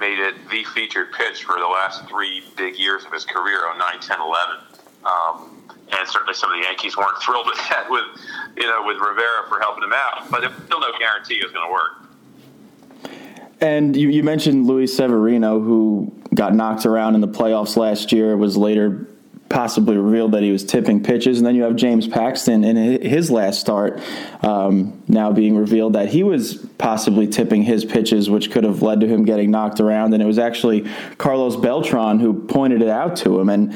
made 0.00 0.18
it 0.18 0.34
the 0.50 0.64
featured 0.74 1.12
pitch 1.12 1.44
for 1.44 1.58
the 1.58 1.66
last 1.66 2.08
three 2.08 2.42
big 2.56 2.76
years 2.76 3.04
of 3.04 3.12
his 3.12 3.24
career, 3.24 3.60
09, 3.78 4.00
10, 4.00 4.20
11. 4.20 4.56
Um, 5.04 5.62
and 5.92 6.08
certainly 6.08 6.34
some 6.34 6.50
of 6.50 6.58
the 6.58 6.64
Yankees 6.64 6.96
weren't 6.96 7.18
thrilled 7.22 7.46
with 7.46 7.58
that, 7.68 7.86
with 7.88 8.02
you 8.56 8.66
know, 8.66 8.82
with 8.84 8.96
Rivera 8.98 9.46
for 9.48 9.60
helping 9.60 9.84
him 9.84 9.92
out. 9.94 10.30
But 10.30 10.40
there's 10.40 10.54
still 10.64 10.80
no 10.80 10.90
guarantee 10.98 11.36
it 11.36 11.44
was 11.44 11.52
going 11.52 11.66
to 11.66 11.72
work. 11.72 12.01
And 13.62 13.96
you, 13.96 14.08
you 14.08 14.24
mentioned 14.24 14.66
Luis 14.66 14.94
Severino, 14.94 15.60
who 15.60 16.12
got 16.34 16.52
knocked 16.52 16.84
around 16.84 17.14
in 17.14 17.20
the 17.20 17.28
playoffs 17.28 17.76
last 17.76 18.10
year, 18.10 18.36
was 18.36 18.56
later 18.56 19.08
possibly 19.48 19.96
revealed 19.96 20.32
that 20.32 20.42
he 20.42 20.50
was 20.50 20.64
tipping 20.64 21.02
pitches. 21.02 21.38
And 21.38 21.46
then 21.46 21.54
you 21.54 21.62
have 21.62 21.76
James 21.76 22.08
Paxton 22.08 22.64
in 22.64 23.02
his 23.02 23.30
last 23.30 23.60
start, 23.60 24.00
um, 24.42 25.00
now 25.06 25.30
being 25.30 25.56
revealed 25.56 25.92
that 25.92 26.08
he 26.08 26.24
was 26.24 26.56
possibly 26.78 27.28
tipping 27.28 27.62
his 27.62 27.84
pitches, 27.84 28.28
which 28.28 28.50
could 28.50 28.64
have 28.64 28.82
led 28.82 29.00
to 29.00 29.06
him 29.06 29.24
getting 29.24 29.50
knocked 29.50 29.78
around. 29.78 30.12
And 30.14 30.22
it 30.22 30.26
was 30.26 30.38
actually 30.38 30.88
Carlos 31.18 31.54
Beltran 31.56 32.18
who 32.18 32.32
pointed 32.32 32.82
it 32.82 32.88
out 32.88 33.14
to 33.18 33.38
him. 33.38 33.48
And 33.48 33.72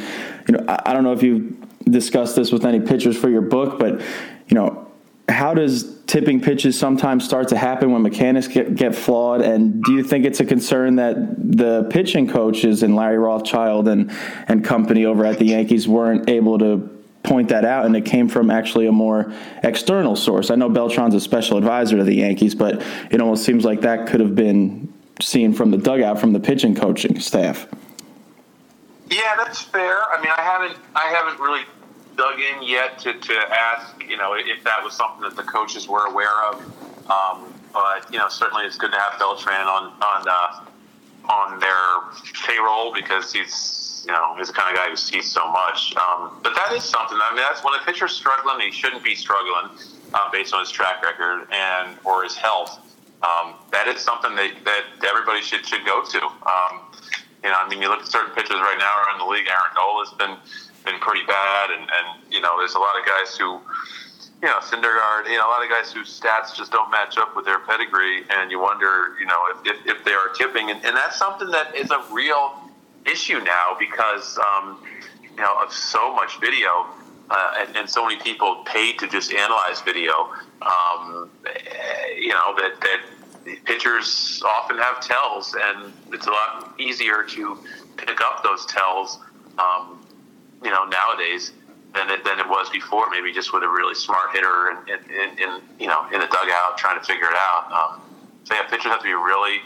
you 0.49 0.55
know, 0.55 0.65
I, 0.67 0.83
I 0.87 0.93
don't 0.95 1.05
know 1.05 1.13
if 1.13 1.23
you 1.23 1.57
discussed 1.85 2.35
this 2.35 2.51
with 2.51 2.65
any 2.65 2.81
pitchers 2.81 3.17
for 3.17 3.29
your 3.29 3.43
book, 3.43 3.79
but 3.79 4.01
you 4.49 4.55
know, 4.55 4.91
how 5.29 5.55
does 5.55 5.96
tipping 6.07 6.41
pitches 6.41 6.79
sometimes 6.79 7.25
start 7.25 7.49
to 7.49 7.57
happen 7.57 7.93
when 7.93 8.03
mechanics 8.03 8.49
get, 8.49 8.75
get 8.75 8.95
flawed? 8.95 9.41
And 9.41 9.83
do 9.83 9.93
you 9.93 10.03
think 10.03 10.25
it's 10.25 10.41
a 10.41 10.45
concern 10.45 10.97
that 10.97 11.17
the 11.39 11.85
pitching 11.91 12.29
coaches 12.29 12.83
and 12.83 12.95
Larry 12.95 13.19
Rothschild 13.19 13.89
and, 13.89 14.13
and 14.49 14.65
company 14.65 15.05
over 15.05 15.25
at 15.27 15.39
the 15.39 15.47
Yankees 15.47 15.89
weren't 15.89 16.29
able 16.29 16.59
to 16.59 16.93
point 17.25 17.49
that 17.49 17.65
out 17.65 17.87
and 17.87 17.97
it 17.97 18.05
came 18.05 18.29
from 18.29 18.51
actually 18.51 18.87
a 18.87 18.93
more 18.93 19.33
external 19.65 20.15
source? 20.15 20.51
I 20.51 20.55
know 20.55 20.71
Beltran's 20.71 21.15
a 21.15 21.21
special 21.21 21.59
advisor 21.59 21.97
to 21.97 22.05
the 22.05 22.15
Yankees, 22.15 22.55
but 22.55 22.83
it 23.11 23.21
almost 23.21 23.45
seems 23.45 23.65
like 23.65 23.81
that 23.81 24.07
could 24.07 24.21
have 24.21 24.35
been 24.35 24.93
seen 25.21 25.53
from 25.53 25.71
the 25.71 25.79
dugout 25.79 26.21
from 26.21 26.33
the 26.33 26.41
pitching 26.41 26.75
coaching 26.75 27.19
staff. 27.19 27.67
Yeah, 29.11 29.35
that's 29.37 29.63
fair. 29.63 29.99
I 30.11 30.21
mean, 30.21 30.33
I 30.37 30.43
haven't 30.43 30.77
I 30.95 31.15
haven't 31.15 31.41
really 31.41 31.63
dug 32.17 32.41
in 32.41 32.63
yet 32.63 32.99
to, 33.01 33.13
to 33.13 33.35
ask, 33.51 34.03
you 34.03 34.17
know, 34.17 34.35
if 34.35 34.65
that 34.65 34.83
was 34.83 34.95
something 34.95 35.23
that 35.23 35.37
the 35.37 35.43
coaches 35.43 35.89
were 35.89 36.07
aware 36.07 36.45
of. 36.51 36.63
Um, 37.11 37.53
but 37.77 38.11
you 38.11 38.19
know 38.19 38.29
certainly 38.29 38.65
it's 38.65 38.79
good 38.79 38.91
to 38.91 38.99
have 38.99 39.19
Beltran 39.19 39.69
on 39.69 39.93
on 40.01 40.25
uh, 40.27 40.65
on 41.31 41.61
their 41.61 41.85
payroll 42.47 42.93
because 42.95 43.33
he's 43.33 44.03
you 44.07 44.13
know 44.13 44.35
he's 44.39 44.49
the 44.49 44.55
kind 44.55 44.75
of 44.75 44.83
guy 44.83 44.89
who 44.89 44.97
sees 44.97 45.31
so 45.31 45.47
much. 45.53 45.95
Um, 45.97 46.41
but 46.43 46.55
that 46.55 46.73
is 46.73 46.83
something. 46.85 47.19
I 47.21 47.35
mean, 47.35 47.45
that's 47.45 47.63
when 47.63 47.75
a 47.75 47.85
pitcher's 47.85 48.13
struggling, 48.13 48.61
he 48.61 48.73
shouldn't 48.73 49.05
be 49.05 49.15
struggling 49.15 49.77
uh, 50.15 50.31
based 50.33 50.55
on 50.55 50.61
his 50.61 50.71
track 50.71 51.03
record 51.03 51.47
and 51.53 51.99
or 52.05 52.25
his 52.25 52.35
health. 52.35 52.81
Um, 53.23 53.55
that 53.73 53.89
is 53.89 54.01
something 54.01 54.35
that, 54.37 54.53
that 54.65 55.05
everybody 55.05 55.43
should 55.43 55.67
should 55.67 55.85
go 55.85 56.03
to. 56.03 56.19
Um, 56.25 56.81
you 57.45 57.53
know, 57.53 57.59
I 57.61 57.69
mean, 57.69 57.83
you 57.83 57.89
look 57.89 58.01
at 58.01 58.09
certain 58.09 58.35
pitchers 58.35 58.57
right 58.57 58.79
now 58.79 58.91
around 59.05 59.21
the 59.21 59.27
league. 59.27 59.47
Aaron 59.47 59.77
Nola's 59.77 60.13
been 60.17 60.37
been 60.87 60.99
pretty 61.01 61.27
bad, 61.27 61.71
and 61.71 61.83
and 61.83 62.33
you 62.33 62.41
know, 62.41 62.57
there's 62.57 62.75
a 62.75 62.79
lot 62.79 62.99
of 62.99 63.05
guys 63.05 63.37
who 63.37 63.61
you 64.43 64.49
know, 64.49 64.59
Syndergaard, 64.59 65.31
you 65.31 65.39
know, 65.39 65.49
a 65.49 65.51
lot 65.51 65.65
of 65.65 65.71
guys 65.71 65.91
whose 65.93 66.21
stats 66.21 66.55
just 66.55 66.71
don't 66.71 66.91
match 66.91 67.17
up 67.17 67.35
with 67.35 67.47
their 67.47 67.59
pedigree, 67.61 68.23
and 68.31 68.51
you 68.51 68.61
wonder, 68.61 69.17
you 69.19 69.25
know, 69.25 69.41
if, 69.51 69.67
if, 69.67 69.97
if 69.97 70.05
they 70.05 70.13
are 70.13 70.29
tipping, 70.37 70.71
and, 70.71 70.85
and 70.85 70.95
that's 70.95 71.17
something 71.17 71.51
that 71.51 71.75
is 71.75 71.91
a 71.91 72.05
real 72.13 72.55
issue 73.07 73.41
now 73.41 73.77
because, 73.79 74.39
um, 74.39 74.79
you 75.23 75.37
know, 75.37 75.57
of 75.63 75.73
so 75.73 76.15
much 76.15 76.39
video 76.39 76.87
uh, 77.31 77.55
and, 77.59 77.77
and, 77.77 77.91
so 77.91 78.07
many 78.07 78.21
people 78.21 78.63
paid 78.67 78.99
to 78.99 79.09
just 79.09 79.33
analyze 79.33 79.81
video. 79.81 80.33
Um, 80.63 81.29
you 82.17 82.29
know 82.29 82.55
that 82.57 82.81
that 82.81 83.65
pitchers 83.65 84.43
often 84.45 84.79
have 84.79 85.01
tells, 85.01 85.55
and 85.61 85.93
it's 86.13 86.27
a 86.27 86.31
lot 86.31 86.75
easier 86.79 87.25
to 87.25 87.59
pick 87.97 88.21
up 88.21 88.43
those 88.43 88.65
tells. 88.67 89.19
Um, 89.59 90.06
you 90.67 90.73
know 90.73 90.85
nowadays 90.85 91.53
than 91.95 92.11
it, 92.11 92.25
than 92.25 92.41
it 92.41 92.49
was 92.49 92.69
before. 92.71 93.07
Maybe 93.09 93.33
just 93.33 93.55
with 93.55 93.63
a 93.63 93.69
really 93.69 93.95
smart 93.95 94.35
hitter 94.35 94.75
and 94.75 94.83
in, 94.91 94.99
in, 95.15 95.29
in, 95.39 95.51
you 95.79 95.87
know 95.87 96.05
in 96.13 96.19
the 96.19 96.27
dugout 96.27 96.77
trying 96.77 96.99
to 96.99 97.07
figure 97.07 97.31
it 97.31 97.39
out. 97.39 97.71
Um, 97.71 98.03
so 98.43 98.55
yeah, 98.55 98.67
pitchers 98.67 98.91
have 98.91 98.99
to 98.99 99.05
be 99.07 99.15
really 99.15 99.63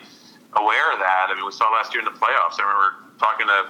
aware 0.60 0.92
of 0.92 1.00
that. 1.00 1.32
I 1.32 1.34
mean, 1.34 1.46
we 1.46 1.52
saw 1.52 1.72
last 1.72 1.94
year 1.94 2.04
in 2.04 2.08
the 2.12 2.18
playoffs. 2.20 2.60
I 2.60 2.68
remember 2.68 3.16
talking 3.18 3.46
to 3.48 3.60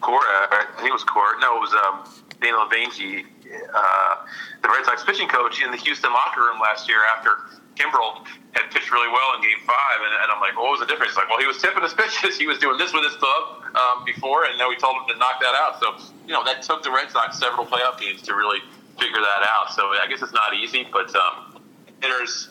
Cora. 0.00 0.50
I 0.50 0.66
think 0.76 0.90
it 0.90 0.92
was 0.92 1.04
Cora. 1.04 1.38
No, 1.40 1.56
it 1.56 1.60
was 1.60 1.74
um, 1.86 2.02
Dana 2.42 2.66
LeVangie, 2.66 3.26
uh, 3.50 4.14
the 4.62 4.68
Red 4.68 4.84
Sox 4.84 5.04
pitching 5.04 5.28
coach 5.28 5.62
in 5.62 5.70
the 5.70 5.76
Houston 5.76 6.12
locker 6.12 6.40
room 6.40 6.60
last 6.60 6.88
year 6.88 7.00
after 7.16 7.38
Kimbrel 7.76 8.26
had 8.52 8.70
pitched 8.70 8.92
really 8.92 9.08
well 9.08 9.34
in 9.36 9.42
Game 9.42 9.60
Five, 9.64 9.98
and, 10.04 10.12
and 10.22 10.28
I'm 10.30 10.40
like, 10.40 10.56
what 10.58 10.70
was 10.70 10.80
the 10.80 10.86
difference? 10.86 11.12
He's 11.12 11.20
like, 11.20 11.28
well, 11.30 11.40
he 11.40 11.46
was 11.46 11.58
tipping 11.58 11.82
his 11.82 11.94
pitches. 12.00 12.36
He 12.36 12.46
was 12.46 12.58
doing 12.58 12.76
this 12.78 12.92
with 12.92 13.04
his 13.04 13.16
thumb 13.16 13.44
um, 13.74 14.04
before, 14.04 14.44
and 14.44 14.58
now 14.58 14.68
we 14.68 14.76
told 14.76 14.96
him 15.00 15.06
to 15.08 15.16
knock 15.16 15.40
that 15.40 15.54
out. 15.56 15.80
So 15.80 15.96
you 16.26 16.32
know 16.34 16.44
that 16.44 16.62
took 16.62 16.82
the 16.82 16.90
Red 16.90 17.10
Sox 17.10 17.38
several 17.38 17.64
playoff 17.66 17.98
games 17.98 18.22
to 18.28 18.34
really 18.34 18.60
figure 18.98 19.20
that 19.20 19.42
out. 19.48 19.72
So 19.72 19.96
I 19.96 20.06
guess 20.08 20.20
it's 20.22 20.34
not 20.34 20.54
easy, 20.54 20.86
but 20.92 21.14
um, 21.16 21.62
hitters 22.02 22.48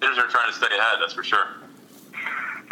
hitters 0.00 0.18
are 0.18 0.26
trying 0.26 0.50
to 0.50 0.56
stay 0.56 0.66
ahead. 0.66 0.98
That's 1.00 1.14
for 1.14 1.22
sure. 1.22 1.61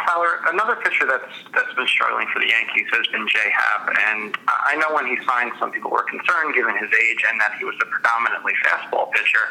Tyler, 0.05 0.41
another 0.49 0.75
pitcher 0.75 1.05
that's 1.05 1.33
that's 1.53 1.73
been 1.75 1.87
struggling 1.87 2.27
for 2.33 2.39
the 2.39 2.47
Yankees 2.47 2.87
has 2.91 3.07
been 3.07 3.27
Jay 3.27 3.49
Happ, 3.53 3.89
and 4.09 4.37
I 4.47 4.75
know 4.75 4.93
when 4.93 5.05
he 5.05 5.17
signed, 5.25 5.51
some 5.59 5.71
people 5.71 5.91
were 5.91 6.03
concerned 6.03 6.55
given 6.55 6.75
his 6.77 6.89
age 6.89 7.21
and 7.29 7.39
that 7.39 7.55
he 7.57 7.65
was 7.65 7.75
a 7.81 7.85
predominantly 7.85 8.53
fastball 8.65 9.11
pitcher. 9.11 9.45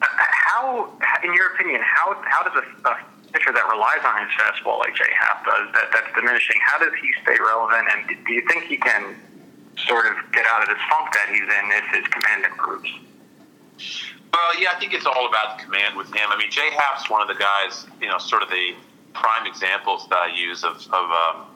How, 0.00 0.90
in 1.24 1.34
your 1.34 1.54
opinion, 1.54 1.80
how 1.82 2.16
how 2.26 2.42
does 2.46 2.54
a, 2.62 2.88
a 2.88 2.94
pitcher 3.32 3.52
that 3.52 3.66
relies 3.68 4.02
on 4.06 4.14
his 4.22 4.32
fastball 4.38 4.78
like 4.78 4.94
Jay 4.94 5.10
Happ 5.18 5.44
does 5.44 5.72
that 5.74 5.90
that's 5.92 6.10
diminishing? 6.14 6.56
How 6.64 6.78
does 6.78 6.92
he 7.00 7.08
stay 7.22 7.36
relevant? 7.40 7.88
And 7.92 8.26
do 8.26 8.32
you 8.32 8.42
think 8.46 8.64
he 8.64 8.76
can 8.76 9.16
sort 9.86 10.06
of 10.06 10.14
get 10.32 10.46
out 10.46 10.62
of 10.62 10.68
this 10.68 10.82
funk 10.90 11.12
that 11.14 11.28
he's 11.30 11.46
in 11.46 11.64
if 11.74 11.86
his 11.94 12.06
command 12.08 12.44
improves? 12.44 12.90
Well, 14.32 14.60
yeah, 14.60 14.70
I 14.74 14.78
think 14.78 14.92
it's 14.92 15.06
all 15.06 15.26
about 15.26 15.58
the 15.58 15.64
command 15.64 15.96
with 15.96 16.08
him. 16.08 16.28
I 16.30 16.36
mean, 16.36 16.50
Jay 16.50 16.70
Happ's 16.76 17.08
one 17.10 17.22
of 17.22 17.28
the 17.28 17.40
guys, 17.40 17.86
you 18.00 18.08
know, 18.08 18.18
sort 18.18 18.42
of 18.42 18.50
the 18.50 18.74
prime 19.18 19.46
examples 19.46 20.06
that 20.08 20.18
I 20.18 20.34
use 20.34 20.64
of, 20.64 20.76
of 20.76 21.06
um, 21.10 21.46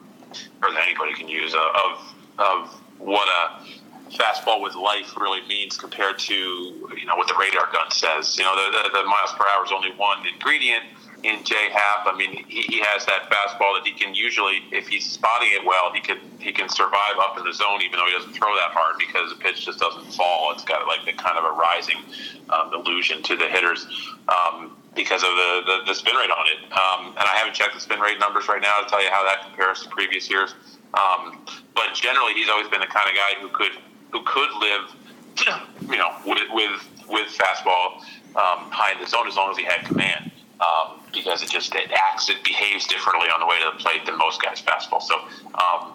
or 0.61 0.71
that 0.71 0.83
anybody 0.85 1.13
can 1.13 1.27
use 1.27 1.53
uh, 1.53 1.83
of 1.85 2.15
of 2.39 2.73
what 2.99 3.27
a 3.27 3.63
fastball 4.11 4.61
with 4.61 4.75
life 4.75 5.15
really 5.17 5.45
means 5.47 5.77
compared 5.77 6.19
to 6.19 6.33
you 6.33 7.05
know 7.05 7.15
what 7.15 7.27
the 7.27 7.35
radar 7.39 7.71
gun 7.71 7.89
says. 7.91 8.37
You 8.37 8.43
know, 8.43 8.55
the, 8.55 8.83
the, 8.83 9.01
the 9.01 9.03
miles 9.03 9.33
per 9.37 9.45
hour 9.47 9.65
is 9.65 9.71
only 9.71 9.91
one 9.97 10.25
ingredient 10.27 10.83
in 11.23 11.43
Jay 11.43 11.69
Happ. 11.71 12.05
I 12.05 12.15
mean, 12.15 12.43
he, 12.47 12.61
he 12.63 12.79
has 12.83 13.05
that 13.05 13.31
fastball 13.31 13.79
that 13.79 13.83
he 13.85 13.93
can 13.93 14.13
usually, 14.13 14.59
if 14.71 14.87
he's 14.87 15.09
spotting 15.09 15.49
it 15.51 15.65
well, 15.65 15.91
he 15.93 16.01
can 16.01 16.19
he 16.39 16.51
can 16.51 16.69
survive 16.69 17.17
up 17.19 17.37
in 17.37 17.45
the 17.45 17.53
zone 17.53 17.81
even 17.81 17.99
though 17.99 18.05
he 18.05 18.11
doesn't 18.11 18.33
throw 18.33 18.53
that 18.55 18.71
hard 18.71 18.95
because 18.99 19.29
the 19.31 19.39
pitch 19.39 19.65
just 19.65 19.79
doesn't 19.79 20.13
fall. 20.13 20.51
It's 20.51 20.63
got 20.63 20.85
like 20.87 21.05
the 21.05 21.13
kind 21.13 21.37
of 21.37 21.45
a 21.45 21.55
rising 21.55 22.03
um, 22.49 22.73
illusion 22.73 23.23
to 23.23 23.35
the 23.35 23.47
hitters. 23.47 23.87
Um, 24.27 24.75
because 24.95 25.23
of 25.23 25.29
the, 25.29 25.61
the, 25.65 25.77
the, 25.87 25.95
spin 25.95 26.15
rate 26.15 26.29
on 26.29 26.45
it. 26.47 26.71
Um, 26.71 27.07
and 27.17 27.25
I 27.25 27.35
haven't 27.35 27.55
checked 27.55 27.73
the 27.73 27.79
spin 27.79 27.99
rate 27.99 28.19
numbers 28.19 28.47
right 28.47 28.61
now 28.61 28.79
to 28.81 28.89
tell 28.89 29.03
you 29.03 29.09
how 29.09 29.23
that 29.23 29.43
compares 29.45 29.81
to 29.83 29.89
previous 29.89 30.29
years. 30.29 30.53
Um, 30.93 31.45
but 31.73 31.93
generally, 31.93 32.33
he's 32.33 32.49
always 32.49 32.67
been 32.69 32.81
the 32.81 32.87
kind 32.87 33.09
of 33.09 33.15
guy 33.15 33.41
who 33.41 33.49
could 33.49 33.73
who 34.11 34.21
could 34.25 34.49
live, 34.59 34.93
you 35.89 35.97
know, 35.97 36.13
with 36.25 36.43
with, 36.51 37.09
with 37.09 37.27
fastball 37.33 38.01
um, 38.35 38.69
high 38.69 38.93
in 38.93 38.99
the 39.01 39.07
zone 39.07 39.27
as 39.27 39.35
long 39.35 39.51
as 39.51 39.57
he 39.57 39.63
had 39.63 39.85
command. 39.85 40.31
Um, 40.61 41.01
because 41.11 41.43
it 41.43 41.49
just 41.49 41.73
it 41.75 41.91
acts, 41.91 42.29
it 42.29 42.43
behaves 42.43 42.87
differently 42.87 43.27
on 43.33 43.39
the 43.39 43.45
way 43.45 43.57
to 43.59 43.75
the 43.75 43.83
plate 43.83 44.05
than 44.05 44.17
most 44.17 44.41
guys' 44.41 44.61
fastball. 44.61 45.01
So 45.01 45.15
um, 45.55 45.93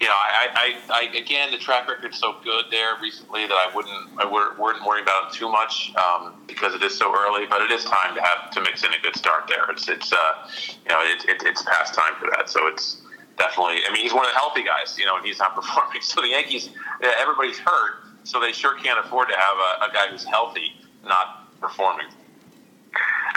you 0.00 0.06
know, 0.06 0.12
I, 0.12 0.76
I, 0.90 1.08
I, 1.08 1.16
again, 1.16 1.50
the 1.50 1.58
track 1.58 1.88
record's 1.88 2.18
so 2.18 2.36
good 2.44 2.66
there 2.70 2.96
recently 3.00 3.46
that 3.46 3.54
I 3.54 3.74
wouldn't, 3.74 4.20
I 4.20 4.26
wouldn't 4.26 4.58
worry 4.58 5.00
about 5.00 5.32
it 5.32 5.32
too 5.32 5.50
much 5.50 5.92
um, 5.96 6.34
because 6.46 6.74
it 6.74 6.82
is 6.82 6.96
so 6.96 7.14
early. 7.16 7.46
But 7.46 7.62
it 7.62 7.70
is 7.70 7.84
time 7.84 8.14
to 8.14 8.20
have 8.20 8.50
to 8.50 8.60
mix 8.60 8.84
in 8.84 8.92
a 8.92 8.98
good 9.02 9.16
start 9.16 9.48
there. 9.48 9.64
It's, 9.70 9.88
it's, 9.88 10.12
uh, 10.12 10.48
you 10.84 10.90
know, 10.90 11.00
it, 11.00 11.24
it, 11.24 11.42
it's 11.46 11.62
past 11.62 11.94
time 11.94 12.12
for 12.20 12.28
that. 12.36 12.50
So 12.50 12.66
it's 12.66 13.00
definitely. 13.38 13.78
I 13.88 13.92
mean, 13.92 14.02
he's 14.02 14.12
one 14.12 14.26
of 14.26 14.32
the 14.32 14.38
healthy 14.38 14.64
guys, 14.64 14.98
you 14.98 15.06
know, 15.06 15.16
and 15.16 15.24
he's 15.24 15.38
not 15.38 15.54
performing. 15.56 16.02
So 16.02 16.20
the 16.20 16.28
Yankees, 16.28 16.68
everybody's 17.02 17.58
hurt, 17.58 18.04
so 18.24 18.38
they 18.38 18.52
sure 18.52 18.76
can't 18.78 18.98
afford 19.02 19.28
to 19.28 19.34
have 19.34 19.56
a, 19.56 19.90
a 19.90 19.94
guy 19.94 20.10
who's 20.10 20.24
healthy 20.24 20.72
not 21.04 21.58
performing. 21.60 22.06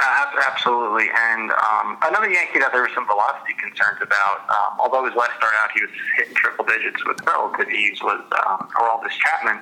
Absolutely. 0.09 1.07
And 1.13 1.51
um, 1.51 1.97
another 2.03 2.29
Yankee 2.29 2.59
that 2.59 2.71
there 2.71 2.81
were 2.81 2.93
some 2.93 3.07
velocity 3.07 3.53
concerns 3.55 4.01
about, 4.01 4.47
um, 4.49 4.79
although 4.79 5.05
his 5.05 5.15
last 5.15 5.35
start 5.37 5.53
out 5.61 5.71
he 5.73 5.81
was 5.81 5.93
hitting 6.17 6.35
triple 6.35 6.65
digits 6.65 6.99
with 7.05 7.17
relative 7.25 7.69
ease, 7.69 8.01
was 8.01 8.21
um, 8.47 8.69
Aroldis 8.79 9.15
Chapman. 9.17 9.61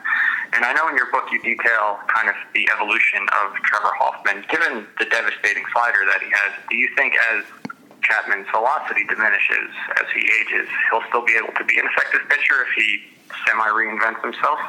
And 0.53 0.65
I 0.65 0.73
know 0.73 0.87
in 0.89 0.95
your 0.95 1.11
book 1.11 1.29
you 1.31 1.41
detail 1.41 1.99
kind 2.07 2.29
of 2.29 2.35
the 2.53 2.67
evolution 2.73 3.27
of 3.45 3.53
Trevor 3.67 3.93
Hoffman. 3.99 4.45
Given 4.49 4.87
the 4.99 5.05
devastating 5.05 5.63
slider 5.73 6.01
that 6.09 6.21
he 6.23 6.29
has, 6.31 6.51
do 6.69 6.75
you 6.75 6.89
think 6.95 7.13
as 7.35 7.43
Chapman's 8.01 8.47
velocity 8.49 9.03
diminishes 9.05 9.69
as 9.99 10.07
he 10.15 10.23
ages, 10.41 10.67
he'll 10.89 11.03
still 11.09 11.25
be 11.25 11.35
able 11.35 11.53
to 11.57 11.65
be 11.65 11.77
an 11.77 11.85
effective 11.91 12.21
pitcher 12.29 12.63
if 12.63 12.71
he 12.73 13.03
semi 13.45 13.67
reinvents 13.67 14.21
himself? 14.23 14.59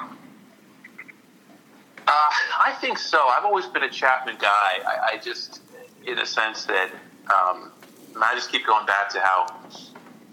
Uh, 2.08 2.30
I 2.64 2.72
think 2.80 2.98
so. 2.98 3.20
I've 3.28 3.44
always 3.44 3.66
been 3.66 3.82
a 3.82 3.90
Chapman 3.90 4.36
guy. 4.40 4.80
I, 4.86 5.12
I 5.12 5.18
just, 5.22 5.60
in 6.08 6.18
a 6.18 6.26
sense 6.26 6.64
that, 6.64 6.90
um, 7.26 7.72
I 8.20 8.34
just 8.34 8.50
keep 8.50 8.66
going 8.66 8.86
back 8.86 9.10
to 9.10 9.20
how 9.20 9.46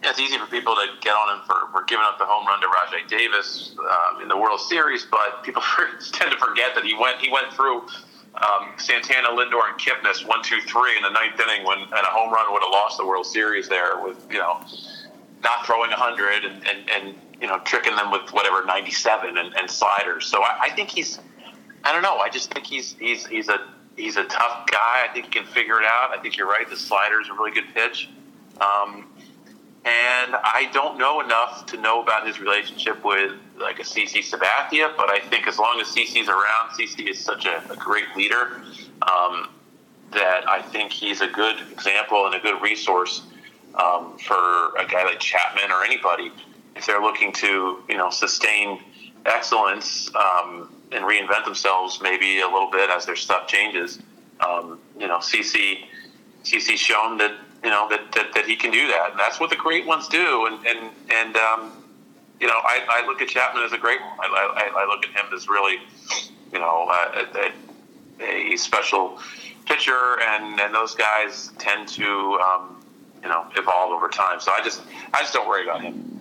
it's 0.04 0.20
easy 0.20 0.38
for 0.38 0.46
people 0.48 0.76
to 0.76 0.88
get 1.02 1.14
on 1.14 1.38
him 1.38 1.46
for, 1.46 1.68
for 1.72 1.84
giving 1.86 2.06
up 2.06 2.18
the 2.18 2.26
home 2.26 2.46
run 2.46 2.62
to 2.62 2.68
Rajai 2.68 3.08
Davis 3.08 3.76
um, 3.80 4.22
in 4.22 4.28
the 4.28 4.38
World 4.38 4.60
Series, 4.60 5.06
but 5.10 5.44
people 5.44 5.62
tend 6.12 6.32
to 6.32 6.38
forget 6.38 6.76
that 6.76 6.84
he 6.84 6.96
went 6.96 7.20
he 7.20 7.32
went 7.32 7.52
through 7.54 7.88
um, 8.36 8.74
Santana, 8.78 9.30
Lindor, 9.30 9.64
and 9.70 9.80
Kipnis 9.80 10.28
one, 10.28 10.44
two, 10.44 10.60
three 10.62 10.98
in 10.98 11.04
the 11.04 11.10
ninth 11.10 11.40
inning 11.40 11.66
when 11.66 11.80
and 11.80 11.94
a 11.94 12.12
home 12.12 12.34
run 12.34 12.52
would 12.52 12.62
have 12.62 12.72
lost 12.72 12.98
the 12.98 13.06
World 13.06 13.26
Series 13.26 13.70
there 13.70 14.02
with 14.02 14.18
you 14.30 14.40
know 14.40 14.64
not 15.44 15.66
throwing 15.66 15.92
hundred 15.92 16.46
and, 16.46 16.68
and, 16.68 16.90
and 16.90 17.16
you 17.40 17.48
know 17.48 17.60
tricking 17.60 17.96
them 17.96 18.12
with 18.12 18.30
whatever 18.32 18.64
ninety 18.66 18.92
seven 18.92 19.38
and, 19.38 19.56
and 19.56 19.70
sliders. 19.70 20.26
So 20.26 20.42
I, 20.42 20.58
I 20.64 20.70
think 20.72 20.90
he's 20.90 21.20
I 21.84 21.92
don't 21.92 22.02
know. 22.02 22.18
I 22.18 22.30
just 22.30 22.54
think 22.54 22.66
he's 22.66 22.96
he's 23.00 23.26
he's 23.26 23.48
a 23.50 23.60
he's 23.96 24.18
a 24.18 24.24
tough 24.26 24.68
guy. 24.72 25.06
I 25.08 25.14
think 25.14 25.26
he 25.26 25.32
can 25.32 25.46
figure 25.46 25.80
it 25.80 25.86
out. 25.86 26.12
I 26.12 26.22
think 26.22 26.38
you're 26.38 26.48
right. 26.48 26.70
The 26.70 26.76
slider 26.76 27.22
is 27.22 27.30
a 27.30 27.34
really 27.34 27.52
good 27.52 27.74
pitch. 27.74 28.10
Um, 28.60 29.08
and 29.86 30.36
I 30.36 30.70
don't 30.74 30.98
know 30.98 31.22
enough 31.22 31.68
to 31.68 31.78
know 31.78 32.02
about 32.02 32.26
his 32.26 32.40
relationship 32.40 33.04
with 33.06 33.34
like 33.60 33.80
a 33.80 33.84
CC 33.84 34.28
Sabathia, 34.28 34.96
but 34.98 35.10
I 35.12 35.20
think 35.20 35.48
as 35.48 35.60
long 35.60 35.80
as 35.80 35.88
CC's 35.88 36.28
around, 36.28 36.72
CC 36.78 37.08
is 37.08 37.20
such 37.20 37.46
a, 37.46 37.62
a 37.72 37.76
great 37.76 38.06
leader 38.16 38.64
um, 39.04 39.50
that 40.12 40.50
I 40.50 40.62
think 40.62 40.92
he's 40.92 41.22
a 41.22 41.28
good 41.28 41.58
example 41.72 42.26
and 42.26 42.34
a 42.34 42.40
good 42.40 42.60
resource 42.64 43.22
um, 43.76 44.18
for 44.18 44.76
a 44.76 44.88
guy 44.90 45.04
like 45.06 45.20
Chapman 45.20 45.72
or 45.72 45.84
anybody 45.84 46.32
if 46.76 46.86
they're 46.88 47.02
looking 47.02 47.32
to 47.34 47.84
you 47.88 47.98
know 47.98 48.10
sustain 48.10 48.80
excellence. 49.26 50.10
Um, 50.16 50.75
and 50.92 51.04
reinvent 51.06 51.46
themselves 51.46 52.00
maybe 52.02 52.40
a 52.40 52.48
little 52.48 52.70
bit 52.72 52.90
as 52.90 53.06
their 53.06 53.16
stuff 53.16 53.48
changes. 53.48 54.00
Um, 54.46 54.80
you 55.00 55.08
know, 55.08 55.18
CC 55.18 55.86
CC's 56.44 56.80
shown 56.80 57.18
that 57.18 57.32
you 57.64 57.70
know 57.70 57.88
that, 57.90 58.12
that, 58.14 58.34
that 58.34 58.46
he 58.46 58.56
can 58.56 58.72
do 58.72 58.88
that, 58.88 59.12
and 59.12 59.20
that's 59.20 59.40
what 59.40 59.50
the 59.50 59.56
great 59.56 59.86
ones 59.86 60.08
do. 60.08 60.46
And 60.46 60.66
and 60.66 60.90
and 61.10 61.38
um, 61.38 61.86
you 62.40 62.48
know, 62.48 62.54
I, 62.54 62.86
I 62.90 63.08
look 63.08 63.22
at 63.22 63.30
Chapman 63.30 63.64
as 63.64 63.72
a 63.72 63.78
great 63.78 64.02
one. 64.02 64.12
I, 64.20 64.72
I, 64.76 64.84
I 64.84 64.86
look 64.86 65.06
at 65.06 65.12
him 65.12 65.34
as 65.34 65.48
really, 65.48 65.78
you 66.52 66.60
know, 66.60 66.88
uh, 66.90 67.26
a, 68.20 68.54
a, 68.54 68.58
special 68.58 69.20
pitcher, 69.66 70.20
and, 70.22 70.60
and 70.60 70.74
those 70.74 70.96
guys 70.96 71.52
tend 71.58 71.88
to, 71.90 72.06
um, 72.06 72.84
you 73.24 73.30
know, 73.30 73.46
evolve 73.56 73.92
over 73.92 74.10
time. 74.10 74.40
So 74.40 74.52
I 74.52 74.62
just 74.62 74.82
I 75.14 75.22
just 75.22 75.34
don't 75.34 75.48
worry 75.48 75.64
about 75.64 75.82
him. 75.82 76.15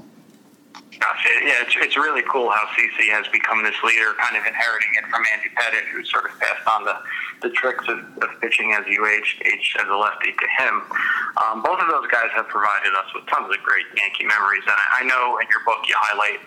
Gotcha. 1.05 1.29
Yeah, 1.43 1.61
it's, 1.67 1.75
it's 1.77 1.97
really 1.97 2.23
cool 2.31 2.51
how 2.51 2.65
CC 2.73 3.11
has 3.13 3.27
become 3.29 3.63
this 3.63 3.77
leader, 3.83 4.15
kind 4.17 4.41
of 4.41 4.47
inheriting 4.47 4.89
it 4.97 5.05
from 5.11 5.21
Andy 5.37 5.51
Pettitte, 5.53 5.91
who 5.91 6.05
sort 6.07 6.31
of 6.31 6.33
passed 6.39 6.65
on 6.71 6.89
the, 6.89 6.97
the 7.43 7.51
tricks 7.51 7.85
of, 7.89 7.99
of 8.23 8.31
pitching 8.41 8.73
as 8.73 8.87
you 8.87 9.05
aged, 9.05 9.43
aged 9.45 9.77
as 9.83 9.89
a 9.91 9.97
lefty 9.97 10.33
to 10.33 10.47
him. 10.63 10.81
Um, 11.43 11.61
both 11.61 11.77
of 11.83 11.93
those 11.93 12.07
guys 12.09 12.31
have 12.33 12.49
provided 12.49 12.95
us 12.95 13.11
with 13.13 13.27
tons 13.27 13.51
of 13.51 13.59
great 13.67 13.85
Yankee 13.99 14.25
memories, 14.25 14.63
and 14.65 14.77
I, 14.79 15.03
I 15.03 15.03
know 15.05 15.37
in 15.43 15.47
your 15.51 15.61
book 15.67 15.83
you 15.85 15.95
highlight 15.99 16.41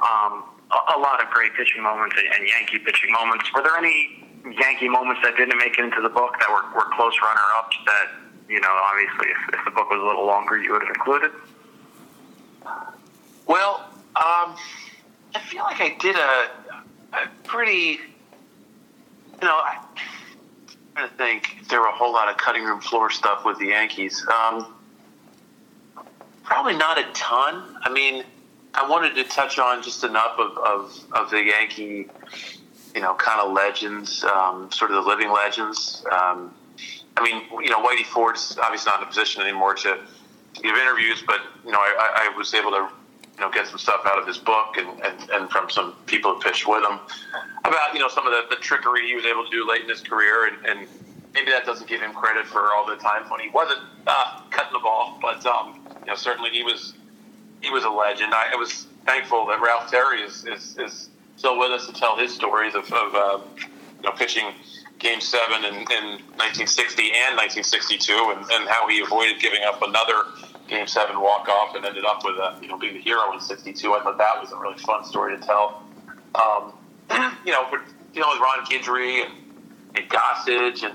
um, 0.00 0.46
a, 0.70 0.78
a 0.94 0.98
lot 1.02 1.18
of 1.20 1.28
great 1.34 1.52
pitching 1.58 1.82
moments 1.82 2.16
and, 2.16 2.48
Yankee 2.48 2.78
pitching 2.78 3.10
moments. 3.10 3.50
Were 3.52 3.60
there 3.60 3.76
any 3.76 4.24
Yankee 4.56 4.88
moments 4.88 5.20
that 5.26 5.36
didn't 5.36 5.58
make 5.58 5.76
it 5.76 5.84
into 5.84 6.00
the 6.00 6.12
book 6.12 6.38
that 6.40 6.48
were, 6.48 6.64
were 6.72 6.88
close 6.94 7.18
runner-ups 7.20 7.76
that, 7.84 8.08
you 8.48 8.62
know, 8.62 8.72
obviously 8.88 9.34
if, 9.36 9.58
if 9.58 9.60
the 9.66 9.74
book 9.74 9.90
was 9.90 10.00
a 10.00 10.06
little 10.06 10.24
longer, 10.24 10.56
you 10.56 10.72
would 10.72 10.86
have 10.86 10.94
included? 10.94 11.32
Well, 13.48 13.88
um, 14.14 14.56
I 15.34 15.40
feel 15.40 15.62
like 15.62 15.80
I 15.80 15.96
did 15.98 16.16
a, 16.16 16.50
a 17.16 17.28
pretty, 17.44 17.72
you 17.72 17.98
know, 19.40 19.56
I, 19.56 19.78
I'm 20.68 20.76
trying 20.94 21.08
to 21.08 21.14
think 21.16 21.66
there 21.70 21.80
were 21.80 21.86
a 21.86 21.92
whole 21.92 22.12
lot 22.12 22.28
of 22.28 22.36
cutting 22.36 22.62
room 22.62 22.82
floor 22.82 23.10
stuff 23.10 23.46
with 23.46 23.58
the 23.58 23.68
Yankees. 23.68 24.22
Um, 24.28 24.74
probably 26.44 26.76
not 26.76 26.98
a 26.98 27.04
ton. 27.14 27.78
I 27.82 27.90
mean, 27.90 28.24
I 28.74 28.86
wanted 28.86 29.14
to 29.14 29.24
touch 29.24 29.58
on 29.58 29.82
just 29.82 30.04
enough 30.04 30.38
of, 30.38 30.58
of, 30.58 31.04
of 31.12 31.30
the 31.30 31.42
Yankee, 31.42 32.06
you 32.94 33.00
know, 33.00 33.14
kind 33.14 33.40
of 33.40 33.54
legends, 33.54 34.24
um, 34.24 34.70
sort 34.70 34.90
of 34.90 35.02
the 35.02 35.08
living 35.08 35.32
legends. 35.32 36.04
Um, 36.12 36.54
I 37.16 37.22
mean, 37.24 37.44
you 37.62 37.70
know, 37.70 37.82
Whitey 37.82 38.04
Ford's 38.04 38.58
obviously 38.62 38.90
not 38.90 39.00
in 39.00 39.04
a 39.04 39.08
position 39.08 39.40
anymore 39.40 39.74
to, 39.76 39.98
to 40.52 40.62
give 40.62 40.76
interviews, 40.76 41.24
but 41.26 41.40
you 41.64 41.72
know, 41.72 41.78
I, 41.78 42.30
I 42.30 42.36
was 42.36 42.52
able 42.52 42.72
to 42.72 42.90
you 43.38 43.44
know, 43.44 43.50
get 43.52 43.68
some 43.68 43.78
stuff 43.78 44.00
out 44.04 44.18
of 44.18 44.26
his 44.26 44.36
book 44.36 44.76
and, 44.76 44.88
and, 45.02 45.30
and 45.30 45.50
from 45.50 45.70
some 45.70 45.94
people 46.06 46.34
who 46.34 46.40
pitched 46.40 46.66
with 46.66 46.82
him 46.82 46.98
about, 47.64 47.94
you 47.94 48.00
know, 48.00 48.08
some 48.08 48.26
of 48.26 48.32
the, 48.32 48.54
the 48.54 48.60
trickery 48.60 49.06
he 49.06 49.14
was 49.14 49.24
able 49.24 49.44
to 49.44 49.50
do 49.50 49.68
late 49.68 49.82
in 49.82 49.88
his 49.88 50.00
career. 50.00 50.48
And, 50.48 50.66
and 50.66 50.88
maybe 51.34 51.52
that 51.52 51.64
doesn't 51.64 51.88
give 51.88 52.00
him 52.00 52.12
credit 52.12 52.46
for 52.46 52.72
all 52.72 52.84
the 52.84 52.96
times 52.96 53.30
when 53.30 53.38
he 53.38 53.48
wasn't 53.50 53.80
uh, 54.08 54.42
cutting 54.50 54.72
the 54.72 54.80
ball. 54.80 55.18
But, 55.22 55.46
um, 55.46 55.86
you 56.00 56.06
know, 56.06 56.16
certainly 56.16 56.50
he 56.50 56.64
was 56.64 56.94
he 57.60 57.70
was 57.70 57.84
a 57.84 57.90
legend. 57.90 58.34
I, 58.34 58.52
I 58.52 58.56
was 58.56 58.86
thankful 59.06 59.46
that 59.46 59.60
Ralph 59.60 59.90
Terry 59.90 60.22
is, 60.22 60.44
is, 60.44 60.76
is 60.78 61.10
still 61.36 61.58
with 61.58 61.70
us 61.72 61.86
to 61.86 61.92
tell 61.92 62.16
his 62.16 62.34
stories 62.34 62.74
of, 62.74 62.84
of 62.92 63.14
uh, 63.14 63.38
you 63.56 64.02
know, 64.02 64.12
pitching 64.12 64.52
Game 64.98 65.20
7 65.20 65.64
in, 65.64 65.74
in 65.74 66.04
1960 66.36 67.02
and 67.02 67.36
1962 67.38 68.12
and, 68.34 68.40
and 68.50 68.68
how 68.68 68.88
he 68.88 69.00
avoided 69.00 69.40
giving 69.40 69.62
up 69.62 69.80
another 69.82 70.26
Game 70.68 70.86
Seven 70.86 71.20
walk 71.20 71.48
off 71.48 71.74
and 71.74 71.84
ended 71.84 72.04
up 72.04 72.22
with 72.24 72.36
a 72.36 72.58
you 72.60 72.68
know 72.68 72.78
being 72.78 72.94
the 72.94 73.00
hero 73.00 73.32
in 73.32 73.40
'62. 73.40 73.94
I 73.94 74.02
thought 74.02 74.18
that 74.18 74.40
was 74.40 74.52
a 74.52 74.56
really 74.56 74.78
fun 74.78 75.04
story 75.04 75.36
to 75.36 75.42
tell. 75.42 75.82
Um, 76.34 76.72
you 77.44 77.52
know, 77.52 77.66
for, 77.70 77.80
you 78.12 78.20
know 78.20 78.28
with 78.30 78.40
Ron 78.40 78.64
Guidry 78.66 79.24
and, 79.24 79.34
and 79.96 80.08
Gossage 80.10 80.82
and 80.84 80.94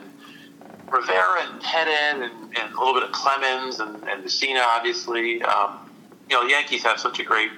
Rivera 0.91 1.43
and 1.49 1.61
Pettitte 1.61 2.23
and, 2.23 2.55
and 2.55 2.73
a 2.73 2.77
little 2.77 2.93
bit 2.93 3.03
of 3.03 3.11
Clemens 3.11 3.79
and, 3.79 3.95
and 4.07 4.23
Mussina, 4.23 4.63
obviously. 4.63 5.41
Um, 5.41 5.89
you 6.29 6.37
know, 6.37 6.43
the 6.43 6.51
Yankees 6.51 6.83
have 6.83 6.99
such 6.99 7.19
a 7.19 7.23
great 7.23 7.49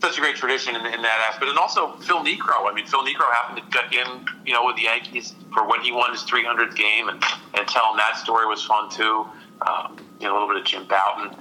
such 0.00 0.18
a 0.18 0.20
great 0.20 0.36
tradition 0.36 0.76
in, 0.76 0.86
in 0.86 1.02
that 1.02 1.26
aspect, 1.28 1.50
and 1.50 1.58
also 1.58 1.96
Phil 1.98 2.24
Niekro. 2.24 2.70
I 2.70 2.72
mean, 2.74 2.86
Phil 2.86 3.04
Niekro 3.04 3.30
happened 3.32 3.62
to 3.62 3.78
get 3.78 3.92
in, 3.92 4.24
you 4.46 4.52
know, 4.52 4.64
with 4.64 4.76
the 4.76 4.82
Yankees 4.82 5.34
for 5.52 5.66
when 5.68 5.80
he 5.80 5.92
won 5.92 6.12
his 6.12 6.22
300th 6.22 6.76
game, 6.76 7.08
and, 7.08 7.22
and 7.54 7.66
telling 7.68 7.96
that 7.96 8.16
story 8.16 8.46
was 8.46 8.64
fun 8.64 8.90
too. 8.90 9.26
Um, 9.62 9.96
you 10.20 10.26
know, 10.26 10.32
a 10.32 10.34
little 10.34 10.48
bit 10.48 10.58
of 10.58 10.64
Jim 10.64 10.86
Bouton. 10.86 11.34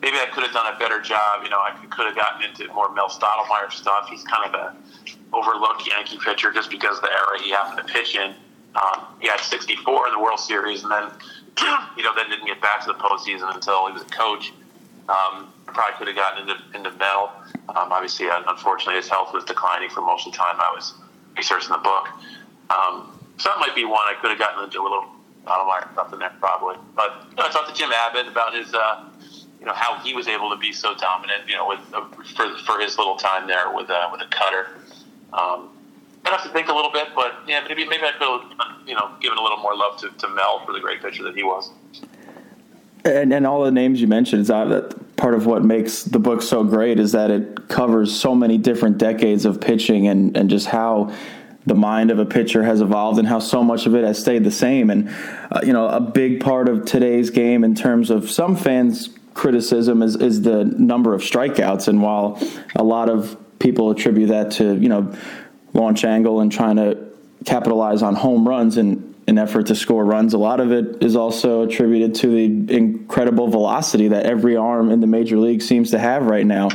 Maybe 0.00 0.16
I 0.18 0.26
could 0.32 0.44
have 0.44 0.52
done 0.52 0.72
a 0.72 0.78
better 0.78 1.00
job. 1.00 1.42
You 1.42 1.50
know, 1.50 1.58
I 1.58 1.72
could 1.90 2.06
have 2.06 2.14
gotten 2.14 2.42
into 2.48 2.72
more 2.72 2.92
Mel 2.92 3.08
Stottlemyre 3.08 3.72
stuff. 3.72 4.08
He's 4.08 4.22
kind 4.24 4.54
of 4.54 4.54
a 4.54 4.76
overlooked 5.32 5.86
Yankee 5.86 6.18
pitcher 6.24 6.52
just 6.52 6.70
because 6.70 6.98
of 6.98 7.02
the 7.02 7.10
era 7.10 7.42
he 7.42 7.50
happened 7.50 7.86
to 7.86 7.92
pitch 7.92 8.14
in. 8.14 8.34
Um, 8.74 9.06
he 9.20 9.28
had 9.28 9.40
64 9.40 10.08
in 10.08 10.14
the 10.14 10.20
World 10.20 10.40
Series, 10.40 10.82
and 10.82 10.92
then 10.92 11.04
you 11.96 12.02
know 12.02 12.14
then 12.14 12.28
didn't 12.30 12.46
get 12.46 12.60
back 12.60 12.84
to 12.84 12.88
the 12.88 12.98
postseason 12.98 13.52
until 13.54 13.86
he 13.86 13.92
was 13.92 14.02
a 14.02 14.06
coach. 14.06 14.52
Um, 15.08 15.52
probably 15.66 15.98
could 15.98 16.06
have 16.08 16.16
gotten 16.16 16.48
into 16.48 16.56
into 16.74 16.90
Mel. 16.98 17.32
Um, 17.68 17.92
obviously, 17.92 18.28
unfortunately, 18.30 18.96
his 18.96 19.08
health 19.08 19.34
was 19.34 19.44
declining 19.44 19.90
for 19.90 20.00
most 20.00 20.26
of 20.26 20.32
the 20.32 20.38
time 20.38 20.56
I 20.58 20.72
was 20.74 20.94
researching 21.36 21.70
the 21.70 21.78
book. 21.78 22.08
Um, 22.70 23.18
so 23.36 23.50
that 23.50 23.58
might 23.58 23.74
be 23.74 23.84
one 23.84 24.00
I 24.06 24.14
could 24.20 24.30
have 24.30 24.38
gotten 24.38 24.64
into 24.64 24.80
a 24.80 24.84
little 24.84 25.04
Stottlemyre 25.44 25.92
stuff 25.92 26.12
in 26.12 26.18
there 26.18 26.32
probably. 26.40 26.76
But 26.94 27.26
you 27.30 27.36
know, 27.36 27.44
I 27.44 27.50
talked 27.50 27.68
to 27.68 27.74
Jim 27.74 27.90
Abbott 27.92 28.28
about 28.28 28.54
his, 28.54 28.72
uh, 28.72 29.04
you 29.60 29.66
know, 29.66 29.72
how 29.74 29.98
he 29.98 30.14
was 30.14 30.28
able 30.28 30.50
to 30.50 30.56
be 30.56 30.72
so 30.72 30.94
dominant, 30.94 31.48
you 31.48 31.56
know, 31.56 31.68
with 31.68 31.80
uh, 31.92 32.06
for 32.34 32.56
for 32.64 32.80
his 32.80 32.96
little 32.96 33.16
time 33.16 33.46
there 33.46 33.72
with 33.74 33.90
uh, 33.90 34.08
with 34.12 34.22
a 34.22 34.28
cutter. 34.30 34.68
Um, 35.32 35.70
I'd 36.24 36.32
have 36.32 36.44
to 36.44 36.50
think 36.50 36.68
a 36.68 36.72
little 36.72 36.92
bit, 36.92 37.08
but 37.14 37.34
yeah, 37.46 37.64
maybe 37.68 37.86
maybe 37.86 38.04
I 38.04 38.12
could 38.12 38.28
have, 38.28 38.88
you 38.88 38.94
know, 38.94 39.10
given 39.20 39.36
a 39.36 39.42
little 39.42 39.58
more 39.58 39.76
love 39.76 39.98
to, 40.00 40.08
to 40.10 40.28
Mel 40.28 40.64
for 40.64 40.72
the 40.72 40.80
great 40.80 41.02
pitcher 41.02 41.22
that 41.24 41.36
he 41.36 41.42
was. 41.42 41.70
And, 43.04 43.34
and 43.34 43.46
all 43.46 43.64
the 43.64 43.70
names 43.70 44.00
you 44.00 44.06
mentioned 44.06 44.42
is 44.42 44.48
that 44.48 45.16
part 45.16 45.34
of 45.34 45.46
what 45.46 45.64
makes 45.64 46.02
the 46.04 46.18
book 46.18 46.40
so 46.40 46.64
great 46.64 46.98
is 46.98 47.12
that 47.12 47.30
it 47.30 47.68
covers 47.68 48.18
so 48.18 48.34
many 48.34 48.56
different 48.56 48.98
decades 48.98 49.44
of 49.44 49.60
pitching 49.60 50.08
and, 50.08 50.36
and 50.36 50.48
just 50.48 50.66
how 50.66 51.14
the 51.66 51.74
mind 51.74 52.10
of 52.10 52.18
a 52.18 52.26
pitcher 52.26 52.62
has 52.62 52.80
evolved 52.80 53.18
and 53.18 53.26
how 53.28 53.38
so 53.38 53.62
much 53.62 53.86
of 53.86 53.94
it 53.94 54.04
has 54.04 54.18
stayed 54.18 54.44
the 54.44 54.50
same. 54.50 54.90
And, 54.90 55.08
uh, 55.50 55.60
you 55.64 55.72
know, 55.72 55.88
a 55.88 56.00
big 56.00 56.40
part 56.40 56.68
of 56.68 56.84
today's 56.84 57.30
game 57.30 57.64
in 57.64 57.74
terms 57.74 58.10
of 58.10 58.30
some 58.30 58.56
fans' 58.56 59.10
criticism 59.34 60.02
is, 60.02 60.16
is 60.16 60.42
the 60.42 60.64
number 60.64 61.14
of 61.14 61.22
strikeouts. 61.22 61.88
And 61.88 62.02
while 62.02 62.40
a 62.74 62.84
lot 62.84 63.08
of 63.08 63.36
people 63.58 63.90
attribute 63.90 64.28
that 64.28 64.52
to, 64.52 64.76
you 64.76 64.88
know, 64.88 65.14
launch 65.72 66.04
angle 66.04 66.40
and 66.40 66.52
trying 66.52 66.76
to 66.76 66.98
capitalize 67.44 68.02
on 68.02 68.14
home 68.14 68.48
runs 68.48 68.76
in 68.76 69.13
an 69.26 69.38
effort 69.38 69.66
to 69.66 69.74
score 69.74 70.04
runs, 70.04 70.34
a 70.34 70.38
lot 70.38 70.60
of 70.60 70.70
it 70.72 71.02
is 71.02 71.16
also 71.16 71.62
attributed 71.62 72.14
to 72.16 72.28
the 72.28 72.74
incredible 72.74 73.48
velocity 73.48 74.08
that 74.08 74.26
every 74.26 74.56
arm 74.56 74.90
in 74.90 75.00
the 75.00 75.06
major 75.06 75.38
league 75.38 75.62
seems 75.62 75.90
to 75.92 75.98
have 75.98 76.26
right 76.26 76.46
now. 76.46 76.68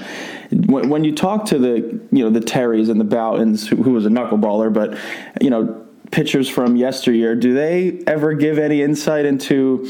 When, 0.52 0.90
when 0.90 1.04
you 1.04 1.14
talk 1.16 1.46
to 1.46 1.60
the 1.60 2.02
you 2.12 2.24
know 2.24 2.30
the 2.30 2.40
Terrys 2.40 2.90
and 2.90 3.00
the 3.00 3.06
Boutons, 3.06 3.68
who, 3.68 3.78
who 3.78 3.92
was 3.92 4.06
a 4.06 4.10
knuckleballer, 4.10 4.74
but 4.74 4.98
you 5.42 5.50
know 5.50 5.86
pitchers 6.12 6.50
from 6.50 6.76
yesteryear, 6.76 7.36
do 7.36 7.54
they 7.54 8.02
ever 8.08 8.34
give 8.34 8.58
any 8.58 8.82
insight 8.82 9.26
into 9.26 9.88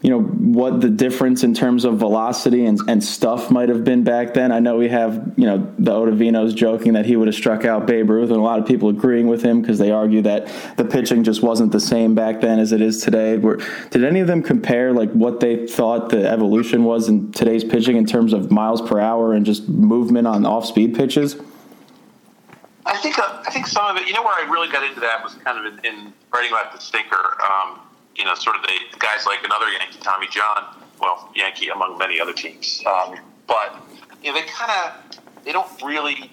you 0.00 0.10
know 0.10 0.20
what 0.20 0.80
the 0.80 0.88
difference 0.88 1.42
in 1.42 1.54
terms 1.54 1.84
of 1.84 1.98
velocity 1.98 2.64
and, 2.64 2.78
and 2.88 3.02
stuff 3.02 3.50
might 3.50 3.68
have 3.68 3.82
been 3.82 4.04
back 4.04 4.32
then. 4.32 4.52
I 4.52 4.60
know 4.60 4.76
we 4.76 4.88
have 4.88 5.32
you 5.36 5.44
know 5.44 5.72
the 5.78 5.90
Ottavinos 5.90 6.54
joking 6.54 6.92
that 6.92 7.04
he 7.04 7.16
would 7.16 7.26
have 7.26 7.34
struck 7.34 7.64
out 7.64 7.86
Babe 7.86 8.08
Ruth, 8.08 8.30
and 8.30 8.38
a 8.38 8.42
lot 8.42 8.60
of 8.60 8.66
people 8.66 8.88
agreeing 8.90 9.26
with 9.26 9.42
him 9.42 9.60
because 9.60 9.78
they 9.78 9.90
argue 9.90 10.22
that 10.22 10.46
the 10.76 10.84
pitching 10.84 11.24
just 11.24 11.42
wasn't 11.42 11.72
the 11.72 11.80
same 11.80 12.14
back 12.14 12.40
then 12.40 12.60
as 12.60 12.70
it 12.70 12.80
is 12.80 13.02
today. 13.02 13.38
Were, 13.38 13.56
did 13.90 14.04
any 14.04 14.20
of 14.20 14.28
them 14.28 14.42
compare 14.42 14.92
like 14.92 15.10
what 15.12 15.40
they 15.40 15.66
thought 15.66 16.10
the 16.10 16.28
evolution 16.28 16.84
was 16.84 17.08
in 17.08 17.32
today's 17.32 17.64
pitching 17.64 17.96
in 17.96 18.06
terms 18.06 18.32
of 18.32 18.52
miles 18.52 18.80
per 18.80 19.00
hour 19.00 19.32
and 19.32 19.44
just 19.44 19.68
movement 19.68 20.28
on 20.28 20.46
off 20.46 20.64
speed 20.64 20.94
pitches? 20.94 21.36
I 22.86 22.96
think 22.98 23.18
uh, 23.18 23.42
I 23.46 23.50
think 23.50 23.66
some 23.66 23.84
of 23.84 24.00
it. 24.00 24.06
You 24.06 24.14
know 24.14 24.22
where 24.22 24.34
I 24.34 24.48
really 24.48 24.70
got 24.70 24.84
into 24.84 25.00
that 25.00 25.24
was 25.24 25.34
kind 25.34 25.58
of 25.58 25.72
in, 25.72 25.84
in 25.84 26.12
writing 26.32 26.52
about 26.52 26.72
the 26.72 26.78
sinker. 26.78 27.36
Um, 27.42 27.80
you 28.18 28.24
know, 28.24 28.34
sort 28.34 28.56
of 28.56 28.62
the, 28.62 28.98
guys 28.98 29.24
like 29.26 29.44
another 29.44 29.68
Yankee, 29.68 29.98
Tommy 30.00 30.26
John, 30.30 30.76
well, 31.00 31.30
Yankee 31.34 31.68
among 31.68 31.96
many 31.98 32.20
other 32.20 32.32
teams. 32.32 32.82
Um, 32.84 33.16
but 33.46 33.76
you 34.22 34.32
know, 34.32 34.40
they 34.40 34.46
kind 34.46 34.70
of 34.70 35.44
they 35.44 35.52
don't 35.52 35.82
really 35.82 36.30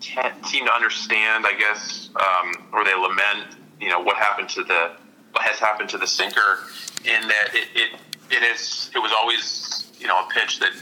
seem 0.00 0.66
to 0.66 0.72
understand, 0.72 1.46
I 1.46 1.54
guess, 1.56 2.10
um, 2.16 2.66
or 2.72 2.84
they 2.84 2.94
lament, 2.94 3.56
you 3.80 3.88
know, 3.88 4.00
what 4.00 4.16
happened 4.16 4.48
to 4.50 4.64
the 4.64 4.92
what 5.30 5.42
has 5.44 5.58
happened 5.58 5.88
to 5.90 5.98
the 5.98 6.06
sinker, 6.06 6.64
in 7.04 7.28
that 7.28 7.48
it 7.54 7.68
it, 7.74 7.90
it 8.30 8.42
is 8.42 8.90
it 8.94 8.98
was 8.98 9.12
always 9.16 9.90
you 9.98 10.08
know 10.08 10.18
a 10.18 10.28
pitch 10.32 10.58
that 10.58 10.72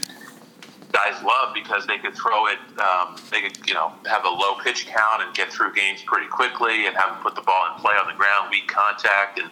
guys 0.91 1.23
love 1.23 1.53
because 1.53 1.87
they 1.87 1.97
could 1.97 2.13
throw 2.15 2.47
it, 2.47 2.59
um, 2.79 3.15
they 3.31 3.41
could, 3.41 3.57
you 3.67 3.73
know, 3.73 3.93
have 4.05 4.25
a 4.25 4.29
low 4.29 4.55
pitch 4.61 4.87
count 4.87 5.23
and 5.23 5.33
get 5.33 5.51
through 5.51 5.73
games 5.73 6.01
pretty 6.05 6.27
quickly 6.27 6.85
and 6.85 6.95
have 6.95 7.13
them 7.13 7.23
put 7.23 7.35
the 7.35 7.41
ball 7.41 7.67
in 7.73 7.81
play 7.81 7.93
on 7.93 8.07
the 8.07 8.17
ground, 8.17 8.49
weak 8.51 8.67
contact, 8.67 9.39
and 9.39 9.49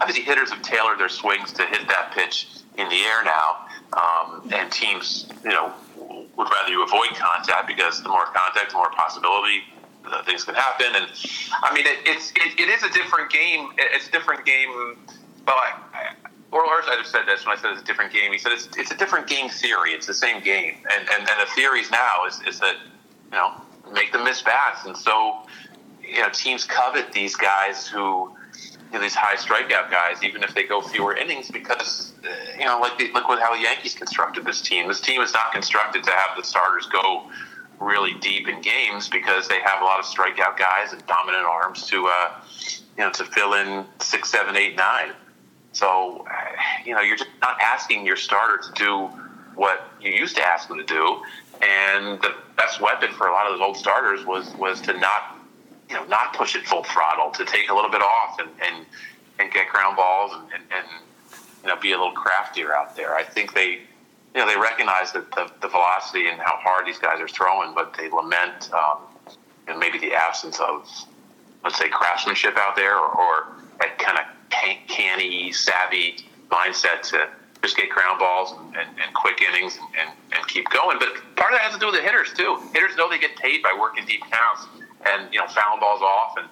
obviously 0.00 0.24
hitters 0.24 0.50
have 0.50 0.62
tailored 0.62 0.98
their 0.98 1.08
swings 1.08 1.52
to 1.52 1.64
hit 1.66 1.86
that 1.88 2.12
pitch 2.14 2.48
in 2.78 2.88
the 2.88 3.02
air 3.02 3.24
now, 3.24 3.66
um, 3.92 4.50
and 4.52 4.72
teams, 4.72 5.26
you 5.44 5.50
know, 5.50 5.72
would 6.36 6.48
rather 6.48 6.70
you 6.70 6.82
avoid 6.82 7.10
contact 7.10 7.66
because 7.66 8.02
the 8.02 8.08
more 8.08 8.26
contact, 8.26 8.70
the 8.70 8.76
more 8.76 8.90
possibility 8.90 9.62
things 10.24 10.44
can 10.44 10.54
happen. 10.54 10.86
And 10.94 11.06
I 11.62 11.74
mean, 11.74 11.86
it, 11.86 11.98
it's 12.04 12.30
it, 12.32 12.60
it 12.60 12.68
is 12.68 12.82
a 12.82 12.90
different 12.90 13.30
game. 13.30 13.70
It's 13.78 14.08
a 14.08 14.10
different 14.10 14.44
game. 14.44 14.96
But 15.44 15.54
I, 15.54 16.14
or 16.50 16.64
I 16.64 16.96
just 16.98 17.10
said 17.10 17.22
this 17.26 17.46
when 17.46 17.56
I 17.56 17.60
said 17.60 17.72
it's 17.72 17.82
a 17.82 17.84
different 17.84 18.12
game. 18.12 18.32
He 18.32 18.38
said 18.38 18.52
it's, 18.52 18.68
it's 18.76 18.90
a 18.90 18.96
different 18.96 19.26
game 19.26 19.48
theory. 19.48 19.92
It's 19.92 20.06
the 20.06 20.14
same 20.14 20.42
game, 20.42 20.76
and 20.92 21.08
and, 21.08 21.28
and 21.28 21.40
the 21.40 21.50
theories 21.54 21.90
now 21.90 22.26
is 22.26 22.40
is 22.46 22.60
that 22.60 22.76
you 23.30 23.38
know 23.38 23.54
make 23.92 24.12
them 24.12 24.24
miss 24.24 24.42
bats, 24.42 24.84
and 24.86 24.96
so 24.96 25.42
you 26.02 26.20
know 26.20 26.28
teams 26.30 26.64
covet 26.64 27.12
these 27.12 27.36
guys 27.36 27.86
who 27.88 28.32
you 28.92 28.98
know, 28.98 29.02
these 29.02 29.14
high 29.14 29.36
strikeout 29.36 29.90
guys, 29.90 30.22
even 30.22 30.42
if 30.42 30.54
they 30.54 30.64
go 30.64 30.82
fewer 30.82 31.16
innings, 31.16 31.50
because 31.50 32.12
uh, 32.24 32.28
you 32.58 32.66
know, 32.66 32.78
like 32.78 32.98
the, 32.98 33.10
look 33.12 33.26
with 33.26 33.40
how 33.40 33.54
the 33.54 33.62
Yankees 33.62 33.94
constructed 33.94 34.44
this 34.44 34.60
team. 34.60 34.86
This 34.86 35.00
team 35.00 35.22
is 35.22 35.32
not 35.32 35.52
constructed 35.52 36.04
to 36.04 36.10
have 36.10 36.36
the 36.36 36.44
starters 36.44 36.86
go 36.86 37.30
really 37.80 38.14
deep 38.20 38.48
in 38.48 38.60
games 38.60 39.08
because 39.08 39.48
they 39.48 39.60
have 39.60 39.80
a 39.80 39.84
lot 39.84 39.98
of 39.98 40.04
strikeout 40.04 40.58
guys 40.58 40.92
and 40.92 41.04
dominant 41.06 41.44
arms 41.44 41.86
to 41.86 42.06
uh, 42.06 42.34
you 42.98 43.04
know 43.04 43.10
to 43.12 43.24
fill 43.24 43.54
in 43.54 43.86
six, 44.00 44.30
seven, 44.30 44.56
eight, 44.56 44.76
nine. 44.76 45.12
So 45.72 46.26
uh, 46.30 46.44
you 46.84 46.94
know, 46.94 47.00
you're 47.00 47.16
just 47.16 47.30
not 47.40 47.58
asking 47.62 48.04
your 48.04 48.16
starter 48.16 48.62
to 48.62 48.72
do 48.74 49.10
what 49.54 49.88
you 50.00 50.10
used 50.12 50.36
to 50.36 50.42
ask 50.42 50.68
them 50.68 50.76
to 50.78 50.84
do. 50.84 51.22
And 51.62 52.20
the 52.20 52.34
best 52.56 52.80
weapon 52.80 53.12
for 53.12 53.28
a 53.28 53.32
lot 53.32 53.46
of 53.46 53.54
those 53.54 53.62
old 53.62 53.76
starters 53.78 54.26
was 54.26 54.54
was 54.56 54.82
to 54.82 54.92
not 54.98 55.31
you 55.92 55.98
know 55.98 56.04
not 56.06 56.34
push 56.34 56.56
it 56.56 56.66
full 56.66 56.84
throttle, 56.84 57.30
to 57.32 57.44
take 57.44 57.70
a 57.70 57.74
little 57.74 57.90
bit 57.90 58.02
off 58.02 58.38
and 58.38 58.48
and, 58.62 58.86
and 59.38 59.52
get 59.52 59.68
ground 59.68 59.96
balls 59.96 60.32
and, 60.34 60.44
and, 60.54 60.62
and 60.72 60.86
you 61.62 61.68
know 61.68 61.76
be 61.76 61.92
a 61.92 61.98
little 61.98 62.12
craftier 62.12 62.74
out 62.74 62.96
there. 62.96 63.14
I 63.14 63.22
think 63.22 63.54
they 63.54 63.80
you 64.34 64.40
know 64.40 64.46
they 64.46 64.58
recognize 64.58 65.12
that 65.12 65.30
the, 65.32 65.50
the 65.60 65.68
velocity 65.68 66.28
and 66.28 66.40
how 66.40 66.56
hard 66.56 66.86
these 66.86 66.98
guys 66.98 67.20
are 67.20 67.28
throwing, 67.28 67.74
but 67.74 67.94
they 67.96 68.08
lament 68.08 68.72
um, 68.72 68.98
know, 69.68 69.78
maybe 69.78 69.98
the 69.98 70.14
absence 70.14 70.60
of 70.60 70.88
let's 71.64 71.78
say 71.78 71.88
craftsmanship 71.88 72.56
out 72.56 72.76
there 72.76 72.96
or, 72.96 73.08
or 73.08 73.46
that 73.80 73.98
kind 73.98 74.18
of 74.18 74.24
canny, 74.88 75.52
savvy 75.52 76.16
mindset 76.50 77.02
to 77.02 77.28
just 77.62 77.76
get 77.76 77.88
ground 77.88 78.18
balls 78.18 78.52
and, 78.52 78.76
and, 78.76 78.88
and 79.00 79.14
quick 79.14 79.40
innings 79.40 79.78
and, 79.80 79.88
and, 80.00 80.10
and, 80.36 80.46
keep 80.48 80.68
going. 80.70 80.98
But 80.98 81.14
part 81.36 81.52
of 81.52 81.58
that 81.58 81.62
has 81.62 81.74
to 81.74 81.78
do 81.78 81.86
with 81.86 81.94
the 81.94 82.02
hitters 82.02 82.32
too. 82.32 82.60
Hitters 82.74 82.96
know 82.96 83.08
they 83.08 83.18
get 83.18 83.36
paid 83.36 83.62
by 83.62 83.76
working 83.78 84.04
deep 84.04 84.20
counts 84.22 84.66
and 85.06 85.32
you 85.32 85.38
know 85.38 85.46
fouling 85.46 85.80
balls 85.80 86.02
off 86.02 86.34
and, 86.38 86.48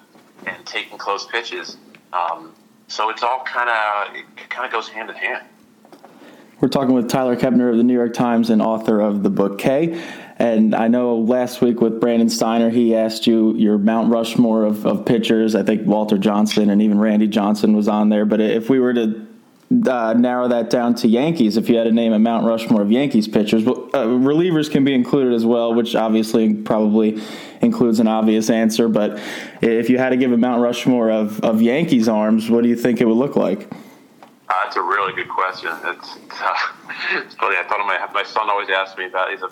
and 0.47 0.65
taking 0.65 0.97
close 0.97 1.25
pitches. 1.25 1.77
Um, 2.13 2.53
so 2.87 3.09
it's 3.09 3.23
all 3.23 3.43
kind 3.45 3.69
of 3.69 4.15
it 4.15 4.49
kind 4.49 4.65
of 4.65 4.71
goes 4.71 4.89
hand 4.89 5.09
in 5.09 5.15
hand. 5.15 5.45
We're 6.59 6.67
talking 6.67 6.93
with 6.93 7.09
Tyler 7.09 7.35
Kepner 7.35 7.71
of 7.71 7.77
the 7.77 7.83
New 7.83 7.95
York 7.95 8.13
Times 8.13 8.51
and 8.51 8.61
author 8.61 8.99
of 8.99 9.23
the 9.23 9.31
book 9.31 9.57
K. 9.57 9.99
And 10.37 10.75
I 10.75 10.87
know 10.87 11.17
last 11.17 11.59
week 11.61 11.81
with 11.81 11.99
Brandon 11.99 12.29
Steiner, 12.29 12.69
he 12.69 12.95
asked 12.95 13.25
you 13.25 13.55
your 13.55 13.79
Mount 13.79 14.11
Rushmore 14.11 14.65
of, 14.65 14.85
of 14.85 15.05
pitchers. 15.05 15.55
I 15.55 15.63
think 15.63 15.87
Walter 15.87 16.19
Johnson 16.19 16.69
and 16.69 16.81
even 16.81 16.99
Randy 16.99 17.27
Johnson 17.27 17.75
was 17.75 17.87
on 17.87 18.09
there. 18.09 18.25
But 18.25 18.41
if 18.41 18.69
we 18.69 18.79
were 18.79 18.93
to 18.93 19.27
uh, 19.87 20.13
narrow 20.13 20.47
that 20.49 20.69
down 20.69 20.93
to 20.95 21.07
Yankees, 21.07 21.57
if 21.57 21.67
you 21.69 21.77
had 21.77 21.85
to 21.85 21.91
name 21.91 22.13
a 22.13 22.19
Mount 22.19 22.45
Rushmore 22.45 22.81
of 22.81 22.91
Yankees 22.91 23.27
pitchers, 23.27 23.65
uh, 23.65 23.71
relievers 23.71 24.69
can 24.69 24.83
be 24.83 24.93
included 24.93 25.33
as 25.33 25.45
well, 25.45 25.73
which 25.73 25.95
obviously 25.95 26.53
probably 26.53 27.21
includes 27.61 27.99
an 27.99 28.07
obvious 28.07 28.49
answer. 28.49 28.87
But 28.87 29.19
if 29.61 29.89
you 29.89 29.97
had 29.97 30.09
to 30.09 30.17
give 30.17 30.31
a 30.31 30.37
Mount 30.37 30.61
Rushmore 30.61 31.11
of, 31.11 31.39
of 31.41 31.61
Yankees 31.61 32.07
arms, 32.07 32.49
what 32.49 32.63
do 32.63 32.69
you 32.69 32.75
think 32.75 33.01
it 33.01 33.05
would 33.05 33.17
look 33.17 33.35
like? 33.35 33.71
Uh, 33.71 34.53
that's 34.63 34.75
a 34.75 34.81
really 34.81 35.13
good 35.13 35.29
question. 35.29 35.71
It's, 35.85 36.17
uh, 36.41 36.55
it's 37.11 37.35
funny. 37.35 37.57
I 37.57 37.63
thought 37.67 37.79
of 37.79 37.87
my 37.87 38.05
my 38.13 38.23
son 38.23 38.49
always 38.49 38.69
asked 38.69 38.97
me 38.97 39.05
about. 39.05 39.31
He's 39.31 39.41
a 39.41 39.49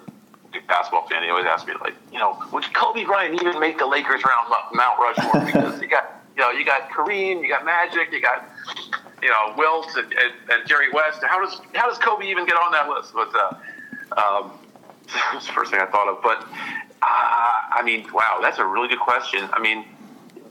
big 0.51 0.67
basketball 0.67 1.07
fan. 1.07 1.23
He 1.23 1.29
always 1.29 1.45
asked 1.45 1.67
me 1.67 1.73
like, 1.81 1.95
you 2.11 2.19
know, 2.19 2.43
would 2.51 2.71
Kobe 2.73 3.05
Bryant 3.05 3.41
even 3.41 3.59
make 3.59 3.77
the 3.77 3.85
Lakers 3.85 4.21
round 4.25 4.53
Mount 4.73 4.99
Rushmore? 4.99 5.45
Because 5.45 5.81
you 5.81 5.87
got 5.87 6.21
you 6.35 6.41
know 6.41 6.51
you 6.51 6.65
got 6.65 6.89
Kareem, 6.89 7.41
you 7.41 7.49
got 7.49 7.65
Magic, 7.65 8.11
you 8.11 8.21
got 8.21 8.49
you 9.21 9.29
know, 9.29 9.53
Wilt 9.57 9.87
and, 9.97 10.05
and, 10.13 10.33
and, 10.49 10.67
Jerry 10.67 10.91
West. 10.91 11.21
How 11.23 11.43
does 11.43 11.59
how 11.73 11.87
does 11.87 11.97
Kobe 11.97 12.25
even 12.25 12.45
get 12.45 12.55
on 12.55 12.71
that 12.71 12.89
list? 12.89 13.13
But 13.13 13.33
uh, 13.35 14.19
um, 14.19 14.59
that's 15.33 15.47
the 15.47 15.53
first 15.53 15.71
thing 15.71 15.79
I 15.79 15.85
thought 15.85 16.07
of. 16.07 16.21
But 16.23 16.47
I 17.09 17.81
mean, 17.83 18.05
wow, 18.13 18.39
that's 18.41 18.59
a 18.59 18.65
really 18.65 18.87
good 18.87 18.99
question. 18.99 19.47
I 19.53 19.59
mean, 19.59 19.85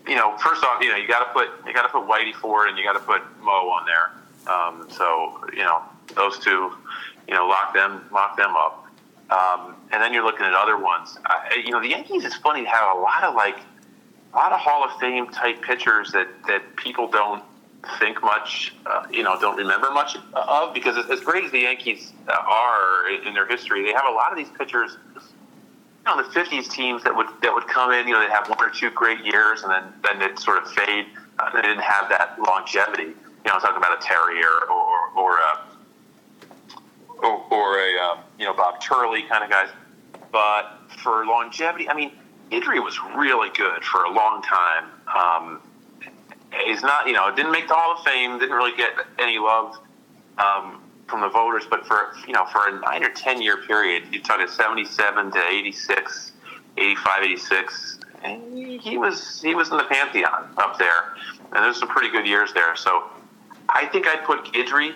you 0.07 0.17
know, 0.17 0.37
first 0.39 0.65
off, 0.65 0.83
you 0.83 0.91
know, 0.91 0.97
you 0.97 1.07
got 1.07 1.27
to 1.27 1.33
put 1.33 1.49
you 1.67 1.75
got 1.75 1.83
to 1.83 1.89
put 1.89 2.09
Whitey 2.09 2.35
Ford 2.35 2.69
and 2.69 2.79
you 2.79 2.85
got 2.85 2.95
to 2.95 3.01
put 3.01 3.23
Mo 3.43 3.51
on 3.51 3.87
there. 3.87 4.13
Um, 4.53 4.89
so 4.91 5.45
you 5.53 5.65
know, 5.65 5.83
those 6.15 6.39
two, 6.39 6.73
you 7.27 7.35
know, 7.35 7.47
lock 7.47 7.75
them 7.75 8.05
lock 8.13 8.37
them 8.37 8.55
up. 8.57 8.87
Um, 9.31 9.77
and 9.93 10.03
then 10.03 10.15
you're 10.15 10.25
looking 10.25 10.47
at 10.47 10.55
other 10.55 10.79
ones. 10.79 11.19
Uh, 11.27 11.35
you 11.63 11.71
know, 11.71 11.81
the 11.81 11.89
Yankees. 11.89 12.25
It's 12.25 12.37
funny 12.37 12.65
have 12.65 12.97
a 12.97 13.01
lot 13.01 13.25
of 13.25 13.35
like 13.35 13.59
a 14.33 14.37
lot 14.37 14.53
of 14.53 14.61
Hall 14.61 14.85
of 14.85 14.99
Fame 14.99 15.29
type 15.29 15.63
pitchers 15.63 16.13
that 16.13 16.29
that 16.47 16.77
people 16.77 17.09
don't 17.09 17.43
think 17.99 18.23
much, 18.23 18.75
uh, 18.87 19.07
you 19.11 19.23
know, 19.23 19.39
don't 19.41 19.57
remember 19.57 19.91
much 19.91 20.17
of 20.35 20.75
because 20.75 20.97
as 21.11 21.21
great 21.21 21.45
as 21.45 21.53
the 21.53 21.61
Yankees 21.61 22.13
uh, 22.27 22.33
are 22.33 23.11
in 23.11 23.35
their 23.35 23.47
history, 23.47 23.85
they 23.85 23.93
have 23.93 24.07
a 24.09 24.13
lot 24.13 24.33
of 24.33 24.39
these 24.39 24.49
pitchers. 24.59 24.97
You 26.09 26.17
know, 26.17 26.23
the 26.23 26.41
'50s 26.41 26.71
teams 26.71 27.03
that 27.05 27.15
would 27.15 27.27
that 27.43 27.53
would 27.53 27.67
come 27.69 27.93
in, 27.93 28.09
you 28.09 28.15
know, 28.15 28.21
they'd 28.21 28.31
have 28.31 28.49
one 28.49 28.63
or 28.63 28.71
two 28.71 28.91
great 28.91 29.25
years, 29.25 29.63
and 29.63 29.71
then 29.71 29.93
then 30.03 30.19
they'd 30.19 30.39
sort 30.39 30.63
of 30.63 30.71
fade. 30.73 31.07
Uh, 31.39 31.51
they 31.55 31.61
didn't 31.61 31.83
have 31.83 32.09
that 32.09 32.39
longevity. 32.41 33.03
You 33.03 33.47
know, 33.47 33.53
I'm 33.55 33.61
talking 33.61 33.77
about 33.77 34.03
a 34.03 34.07
Terrier 34.07 34.71
or 34.71 35.11
or 35.15 35.39
a 35.39 35.69
or, 37.19 37.45
or 37.51 37.79
a 37.79 37.99
um, 37.99 38.19
you 38.39 38.47
know 38.47 38.55
Bob 38.55 38.81
Turley 38.81 39.23
kind 39.25 39.45
of 39.45 39.51
guys. 39.51 39.69
But 40.33 40.79
for 41.03 41.27
longevity, 41.27 41.89
I 41.89 41.95
mean, 41.95 42.13
Guidry 42.51 42.83
was 42.83 42.99
really 43.15 43.51
good 43.51 43.85
for 43.85 44.05
a 44.05 44.11
long 44.11 44.43
time. 44.43 44.85
Um, 45.15 45.61
he's 46.65 46.83
not, 46.83 47.07
you 47.07 47.13
know, 47.13 47.35
didn't 47.35 47.53
make 47.53 47.69
the 47.69 47.75
Hall 47.75 47.97
of 47.97 48.05
Fame, 48.05 48.39
didn't 48.39 48.55
really 48.55 48.77
get 48.77 48.93
any 49.19 49.39
love 49.39 49.79
um, 50.39 50.83
from 51.09 51.23
the 51.23 51.29
voters, 51.29 51.65
but 51.69 51.87
for, 51.87 52.15
you 52.27 52.33
know, 52.33 52.45
for 52.47 52.69
a 52.69 52.81
nine 52.81 53.03
or 53.03 53.11
10 53.11 53.43
year 53.43 53.57
period, 53.57 54.05
you 54.13 54.21
talk 54.21 54.41
at 54.41 54.51
77 54.51 55.33
to 55.33 55.39
86, 55.39 56.33
85, 56.77 57.23
86, 57.25 57.99
and 58.25 58.81
he 58.81 58.99
was, 58.99 59.41
he 59.41 59.55
was 59.55 59.71
in 59.71 59.77
the 59.77 59.85
pantheon 59.85 60.49
up 60.59 60.79
there. 60.79 61.15
And 61.53 61.65
there's 61.65 61.79
some 61.79 61.89
pretty 61.89 62.11
good 62.11 62.27
years 62.27 62.53
there. 62.53 62.77
So 62.77 63.05
I 63.69 63.87
think 63.87 64.07
I'd 64.07 64.25
put 64.25 64.45
Guidry 64.47 64.93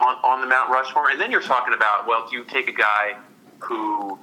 on, 0.00 0.16
on 0.24 0.40
the 0.40 0.46
Mount 0.46 0.70
Rushmore. 0.70 1.10
And 1.10 1.20
then 1.20 1.30
you're 1.30 1.40
talking 1.40 1.74
about, 1.74 2.06
well, 2.06 2.26
do 2.28 2.36
you 2.36 2.44
take 2.44 2.68
a 2.68 2.72
guy 2.72 3.16
who, 3.60 4.18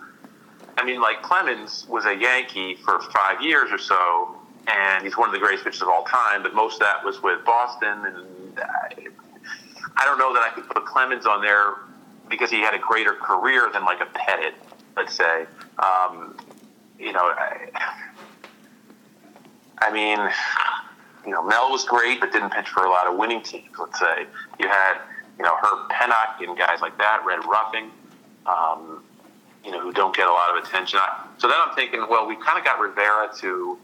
I 0.78 0.84
mean, 0.84 1.02
like 1.02 1.22
Clemens 1.22 1.86
was 1.88 2.06
a 2.06 2.16
Yankee 2.16 2.76
for 2.76 3.00
five 3.02 3.42
years 3.42 3.72
or 3.72 3.78
so, 3.78 4.36
and 4.68 5.04
he's 5.04 5.16
one 5.16 5.30
of 5.30 5.34
the 5.34 5.40
greatest 5.40 5.64
pitchers 5.64 5.82
of 5.82 5.88
all 5.88 6.04
time. 6.04 6.44
But 6.44 6.54
most 6.54 6.76
of 6.76 6.80
that 6.82 7.06
was 7.06 7.22
with 7.22 7.46
Boston, 7.46 8.06
and 8.06 8.60
uh, 8.60 9.12
I 9.98 10.06
don't 10.06 10.18
know 10.18 10.34
that 10.34 10.44
I 10.44 10.50
could 10.54 10.68
put 10.68 10.86
Clemens 10.86 11.26
on 11.26 11.42
there 11.42 11.76
because 12.30 12.50
he 12.50 12.62
had 12.62 12.74
a 12.74 12.80
greater 12.80 13.14
career 13.14 13.70
than 13.72 13.84
like 13.86 14.02
a 14.02 14.06
Pettitte, 14.06 14.56
let's 14.96 15.16
say. 15.16 15.46
Um, 15.80 16.38
you 17.00 17.14
know, 17.14 17.22
I, 17.24 17.70
I 19.80 19.92
mean, 19.92 20.20
you 21.26 21.32
know, 21.32 21.44
Mel 21.44 21.72
was 21.72 21.86
great, 21.86 22.20
but 22.20 22.32
didn't 22.32 22.52
pitch 22.52 22.70
for 22.70 22.86
a 22.86 22.90
lot 22.90 23.08
of 23.08 23.18
winning 23.18 23.42
teams. 23.42 23.76
Let's 23.78 24.00
say 24.00 24.26
you 24.60 24.68
had, 24.68 24.98
you 25.38 25.44
know, 25.44 25.56
Herb 25.62 25.90
Pennock 25.90 26.42
and 26.42 26.58
guys 26.58 26.82
like 26.82 26.98
that, 26.98 27.24
Red 27.26 27.40
Ruffing. 27.46 27.92
Um, 28.46 29.04
you 29.64 29.72
know, 29.72 29.80
who 29.80 29.92
don't 29.92 30.16
get 30.16 30.28
a 30.28 30.32
lot 30.32 30.56
of 30.56 30.64
attention. 30.64 31.00
So 31.40 31.48
then 31.48 31.58
I'm 31.60 31.76
thinking, 31.76 32.06
well, 32.08 32.28
we 32.28 32.36
kind 32.36 32.60
of 32.60 32.64
got 32.64 32.80
Rivera 32.80 33.32
to 33.40 33.78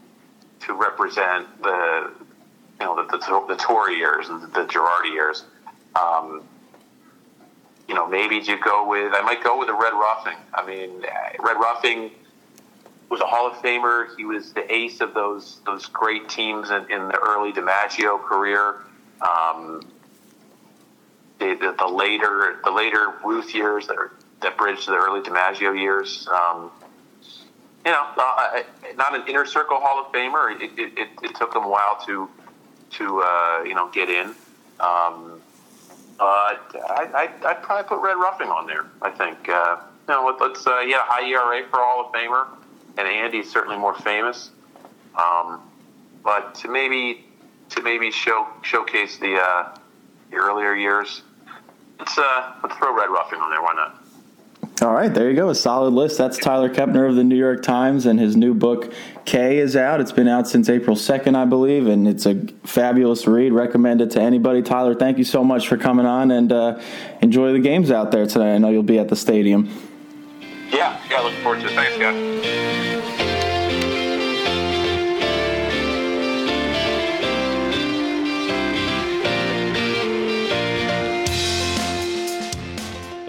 to 0.60 0.74
represent 0.74 1.48
the 1.62 2.12
you 2.80 2.86
know 2.86 2.94
the 2.94 3.18
the, 3.18 3.44
the 3.48 3.56
Torre 3.56 3.90
years 3.90 4.28
and 4.28 4.42
the 4.42 4.64
Girardi 4.64 5.12
years. 5.12 5.44
Um, 6.00 6.42
you 7.88 7.94
know, 7.94 8.06
maybe 8.06 8.36
you 8.36 8.58
go 8.62 8.88
with 8.88 9.12
I 9.14 9.22
might 9.22 9.42
go 9.42 9.58
with 9.58 9.68
a 9.68 9.74
Red 9.74 9.92
Ruffing. 9.92 10.38
I 10.54 10.64
mean, 10.64 11.02
Red 11.40 11.56
Ruffing 11.56 12.10
was 13.10 13.20
a 13.20 13.26
Hall 13.26 13.46
of 13.46 13.54
Famer. 13.58 14.08
He 14.16 14.24
was 14.24 14.52
the 14.52 14.72
ace 14.72 15.00
of 15.00 15.14
those 15.14 15.60
those 15.66 15.86
great 15.86 16.28
teams 16.28 16.70
in, 16.70 16.90
in 16.90 17.08
the 17.08 17.18
early 17.18 17.52
DiMaggio 17.52 18.22
career. 18.22 18.76
Um, 19.20 19.82
the, 21.38 21.54
the, 21.54 21.74
the, 21.78 21.86
later 21.86 22.60
the 22.64 22.70
later 22.70 23.14
Ruth 23.24 23.54
years 23.54 23.86
that 23.88 23.96
are, 23.96 24.12
that 24.40 24.56
bridged 24.56 24.84
to 24.84 24.92
the 24.92 24.96
early 24.96 25.20
DiMaggio 25.20 25.78
years. 25.78 26.26
Um, 26.28 26.70
you 27.84 27.90
know, 27.90 28.06
uh, 28.16 28.62
not 28.96 29.14
an 29.14 29.26
inner 29.28 29.44
circle 29.44 29.78
Hall 29.80 30.06
of 30.06 30.12
Famer. 30.12 30.60
It, 30.60 30.78
it, 30.78 30.98
it, 30.98 31.08
it 31.22 31.34
took 31.34 31.54
him 31.54 31.64
a 31.64 31.68
while 31.68 32.00
to 32.06 32.30
to 32.92 33.22
uh, 33.22 33.62
you 33.64 33.74
know 33.74 33.90
get 33.92 34.08
in. 34.08 34.34
Um, 34.80 35.40
uh, 36.20 36.54
I, 36.88 37.30
would 37.42 37.62
probably 37.62 37.88
put 37.88 38.00
Red 38.00 38.14
Ruffing 38.14 38.48
on 38.48 38.66
there. 38.66 38.86
I 39.00 39.10
think. 39.10 39.48
Uh, 39.48 39.76
you 40.08 40.14
know, 40.14 40.36
let, 40.40 40.50
us 40.50 40.66
uh, 40.66 40.80
yeah, 40.80 41.02
high 41.04 41.28
ERA 41.28 41.66
for 41.68 41.78
Hall 41.78 42.06
of 42.06 42.12
Famer, 42.12 42.46
and 42.98 43.06
Andy's 43.06 43.50
certainly 43.50 43.78
more 43.78 43.94
famous. 43.94 44.50
Um, 45.14 45.60
but 46.24 46.54
to 46.56 46.68
maybe 46.68 47.24
to 47.70 47.82
maybe 47.82 48.10
show 48.10 48.46
showcase 48.62 49.18
the, 49.18 49.36
uh, 49.36 49.76
the 50.30 50.36
earlier 50.36 50.74
years, 50.74 51.22
let's 51.98 52.18
uh, 52.18 52.52
let's 52.62 52.76
throw 52.76 52.96
Red 52.96 53.10
Ruffing 53.10 53.38
on 53.38 53.50
there. 53.50 53.62
Why 53.62 53.74
not? 53.74 54.01
All 54.82 54.92
right, 54.92 55.14
there 55.14 55.30
you 55.30 55.36
go. 55.36 55.48
A 55.48 55.54
solid 55.54 55.94
list. 55.94 56.18
That's 56.18 56.36
Tyler 56.36 56.68
Kepner 56.68 57.08
of 57.08 57.14
the 57.14 57.22
New 57.22 57.36
York 57.36 57.62
Times, 57.62 58.04
and 58.04 58.18
his 58.18 58.34
new 58.34 58.52
book, 58.52 58.92
K, 59.24 59.58
is 59.58 59.76
out. 59.76 60.00
It's 60.00 60.10
been 60.10 60.26
out 60.26 60.48
since 60.48 60.68
April 60.68 60.96
2nd, 60.96 61.36
I 61.36 61.44
believe, 61.44 61.86
and 61.86 62.08
it's 62.08 62.26
a 62.26 62.34
fabulous 62.64 63.28
read. 63.28 63.52
Recommend 63.52 64.00
it 64.00 64.10
to 64.12 64.20
anybody. 64.20 64.60
Tyler, 64.60 64.96
thank 64.96 65.18
you 65.18 65.24
so 65.24 65.44
much 65.44 65.68
for 65.68 65.76
coming 65.76 66.04
on, 66.04 66.32
and 66.32 66.50
uh, 66.50 66.80
enjoy 67.20 67.52
the 67.52 67.60
games 67.60 67.92
out 67.92 68.10
there 68.10 68.26
today. 68.26 68.56
I 68.56 68.58
know 68.58 68.70
you'll 68.70 68.82
be 68.82 68.98
at 68.98 69.08
the 69.08 69.14
stadium. 69.14 69.70
Yeah, 70.70 71.00
yeah, 71.08 71.20
looking 71.20 71.40
forward 71.42 71.60
to 71.60 71.66
it. 71.66 71.74
Thanks, 71.74 71.96
guys. 71.98 72.91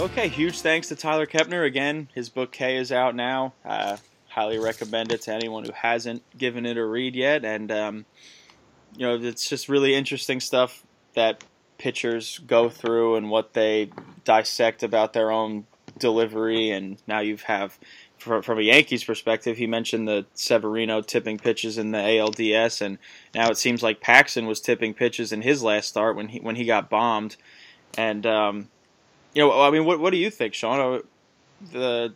Okay, 0.03 0.27
huge 0.27 0.59
thanks 0.59 0.89
to 0.89 0.97
Tyler 0.97 1.25
Kepner 1.25 1.65
again. 1.65 2.09
His 2.13 2.27
book 2.27 2.51
K 2.51 2.75
is 2.75 2.91
out 2.91 3.15
now. 3.15 3.53
Uh, 3.63 3.95
highly 4.27 4.59
recommend 4.59 5.13
it 5.13 5.21
to 5.21 5.33
anyone 5.33 5.63
who 5.63 5.71
hasn't 5.71 6.23
given 6.37 6.65
it 6.65 6.75
a 6.75 6.85
read 6.85 7.15
yet. 7.15 7.45
And 7.45 7.71
um, 7.71 8.05
you 8.97 9.07
know, 9.07 9.15
it's 9.15 9.47
just 9.47 9.69
really 9.69 9.95
interesting 9.95 10.41
stuff 10.41 10.85
that 11.13 11.45
pitchers 11.77 12.39
go 12.39 12.67
through 12.67 13.15
and 13.15 13.29
what 13.29 13.53
they 13.53 13.91
dissect 14.25 14.83
about 14.83 15.13
their 15.13 15.31
own 15.31 15.67
delivery. 15.97 16.69
And 16.69 17.01
now 17.07 17.21
you 17.21 17.37
have, 17.45 17.79
from 18.17 18.59
a 18.59 18.61
Yankees 18.61 19.05
perspective, 19.05 19.55
he 19.55 19.67
mentioned 19.67 20.05
the 20.05 20.25
Severino 20.33 20.99
tipping 20.99 21.37
pitches 21.37 21.77
in 21.77 21.91
the 21.91 21.99
ALDS, 21.99 22.81
and 22.81 22.97
now 23.33 23.49
it 23.49 23.57
seems 23.57 23.81
like 23.81 24.01
Paxton 24.01 24.47
was 24.47 24.59
tipping 24.59 24.93
pitches 24.93 25.31
in 25.31 25.43
his 25.43 25.63
last 25.63 25.87
start 25.87 26.17
when 26.17 26.27
he 26.27 26.41
when 26.41 26.57
he 26.57 26.65
got 26.65 26.89
bombed. 26.89 27.37
And 27.97 28.25
um, 28.25 28.69
you 29.33 29.41
know, 29.41 29.61
I 29.61 29.71
mean, 29.71 29.85
what 29.85 29.99
what 29.99 30.11
do 30.11 30.17
you 30.17 30.29
think, 30.29 30.53
Sean? 30.53 30.79
Uh, 30.79 30.99
the 31.71 32.13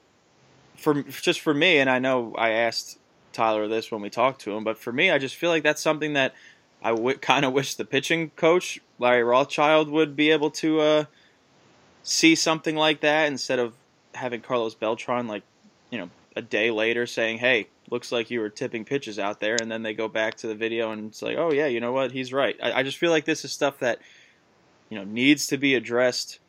for 0.76 1.04
just 1.04 1.42
for 1.42 1.54
me, 1.54 1.80
and 1.80 1.90
I 1.90 2.00
know 2.00 2.36
I 2.38 2.52
asked 2.52 3.00
Tyler 3.34 3.68
this 3.68 3.92
when 3.92 4.02
we 4.02 4.10
talked 4.10 4.42
to 4.42 4.52
him, 4.56 4.64
but 4.64 4.78
for 4.78 4.92
me, 4.92 5.12
I 5.12 5.18
just 5.18 5.36
feel 5.36 5.50
like 5.50 5.64
that's 5.64 5.82
something 5.82 6.14
that 6.14 6.34
I 6.84 6.92
w- 6.92 7.18
kind 7.18 7.46
of 7.46 7.54
wish 7.54 7.76
the 7.76 7.86
pitching 7.86 8.30
coach 8.32 8.80
Larry 9.00 9.24
Rothschild 9.24 9.90
would 9.90 10.16
be 10.16 10.32
able 10.32 10.52
to 10.52 10.80
uh, 10.80 11.06
see 12.04 12.36
something 12.36 12.76
like 12.76 13.02
that 13.02 13.28
instead 13.28 13.60
of 13.60 13.74
having 14.14 14.42
Carlos 14.42 14.76
Beltran 14.76 15.28
like 15.28 15.44
you 15.90 15.98
know 15.98 16.10
a 16.36 16.42
day 16.42 16.70
later 16.70 17.08
saying, 17.08 17.40
"Hey, 17.40 17.68
looks 17.90 18.12
like 18.12 18.30
you 18.30 18.40
were 18.40 18.50
tipping 18.50 18.86
pitches 18.86 19.18
out 19.18 19.40
there," 19.40 19.58
and 19.60 19.72
then 19.72 19.82
they 19.82 19.94
go 19.94 20.08
back 20.08 20.36
to 20.38 20.48
the 20.48 20.56
video 20.56 20.92
and 20.92 21.08
it's 21.08 21.22
like, 21.22 21.38
"Oh 21.38 21.52
yeah, 21.52 21.66
you 21.66 21.80
know 21.80 21.92
what? 21.92 22.12
He's 22.12 22.32
right." 22.32 22.56
I, 22.62 22.74
I 22.80 22.84
just 22.84 22.98
feel 22.98 23.12
like 23.12 23.26
this 23.26 23.44
is 23.44 23.52
stuff 23.52 23.80
that 23.80 24.00
you 24.90 24.98
know 24.98 25.04
needs 25.04 25.48
to 25.48 25.58
be 25.58 25.74
addressed 25.74 26.40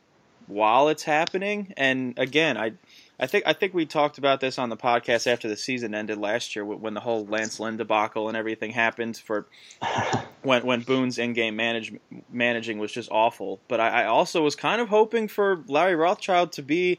while 0.49 0.89
it's 0.89 1.05
happening. 1.05 1.73
And 1.77 2.19
again, 2.19 2.57
I 2.57 2.73
I 3.21 3.27
think 3.27 3.45
I 3.47 3.53
think 3.53 3.75
we 3.75 3.85
talked 3.85 4.19
about 4.19 4.41
this 4.41 4.59
on 4.59 4.69
the 4.69 4.77
podcast 4.77 5.27
after 5.27 5.49
the 5.49 5.57
season 5.57 5.95
ended 5.95 6.19
last 6.19 6.55
year 6.55 6.65
when 6.65 6.95
the 6.95 7.01
whole 7.01 7.27
Lance 7.27 7.59
Lynn 7.59 7.77
debacle 7.77 8.29
and 8.29 8.37
everything 8.37 8.71
happened 8.71 9.17
for 9.17 9.47
when 10.43 10.65
when 10.65 10.83
Boone's 10.83 11.19
in-game 11.19 11.57
manage, 11.57 11.93
managing 12.31 12.79
was 12.79 12.93
just 12.93 13.11
awful. 13.11 13.61
But 13.69 13.81
I, 13.81 14.03
I 14.03 14.05
also 14.07 14.43
was 14.43 14.55
kind 14.55 14.81
of 14.81 14.89
hoping 14.89 15.29
for 15.29 15.63
Larry 15.67 15.97
Rothschild 15.97 16.53
to 16.53 16.63
be 16.63 16.99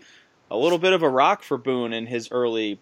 a 0.51 0.57
little 0.57 0.79
bit 0.79 0.93
of 0.93 1.03
a 1.03 1.09
rock 1.09 1.43
for 1.43 1.57
Boone 1.57 1.93
in 1.93 2.07
his 2.07 2.29
early, 2.31 2.79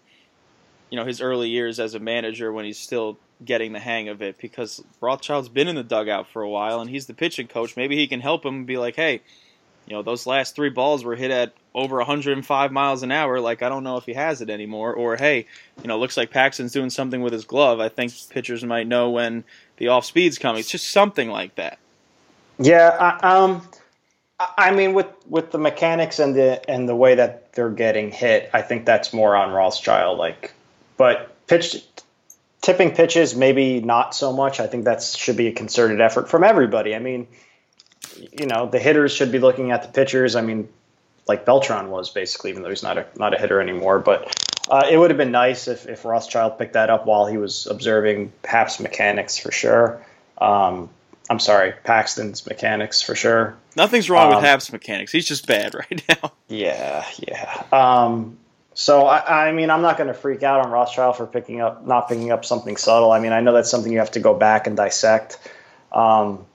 you 0.90 0.96
know, 0.96 1.04
his 1.04 1.20
early 1.20 1.48
years 1.48 1.78
as 1.78 1.94
a 1.94 2.00
manager 2.00 2.52
when 2.52 2.64
he's 2.64 2.78
still 2.78 3.18
getting 3.44 3.72
the 3.72 3.78
hang 3.78 4.08
of 4.08 4.20
it 4.20 4.36
because 4.38 4.82
Rothschild's 5.00 5.48
been 5.48 5.68
in 5.68 5.76
the 5.76 5.84
dugout 5.84 6.26
for 6.28 6.42
a 6.42 6.48
while 6.48 6.80
and 6.80 6.90
he's 6.90 7.06
the 7.06 7.14
pitching 7.14 7.46
coach. 7.46 7.76
Maybe 7.76 7.94
he 7.96 8.08
can 8.08 8.20
help 8.20 8.44
him 8.44 8.56
and 8.56 8.66
be 8.66 8.78
like, 8.78 8.96
hey, 8.96 9.20
you 9.88 9.96
know, 9.96 10.02
those 10.02 10.26
last 10.26 10.54
three 10.54 10.68
balls 10.68 11.02
were 11.02 11.16
hit 11.16 11.30
at 11.30 11.54
over 11.74 11.96
105 11.96 12.72
miles 12.72 13.02
an 13.02 13.10
hour. 13.10 13.40
Like, 13.40 13.62
I 13.62 13.70
don't 13.70 13.84
know 13.84 13.96
if 13.96 14.04
he 14.04 14.12
has 14.12 14.42
it 14.42 14.50
anymore. 14.50 14.92
Or, 14.92 15.16
hey, 15.16 15.46
you 15.80 15.88
know, 15.88 15.98
looks 15.98 16.16
like 16.16 16.30
Paxton's 16.30 16.72
doing 16.72 16.90
something 16.90 17.22
with 17.22 17.32
his 17.32 17.46
glove. 17.46 17.80
I 17.80 17.88
think 17.88 18.12
pitchers 18.28 18.62
might 18.64 18.86
know 18.86 19.10
when 19.10 19.44
the 19.78 19.88
off 19.88 20.04
speed's 20.04 20.36
coming. 20.36 20.60
It's 20.60 20.70
just 20.70 20.90
something 20.90 21.30
like 21.30 21.54
that. 21.54 21.78
Yeah, 22.58 22.90
I, 22.90 23.36
um, 23.36 23.66
I 24.38 24.72
mean, 24.72 24.92
with 24.92 25.06
with 25.26 25.52
the 25.52 25.58
mechanics 25.58 26.18
and 26.18 26.34
the 26.34 26.68
and 26.68 26.88
the 26.88 26.94
way 26.94 27.14
that 27.14 27.52
they're 27.52 27.70
getting 27.70 28.10
hit, 28.10 28.50
I 28.52 28.62
think 28.62 28.84
that's 28.84 29.12
more 29.12 29.34
on 29.34 29.52
Rothschild. 29.52 30.18
Like, 30.18 30.52
but 30.96 31.34
pitch 31.46 31.82
tipping 32.60 32.94
pitches, 32.94 33.34
maybe 33.34 33.80
not 33.80 34.14
so 34.14 34.32
much. 34.32 34.60
I 34.60 34.66
think 34.66 34.84
that 34.84 35.02
should 35.02 35.36
be 35.36 35.46
a 35.46 35.52
concerted 35.52 36.00
effort 36.00 36.28
from 36.28 36.44
everybody. 36.44 36.94
I 36.94 36.98
mean, 36.98 37.28
you 38.18 38.46
know, 38.46 38.66
the 38.66 38.78
hitters 38.78 39.12
should 39.12 39.32
be 39.32 39.38
looking 39.38 39.70
at 39.70 39.82
the 39.82 39.88
pitchers. 39.88 40.36
I 40.36 40.40
mean, 40.40 40.68
like 41.26 41.44
Beltran 41.44 41.90
was 41.90 42.10
basically, 42.10 42.50
even 42.50 42.62
though 42.62 42.70
he's 42.70 42.82
not 42.82 42.98
a 42.98 43.06
not 43.16 43.34
a 43.34 43.38
hitter 43.38 43.60
anymore. 43.60 43.98
But 43.98 44.34
uh, 44.70 44.86
it 44.90 44.96
would 44.96 45.10
have 45.10 45.18
been 45.18 45.30
nice 45.30 45.68
if, 45.68 45.86
if 45.86 46.04
Rothschild 46.04 46.58
picked 46.58 46.74
that 46.74 46.90
up 46.90 47.06
while 47.06 47.26
he 47.26 47.38
was 47.38 47.66
observing 47.66 48.32
Happ's 48.44 48.80
mechanics 48.80 49.38
for 49.38 49.52
sure. 49.52 50.04
Um, 50.38 50.90
I'm 51.30 51.38
sorry, 51.38 51.74
Paxton's 51.84 52.46
mechanics 52.46 53.02
for 53.02 53.14
sure. 53.14 53.56
Nothing's 53.76 54.08
wrong 54.08 54.28
um, 54.28 54.36
with 54.36 54.44
Happ's 54.44 54.72
mechanics. 54.72 55.12
He's 55.12 55.26
just 55.26 55.46
bad 55.46 55.74
right 55.90 56.02
now. 56.08 56.32
Yeah, 56.48 57.04
yeah. 57.18 57.64
Um, 57.70 58.38
so 58.74 59.06
I, 59.06 59.48
I, 59.48 59.52
mean, 59.52 59.70
I'm 59.70 59.82
not 59.82 59.98
going 59.98 60.08
to 60.08 60.14
freak 60.14 60.42
out 60.42 60.64
on 60.64 60.70
Rothschild 60.70 61.16
for 61.16 61.26
picking 61.26 61.60
up, 61.60 61.86
not 61.86 62.08
picking 62.08 62.30
up 62.30 62.44
something 62.44 62.76
subtle. 62.76 63.10
I 63.10 63.20
mean, 63.20 63.32
I 63.32 63.40
know 63.40 63.52
that's 63.52 63.70
something 63.70 63.92
you 63.92 63.98
have 63.98 64.12
to 64.12 64.20
go 64.20 64.34
back 64.34 64.66
and 64.66 64.76
dissect. 64.76 65.38
Um, 65.92 66.46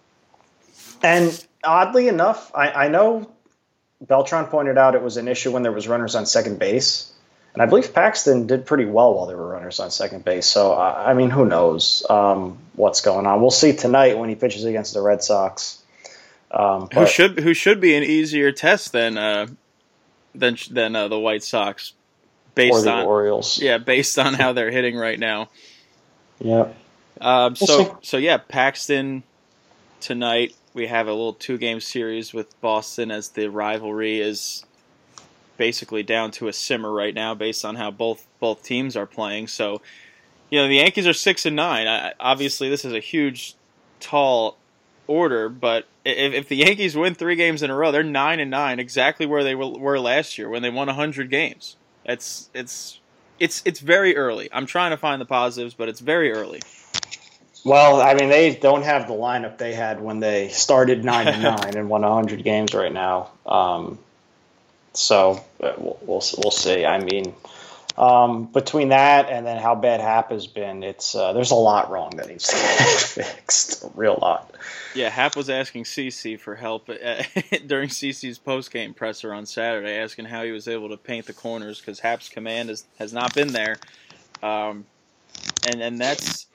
and 1.03 1.45
oddly 1.64 2.07
enough, 2.07 2.51
I, 2.53 2.72
I 2.72 2.88
know 2.89 3.30
Beltran 4.01 4.45
pointed 4.45 4.78
out 4.78 4.95
it 4.95 5.01
was 5.01 5.18
an 5.18 5.28
issue 5.28 5.51
when 5.51 5.64
there 5.64 5.72
was 5.72 5.88
runners 5.88 6.16
on 6.16 6.26
second 6.26 6.59
base. 6.59 7.11
And 7.53 7.61
I 7.61 7.68
believe 7.68 7.93
Paxton 7.93 8.47
did 8.47 8.66
pretty 8.66 8.86
well 8.86 9.14
while 9.14 9.28
there 9.28 9.38
were 9.38 9.49
runners 9.49 9.80
on 9.80 9.91
second 9.91 10.26
base. 10.26 10.47
So, 10.47 10.74
uh, 10.74 11.03
I 11.05 11.14
mean, 11.14 11.30
who 11.30 11.45
knows 11.45 12.03
um, 12.09 12.57
what's 12.74 13.01
going 13.01 13.28
on? 13.28 13.41
We'll 13.41 13.51
see 13.51 13.76
tonight 13.76 14.18
when 14.18 14.30
he 14.30 14.36
pitches 14.36 14.66
against 14.66 14.95
the 14.95 15.01
Red 15.01 15.24
Sox. 15.24 15.80
Um, 16.49 16.88
who 16.93 17.07
should 17.07 17.39
who 17.39 17.53
should 17.53 17.80
be 17.80 17.95
an 17.95 18.03
easier 18.03 18.51
test 18.51 18.91
than 18.91 19.18
uh, 19.18 19.47
than 20.36 20.57
than 20.70 20.95
uh, 20.95 21.07
the 21.07 21.20
White 21.20 21.43
Sox, 21.43 21.93
based 22.53 22.88
on 22.88 23.05
Orioles. 23.05 23.59
Yeah, 23.59 23.78
based 23.80 24.18
on 24.20 24.34
how 24.34 24.53
they're 24.53 24.72
hitting 24.72 24.95
right 24.95 25.20
now. 25.20 25.49
Yeah. 26.39 26.70
Um, 27.22 27.55
so 27.55 27.97
so 28.01 28.18
yeah, 28.18 28.38
Paxton 28.38 29.24
tonight 29.99 30.55
we 30.74 30.88
have 30.88 31.07
a 31.07 31.11
little 31.11 31.34
two 31.34 31.57
game 31.57 31.80
series 31.80 32.34
with 32.34 32.59
Boston 32.61 33.11
as 33.11 33.30
the 33.30 33.49
rivalry 33.49 34.19
is 34.19 34.65
basically 35.57 36.03
down 36.03 36.32
to 36.32 36.47
a 36.47 36.53
simmer 36.53 36.91
right 36.91 37.13
now 37.13 37.36
based 37.36 37.63
on 37.63 37.76
how 37.76 37.91
both 37.91 38.26
both 38.39 38.63
teams 38.63 38.95
are 38.95 39.05
playing. 39.05 39.47
So, 39.47 39.82
you 40.49 40.59
know, 40.59 40.67
the 40.67 40.78
Yankees 40.78 41.07
are 41.07 41.13
6 41.13 41.45
and 41.45 41.55
9. 41.55 41.88
I, 41.88 42.13
obviously 42.19 42.69
this 42.69 42.84
is 42.84 42.93
a 42.93 42.99
huge 42.99 43.55
tall 43.99 44.57
order, 45.05 45.49
but 45.49 45.88
if, 46.03 46.34
if 46.34 46.49
the 46.49 46.57
Yankees 46.57 46.97
win 46.97 47.13
3 47.13 47.36
games 47.36 47.61
in 47.61 47.69
a 47.69 47.76
row, 47.76 47.91
they're 47.91 48.03
9 48.03 48.39
and 48.39 48.51
9, 48.51 48.80
exactly 48.80 49.26
where 49.26 49.43
they 49.43 49.55
were, 49.55 49.99
last 49.99 50.38
year 50.38 50.49
when 50.49 50.61
they 50.61 50.69
won 50.69 50.88
100 50.88 51.30
games. 51.30 51.78
It's 52.05 52.49
it's 52.53 52.99
it's 53.39 53.61
it's 53.63 53.80
very 53.80 54.17
early. 54.17 54.49
I'm 54.51 54.65
trying 54.65 54.91
to 54.91 54.97
find 54.97 55.21
the 55.21 55.26
positives, 55.26 55.74
but 55.74 55.88
it's 55.88 56.01
very 56.01 56.32
early. 56.34 56.61
Well, 57.64 58.01
I 58.01 58.14
mean, 58.14 58.30
they 58.30 58.55
don't 58.55 58.84
have 58.84 59.07
the 59.07 59.14
lineup 59.14 59.57
they 59.57 59.74
had 59.74 60.01
when 60.01 60.20
they 60.20 60.49
started 60.49 61.05
nine 61.05 61.28
and 61.28 61.43
nine 61.43 61.78
and 61.78 61.89
won 61.89 62.03
hundred 62.03 62.43
games 62.43 62.74
right 62.74 62.91
now. 62.91 63.30
Um, 63.45 63.99
so 64.93 65.43
uh, 65.61 65.74
we'll, 65.78 65.97
we'll, 66.01 66.24
we'll 66.38 66.51
see. 66.51 66.86
I 66.86 66.99
mean, 66.99 67.34
um, 67.97 68.45
between 68.45 68.89
that 68.89 69.30
and 69.30 69.45
then 69.45 69.61
how 69.61 69.76
bad 69.76 70.01
Happ 70.01 70.32
has 70.32 70.47
been, 70.47 70.84
it's 70.84 71.16
uh, 71.16 71.34
there's 71.34 71.51
a 71.51 71.55
lot 71.55 71.89
wrong 71.89 72.11
that 72.18 72.28
needs 72.28 72.47
to 72.47 72.53
get 72.53 72.89
fixed. 72.99 73.84
A 73.84 73.91
real 73.95 74.18
lot. 74.22 74.51
Yeah, 74.95 75.09
Happ 75.09 75.36
was 75.36 75.49
asking 75.49 75.86
CC 75.86 76.39
for 76.39 76.55
help 76.55 76.89
uh, 76.89 77.24
during 77.66 77.89
CC's 77.89 78.39
post 78.39 78.72
game 78.72 78.93
presser 78.93 79.34
on 79.34 79.45
Saturday, 79.45 79.97
asking 79.97 80.26
how 80.26 80.43
he 80.43 80.51
was 80.51 80.68
able 80.68 80.89
to 80.89 80.97
paint 80.97 81.28
the 81.28 81.34
corners 81.34 81.80
because 81.80 81.99
Happ's 81.99 82.30
command 82.30 82.70
has 82.70 82.84
has 82.99 83.14
not 83.14 83.34
been 83.34 83.53
there, 83.53 83.78
um, 84.41 84.86
and 85.68 85.82
and 85.82 86.01
that's 86.01 86.47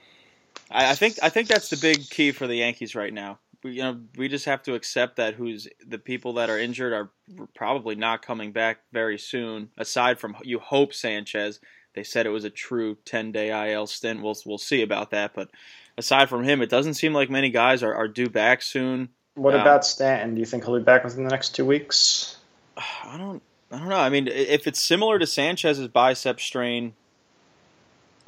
I, 0.70 0.90
I 0.90 0.94
think 0.94 1.18
I 1.22 1.28
think 1.28 1.48
that's 1.48 1.70
the 1.70 1.76
big 1.76 2.08
key 2.10 2.32
for 2.32 2.46
the 2.46 2.56
Yankees 2.56 2.94
right 2.94 3.12
now. 3.12 3.38
We, 3.62 3.72
you 3.72 3.82
know, 3.82 4.00
we 4.16 4.28
just 4.28 4.44
have 4.44 4.62
to 4.64 4.74
accept 4.74 5.16
that 5.16 5.34
who's 5.34 5.68
the 5.86 5.98
people 5.98 6.34
that 6.34 6.50
are 6.50 6.58
injured 6.58 6.92
are 6.92 7.10
probably 7.54 7.96
not 7.96 8.22
coming 8.22 8.52
back 8.52 8.78
very 8.92 9.18
soon. 9.18 9.70
Aside 9.76 10.18
from 10.18 10.36
you 10.42 10.58
hope 10.58 10.94
Sanchez, 10.94 11.60
they 11.94 12.04
said 12.04 12.26
it 12.26 12.30
was 12.30 12.44
a 12.44 12.50
true 12.50 12.96
10 13.04 13.32
day 13.32 13.72
IL 13.72 13.86
stint. 13.86 14.22
We'll 14.22 14.36
we'll 14.46 14.58
see 14.58 14.82
about 14.82 15.10
that, 15.10 15.34
but 15.34 15.50
aside 15.96 16.28
from 16.28 16.44
him, 16.44 16.62
it 16.62 16.70
doesn't 16.70 16.94
seem 16.94 17.12
like 17.12 17.30
many 17.30 17.50
guys 17.50 17.82
are, 17.82 17.94
are 17.94 18.08
due 18.08 18.28
back 18.28 18.62
soon. 18.62 19.08
What 19.34 19.54
um, 19.54 19.60
about 19.60 19.84
Stanton? 19.84 20.34
Do 20.34 20.40
you 20.40 20.46
think 20.46 20.64
he'll 20.64 20.78
be 20.78 20.84
back 20.84 21.04
within 21.04 21.24
the 21.24 21.30
next 21.30 21.54
two 21.54 21.64
weeks? 21.64 22.36
I 22.76 23.16
don't. 23.18 23.42
I 23.70 23.78
don't 23.78 23.88
know. 23.88 23.96
I 23.96 24.08
mean, 24.08 24.28
if 24.28 24.66
it's 24.66 24.80
similar 24.80 25.18
to 25.18 25.26
Sanchez's 25.26 25.88
bicep 25.88 26.40
strain 26.40 26.94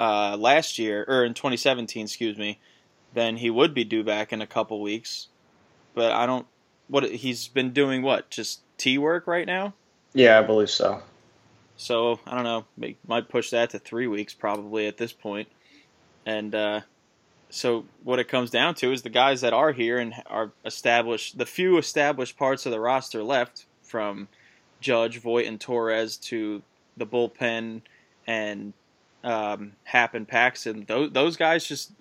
uh, 0.01 0.35
last 0.35 0.79
year 0.79 1.05
or 1.07 1.23
in 1.23 1.35
2017, 1.35 2.05
excuse 2.05 2.35
me, 2.35 2.59
then 3.13 3.37
he 3.37 3.51
would 3.51 3.75
be 3.75 3.83
due 3.83 4.03
back 4.03 4.33
in 4.33 4.41
a 4.41 4.47
couple 4.47 4.81
weeks. 4.81 5.27
But 5.93 6.11
I 6.11 6.25
don't. 6.25 6.47
What 6.87 7.09
he's 7.09 7.47
been 7.47 7.71
doing? 7.71 8.01
What 8.01 8.29
just 8.29 8.61
T 8.77 8.97
work 8.97 9.27
right 9.27 9.45
now? 9.45 9.75
Yeah, 10.13 10.39
I 10.39 10.41
believe 10.41 10.69
so. 10.69 11.03
So 11.77 12.19
I 12.25 12.33
don't 12.33 12.43
know. 12.43 12.95
Might 13.07 13.29
push 13.29 13.51
that 13.51 13.69
to 13.71 13.79
three 13.79 14.07
weeks 14.07 14.33
probably 14.33 14.87
at 14.87 14.97
this 14.97 15.13
point. 15.13 15.47
And 16.25 16.55
uh, 16.55 16.81
so 17.49 17.85
what 18.03 18.19
it 18.19 18.27
comes 18.27 18.49
down 18.49 18.75
to 18.75 18.91
is 18.91 19.03
the 19.03 19.09
guys 19.09 19.41
that 19.41 19.53
are 19.53 19.71
here 19.71 19.99
and 19.99 20.15
are 20.27 20.51
established, 20.65 21.37
the 21.37 21.45
few 21.45 21.77
established 21.77 22.37
parts 22.37 22.65
of 22.65 22.71
the 22.71 22.79
roster 22.79 23.23
left, 23.23 23.65
from 23.83 24.29
Judge, 24.79 25.19
Voit, 25.19 25.45
and 25.45 25.59
Torres 25.59 26.17
to 26.17 26.61
the 26.97 27.05
bullpen 27.05 27.81
and 28.25 28.73
um, 29.23 29.73
Happ 29.83 30.13
and 30.13 30.27
Paxton, 30.27 30.85
those, 30.87 31.11
those 31.11 31.37
guys 31.37 31.65
just 31.65 31.91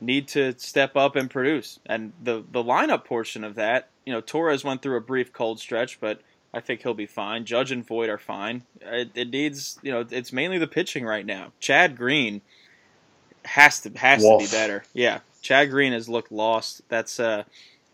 need 0.00 0.28
to 0.28 0.58
step 0.58 0.96
up 0.96 1.16
and 1.16 1.30
produce. 1.30 1.78
And 1.86 2.12
the 2.22 2.44
the 2.50 2.64
lineup 2.64 3.04
portion 3.04 3.44
of 3.44 3.56
that, 3.56 3.90
you 4.06 4.12
know, 4.12 4.20
Torres 4.20 4.64
went 4.64 4.82
through 4.82 4.96
a 4.96 5.00
brief 5.00 5.32
cold 5.32 5.60
stretch, 5.60 6.00
but 6.00 6.20
I 6.52 6.60
think 6.60 6.82
he'll 6.82 6.94
be 6.94 7.06
fine. 7.06 7.44
Judge 7.44 7.70
and 7.70 7.86
Voit 7.86 8.08
are 8.08 8.18
fine. 8.18 8.64
It, 8.80 9.10
it 9.14 9.30
needs, 9.30 9.78
you 9.82 9.92
know, 9.92 10.04
it's 10.10 10.32
mainly 10.32 10.58
the 10.58 10.66
pitching 10.66 11.04
right 11.04 11.24
now. 11.24 11.52
Chad 11.60 11.96
Green 11.96 12.40
has 13.44 13.80
to 13.82 13.90
has 13.90 14.22
Wolf. 14.22 14.42
to 14.42 14.48
be 14.48 14.52
better. 14.52 14.84
Yeah, 14.94 15.20
Chad 15.42 15.70
Green 15.70 15.92
has 15.92 16.08
looked 16.08 16.32
lost. 16.32 16.82
That's 16.88 17.20
uh, 17.20 17.44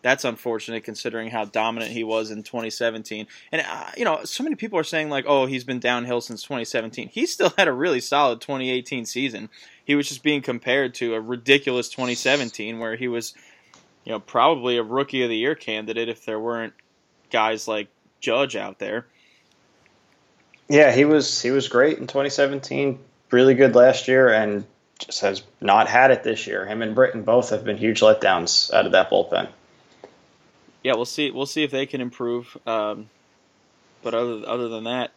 that's 0.06 0.24
unfortunate 0.24 0.84
considering 0.84 1.30
how 1.30 1.44
dominant 1.44 1.90
he 1.90 2.04
was 2.04 2.30
in 2.30 2.44
2017. 2.44 3.26
And 3.50 3.62
uh, 3.68 3.90
you 3.96 4.04
know, 4.04 4.22
so 4.22 4.44
many 4.44 4.54
people 4.54 4.78
are 4.78 4.84
saying 4.84 5.10
like, 5.10 5.24
"Oh, 5.26 5.46
he's 5.46 5.64
been 5.64 5.80
downhill 5.80 6.20
since 6.20 6.44
2017." 6.44 7.08
He 7.08 7.26
still 7.26 7.52
had 7.58 7.66
a 7.66 7.72
really 7.72 7.98
solid 7.98 8.40
2018 8.40 9.04
season. 9.04 9.48
He 9.84 9.96
was 9.96 10.08
just 10.08 10.22
being 10.22 10.42
compared 10.42 10.94
to 10.96 11.14
a 11.14 11.20
ridiculous 11.20 11.88
2017 11.88 12.78
where 12.78 12.94
he 12.94 13.08
was, 13.08 13.34
you 14.04 14.12
know, 14.12 14.20
probably 14.20 14.76
a 14.76 14.82
rookie 14.84 15.24
of 15.24 15.28
the 15.28 15.36
year 15.36 15.56
candidate 15.56 16.08
if 16.08 16.24
there 16.24 16.38
weren't 16.38 16.74
guys 17.32 17.66
like 17.66 17.88
Judge 18.20 18.54
out 18.54 18.78
there. 18.78 19.06
Yeah, 20.68 20.92
he 20.92 21.04
was 21.04 21.42
he 21.42 21.50
was 21.50 21.66
great 21.66 21.98
in 21.98 22.06
2017. 22.06 23.00
Really 23.32 23.54
good 23.54 23.74
last 23.74 24.06
year, 24.06 24.32
and 24.32 24.64
just 25.00 25.22
has 25.22 25.42
not 25.60 25.88
had 25.88 26.12
it 26.12 26.22
this 26.22 26.46
year. 26.46 26.64
Him 26.64 26.80
and 26.82 26.94
Britton 26.94 27.24
both 27.24 27.50
have 27.50 27.64
been 27.64 27.76
huge 27.76 28.02
letdowns 28.02 28.72
out 28.72 28.86
of 28.86 28.92
that 28.92 29.10
bullpen. 29.10 29.48
Yeah, 30.86 30.94
we'll 30.94 31.04
see. 31.04 31.30
We'll 31.30 31.46
see 31.46 31.64
if 31.64 31.70
they 31.70 31.86
can 31.86 32.00
improve. 32.00 32.56
Um, 32.66 33.10
but 34.02 34.14
other 34.14 34.42
other 34.46 34.68
than 34.68 34.84
that, 34.84 35.10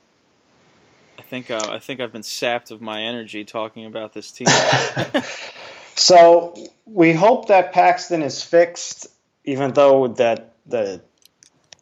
I 1.17 1.21
think 1.21 1.51
uh, 1.51 1.67
I 1.69 1.79
think 1.79 1.99
I've 1.99 2.11
been 2.11 2.23
sapped 2.23 2.71
of 2.71 2.81
my 2.81 3.03
energy 3.03 3.45
talking 3.45 3.85
about 3.85 4.13
this 4.13 4.31
team. 4.31 4.47
So 5.99 6.55
we 6.85 7.11
hope 7.11 7.49
that 7.49 7.73
Paxton 7.73 8.21
is 8.21 8.41
fixed, 8.41 9.07
even 9.43 9.73
though 9.73 10.07
that 10.07 10.53
the 10.65 11.01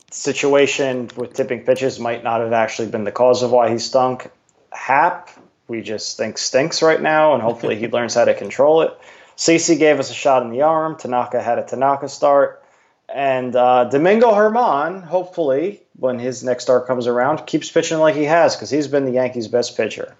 situation 0.09 1.11
with 1.15 1.35
tipping 1.35 1.63
pitches 1.63 1.99
might 1.99 2.23
not 2.23 2.41
have 2.41 2.51
actually 2.51 2.88
been 2.88 3.03
the 3.03 3.11
cause 3.11 3.43
of 3.43 3.51
why 3.51 3.69
he 3.69 3.77
stunk. 3.77 4.31
Happ, 4.71 5.29
we 5.67 5.83
just 5.83 6.17
think 6.17 6.39
stinks 6.39 6.81
right 6.81 6.99
now, 6.99 7.35
and 7.35 7.43
hopefully 7.43 7.75
he 7.75 7.85
learns 7.95 8.15
how 8.15 8.25
to 8.25 8.33
control 8.33 8.81
it. 8.81 8.97
CC 9.38 9.77
gave 9.77 9.99
us 9.99 10.09
a 10.09 10.15
shot 10.15 10.41
in 10.41 10.49
the 10.49 10.63
arm. 10.63 10.97
Tanaka 10.97 11.39
had 11.39 11.59
a 11.59 11.63
Tanaka 11.63 12.09
start. 12.09 12.63
And 13.09 13.55
uh, 13.55 13.85
Domingo 13.85 14.31
Germán, 14.33 15.03
hopefully, 15.03 15.81
when 15.97 16.19
his 16.19 16.43
next 16.43 16.63
start 16.63 16.87
comes 16.87 17.07
around, 17.07 17.45
keeps 17.45 17.71
pitching 17.71 17.99
like 17.99 18.15
he 18.15 18.25
has 18.25 18.55
because 18.55 18.69
he's 18.69 18.87
been 18.87 19.05
the 19.05 19.11
Yankees' 19.11 19.47
best 19.47 19.77
pitcher. 19.77 20.15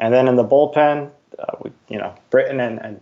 And 0.00 0.12
then 0.12 0.26
in 0.26 0.34
the 0.36 0.44
bullpen, 0.44 1.10
uh, 1.38 1.44
we, 1.62 1.70
you 1.88 1.98
know, 1.98 2.14
Britton 2.30 2.58
and, 2.60 2.80
and, 2.80 3.00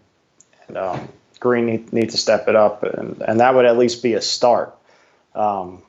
and 0.68 0.76
um, 0.76 1.08
Green 1.40 1.66
need, 1.66 1.92
need 1.92 2.10
to 2.10 2.18
step 2.18 2.46
it 2.48 2.54
up, 2.56 2.82
and, 2.82 3.22
and 3.22 3.40
that 3.40 3.54
would 3.54 3.64
at 3.64 3.78
least 3.78 4.02
be 4.02 4.14
a 4.14 4.20
start. 4.20 4.76
Um, 5.34 5.82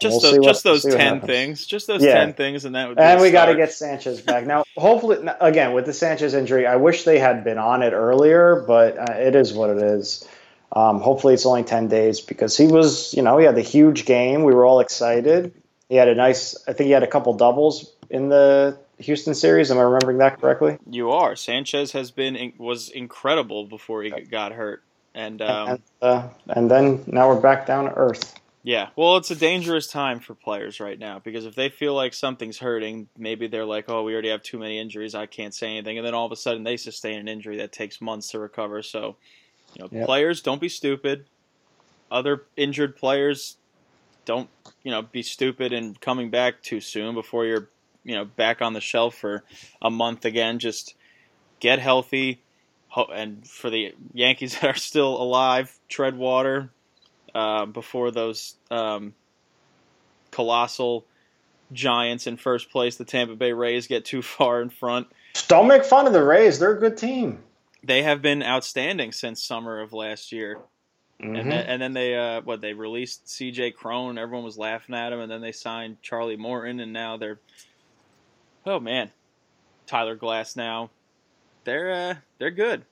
just 0.00 0.22
we'll 0.22 0.32
those, 0.32 0.38
what- 0.40 0.48
just 0.48 0.64
those 0.64 0.84
ten 0.84 1.20
things, 1.20 1.64
just 1.66 1.86
those 1.86 2.02
Yeah. 2.02 2.14
ten 2.14 2.34
things, 2.34 2.64
and 2.64 2.74
that 2.74 2.88
would. 2.88 2.96
Be 2.96 3.02
And 3.02 3.20
we 3.20 3.30
got 3.30 3.46
to 3.46 3.54
get 3.56 3.72
Sanchez 3.72 4.20
back 4.20 4.46
now. 4.46 4.64
Hopefully, 4.76 5.26
again 5.40 5.72
with 5.72 5.86
the 5.86 5.92
Sanchez 5.92 6.34
injury, 6.34 6.66
I 6.66 6.76
wish 6.76 7.04
they 7.04 7.18
had 7.18 7.42
been 7.44 7.58
on 7.58 7.82
it 7.82 7.92
earlier, 7.92 8.62
but 8.66 8.98
uh, 8.98 9.14
it 9.14 9.34
is 9.34 9.52
what 9.52 9.70
it 9.70 9.78
is. 9.78 10.26
Um, 10.72 11.00
hopefully, 11.00 11.34
it's 11.34 11.46
only 11.46 11.64
ten 11.64 11.88
days 11.88 12.20
because 12.20 12.56
he 12.56 12.66
was, 12.66 13.14
you 13.14 13.22
know, 13.22 13.38
he 13.38 13.46
had 13.46 13.54
the 13.54 13.62
huge 13.62 14.04
game. 14.04 14.44
We 14.44 14.54
were 14.54 14.66
all 14.66 14.80
excited. 14.80 15.54
He 15.88 15.96
had 15.96 16.08
a 16.08 16.14
nice. 16.14 16.56
I 16.68 16.72
think 16.72 16.86
he 16.86 16.92
had 16.92 17.02
a 17.02 17.06
couple 17.06 17.34
doubles 17.34 17.92
in 18.10 18.28
the 18.28 18.78
Houston 18.98 19.34
series. 19.34 19.70
Am 19.70 19.78
I 19.78 19.82
remembering 19.82 20.18
that 20.18 20.40
correctly? 20.40 20.78
You 20.88 21.10
are 21.12 21.36
Sanchez 21.36 21.92
has 21.92 22.10
been 22.10 22.52
was 22.58 22.90
incredible 22.90 23.66
before 23.66 24.02
he 24.02 24.10
got 24.10 24.52
hurt, 24.52 24.82
and 25.14 25.40
um, 25.40 25.68
and, 25.68 25.82
uh, 26.02 26.28
and 26.48 26.70
then 26.70 27.04
now 27.06 27.28
we're 27.28 27.40
back 27.40 27.66
down 27.66 27.84
to 27.84 27.94
earth. 27.94 28.38
Yeah, 28.64 28.88
well, 28.96 29.16
it's 29.16 29.30
a 29.30 29.36
dangerous 29.36 29.86
time 29.86 30.20
for 30.20 30.34
players 30.34 30.80
right 30.80 30.98
now 30.98 31.20
because 31.20 31.46
if 31.46 31.54
they 31.54 31.68
feel 31.68 31.94
like 31.94 32.12
something's 32.12 32.58
hurting, 32.58 33.08
maybe 33.16 33.46
they're 33.46 33.64
like, 33.64 33.86
"Oh, 33.88 34.02
we 34.02 34.12
already 34.12 34.30
have 34.30 34.42
too 34.42 34.58
many 34.58 34.78
injuries. 34.78 35.14
I 35.14 35.26
can't 35.26 35.54
say 35.54 35.68
anything," 35.68 35.96
and 35.96 36.06
then 36.06 36.14
all 36.14 36.26
of 36.26 36.32
a 36.32 36.36
sudden 36.36 36.64
they 36.64 36.76
sustain 36.76 37.18
an 37.18 37.28
injury 37.28 37.58
that 37.58 37.72
takes 37.72 38.00
months 38.00 38.32
to 38.32 38.38
recover. 38.38 38.82
So, 38.82 39.16
you 39.74 39.82
know, 39.82 39.88
Yep. 39.92 40.06
players 40.06 40.40
don't 40.40 40.60
be 40.60 40.68
stupid. 40.68 41.26
Other 42.10 42.44
injured 42.56 42.96
players 42.96 43.56
don't, 44.24 44.48
you 44.82 44.90
know, 44.90 45.02
be 45.02 45.22
stupid 45.22 45.72
and 45.72 46.00
coming 46.00 46.30
back 46.30 46.62
too 46.62 46.80
soon 46.80 47.14
before 47.14 47.44
you're, 47.46 47.68
you 48.04 48.14
know, 48.14 48.24
back 48.24 48.62
on 48.62 48.72
the 48.72 48.80
shelf 48.80 49.14
for 49.14 49.44
a 49.82 49.90
month 49.90 50.24
again. 50.24 50.58
Just 50.58 50.94
get 51.60 51.78
healthy, 51.78 52.40
and 53.12 53.46
for 53.46 53.68
the 53.70 53.94
Yankees 54.14 54.54
that 54.60 54.64
are 54.64 54.78
still 54.78 55.20
alive, 55.20 55.76
tread 55.88 56.16
water 56.16 56.70
uh, 57.34 57.66
before 57.66 58.10
those 58.10 58.54
um, 58.70 59.14
colossal 60.30 61.04
giants 61.72 62.26
in 62.26 62.36
first 62.36 62.70
place, 62.70 62.96
the 62.96 63.04
Tampa 63.04 63.36
Bay 63.36 63.52
Rays, 63.52 63.86
get 63.86 64.04
too 64.04 64.22
far 64.36 64.62
in 64.62 64.70
front. 64.70 65.08
Don't 65.48 65.68
make 65.68 65.84
fun 65.84 66.06
of 66.06 66.12
the 66.12 66.22
Rays. 66.22 66.58
They're 66.58 66.76
a 66.76 66.80
good 66.80 66.96
team. 66.96 67.42
They 67.82 68.02
have 68.02 68.20
been 68.22 68.42
outstanding 68.42 69.12
since 69.12 69.44
summer 69.44 69.80
of 69.80 69.92
last 69.92 70.32
year. 70.32 70.58
Mhm. 71.20 71.40
And, 71.40 71.50
then, 71.50 71.66
and 71.66 71.82
then 71.82 71.92
they 71.94 72.16
uh, 72.16 72.42
what 72.42 72.60
they 72.60 72.74
released 72.74 73.28
C.J. 73.28 73.72
Cron. 73.72 74.18
Everyone 74.18 74.44
was 74.44 74.56
laughing 74.56 74.94
at 74.94 75.12
him, 75.12 75.20
and 75.20 75.30
then 75.30 75.40
they 75.40 75.52
signed 75.52 76.00
Charlie 76.00 76.36
Morton, 76.36 76.78
and 76.78 76.92
now 76.92 77.16
they're 77.16 77.40
oh 78.64 78.78
man, 78.78 79.10
Tyler 79.86 80.16
Glasnow. 80.16 80.90
They're 81.64 81.92
uh, 81.92 82.14
they're 82.38 82.50
good. 82.52 82.84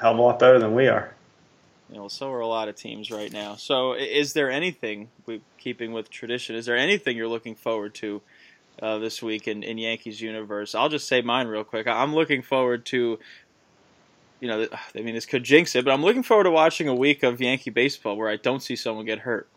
Hell 0.00 0.12
of 0.12 0.18
a 0.18 0.22
lot 0.22 0.38
better 0.38 0.58
than 0.58 0.74
we 0.74 0.88
are. 0.88 1.14
You 1.90 1.96
know, 1.96 2.08
so 2.08 2.30
are 2.30 2.40
a 2.40 2.46
lot 2.46 2.68
of 2.68 2.76
teams 2.76 3.10
right 3.10 3.32
now. 3.32 3.56
So, 3.56 3.94
is 3.94 4.32
there 4.32 4.50
anything, 4.50 5.08
we 5.26 5.40
keeping 5.58 5.92
with 5.92 6.08
tradition, 6.08 6.54
is 6.54 6.66
there 6.66 6.76
anything 6.76 7.16
you're 7.16 7.28
looking 7.28 7.56
forward 7.56 7.94
to 7.96 8.22
uh, 8.80 8.98
this 8.98 9.22
week 9.22 9.48
in, 9.48 9.62
in 9.62 9.78
Yankees 9.78 10.20
universe? 10.20 10.74
I'll 10.74 10.88
just 10.88 11.06
say 11.06 11.22
mine 11.22 11.46
real 11.46 11.64
quick. 11.64 11.86
I'm 11.86 12.14
looking 12.14 12.42
forward 12.42 12.84
to, 12.86 13.18
you 14.40 14.48
know, 14.48 14.66
I 14.96 15.00
mean, 15.00 15.14
this 15.14 15.26
could 15.26 15.44
jinx 15.44 15.74
it, 15.76 15.84
but 15.84 15.92
I'm 15.92 16.02
looking 16.02 16.22
forward 16.22 16.44
to 16.44 16.50
watching 16.50 16.88
a 16.88 16.94
week 16.94 17.22
of 17.22 17.40
Yankee 17.40 17.70
baseball 17.70 18.16
where 18.16 18.28
I 18.28 18.36
don't 18.36 18.60
see 18.62 18.76
someone 18.76 19.06
get 19.06 19.20
hurt. 19.20 19.48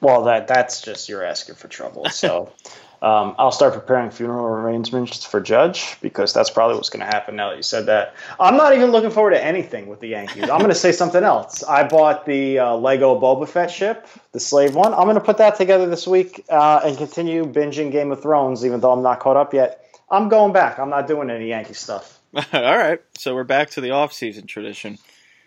Well, 0.00 0.24
that 0.24 0.46
that's 0.46 0.80
just 0.80 1.08
you're 1.08 1.24
asking 1.24 1.56
for 1.56 1.68
trouble. 1.68 2.08
So 2.10 2.52
um, 3.00 3.36
I'll 3.38 3.52
start 3.52 3.74
preparing 3.74 4.10
funeral 4.10 4.44
arrangements 4.44 5.24
for 5.24 5.40
Judge 5.40 5.96
because 6.00 6.32
that's 6.32 6.50
probably 6.50 6.76
what's 6.76 6.90
going 6.90 7.00
to 7.00 7.06
happen 7.06 7.36
now 7.36 7.50
that 7.50 7.56
you 7.56 7.62
said 7.62 7.86
that. 7.86 8.14
I'm 8.40 8.56
not 8.56 8.74
even 8.74 8.90
looking 8.90 9.10
forward 9.10 9.30
to 9.30 9.44
anything 9.44 9.86
with 9.86 10.00
the 10.00 10.08
Yankees. 10.08 10.44
I'm 10.44 10.58
going 10.58 10.68
to 10.68 10.74
say 10.74 10.90
something 10.90 11.22
else. 11.22 11.62
I 11.62 11.86
bought 11.86 12.26
the 12.26 12.58
uh, 12.58 12.74
Lego 12.74 13.18
Boba 13.20 13.48
Fett 13.48 13.70
ship, 13.70 14.08
the 14.32 14.40
slave 14.40 14.74
one. 14.74 14.92
I'm 14.94 15.04
going 15.04 15.14
to 15.14 15.20
put 15.20 15.38
that 15.38 15.56
together 15.56 15.86
this 15.86 16.06
week 16.06 16.44
uh, 16.48 16.80
and 16.84 16.96
continue 16.96 17.44
binging 17.44 17.92
Game 17.92 18.10
of 18.10 18.20
Thrones, 18.20 18.66
even 18.66 18.80
though 18.80 18.92
I'm 18.92 19.02
not 19.02 19.20
caught 19.20 19.36
up 19.36 19.54
yet. 19.54 19.84
I'm 20.10 20.28
going 20.28 20.52
back. 20.52 20.78
I'm 20.78 20.90
not 20.90 21.06
doing 21.06 21.30
any 21.30 21.48
Yankee 21.48 21.74
stuff. 21.74 22.18
All 22.52 22.76
right, 22.78 23.00
so 23.16 23.34
we're 23.34 23.44
back 23.44 23.70
to 23.70 23.80
the 23.80 23.92
off-season 23.92 24.46
tradition. 24.46 24.98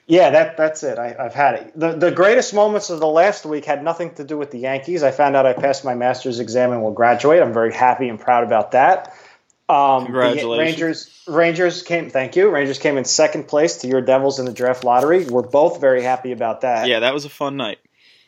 Yeah, 0.07 0.31
that 0.31 0.57
that's 0.57 0.83
it. 0.83 0.97
I, 0.97 1.15
I've 1.17 1.33
had 1.33 1.55
it. 1.55 1.79
The 1.79 1.93
the 1.93 2.11
greatest 2.11 2.53
moments 2.53 2.89
of 2.89 2.99
the 2.99 3.07
last 3.07 3.45
week 3.45 3.65
had 3.65 3.83
nothing 3.83 4.13
to 4.15 4.23
do 4.23 4.37
with 4.37 4.51
the 4.51 4.59
Yankees. 4.59 5.03
I 5.03 5.11
found 5.11 5.35
out 5.35 5.45
I 5.45 5.53
passed 5.53 5.85
my 5.85 5.95
master's 5.95 6.39
exam 6.39 6.71
and 6.71 6.81
will 6.81 6.91
graduate. 6.91 7.41
I'm 7.41 7.53
very 7.53 7.73
happy 7.73 8.09
and 8.09 8.19
proud 8.19 8.43
about 8.43 8.71
that. 8.71 9.15
Um, 9.69 10.05
Congratulations. 10.05 10.57
Rangers 10.59 11.23
Rangers 11.27 11.83
came. 11.83 12.09
Thank 12.09 12.35
you. 12.35 12.49
Rangers 12.49 12.77
came 12.77 12.97
in 12.97 13.05
second 13.05 13.47
place 13.47 13.77
to 13.77 13.87
your 13.87 14.01
Devils 14.01 14.39
in 14.39 14.45
the 14.45 14.51
draft 14.51 14.83
lottery. 14.83 15.25
We're 15.25 15.43
both 15.43 15.79
very 15.79 16.01
happy 16.01 16.33
about 16.33 16.61
that. 16.61 16.87
Yeah, 16.87 16.99
that 17.01 17.13
was 17.13 17.23
a 17.25 17.29
fun 17.29 17.55
night. 17.55 17.79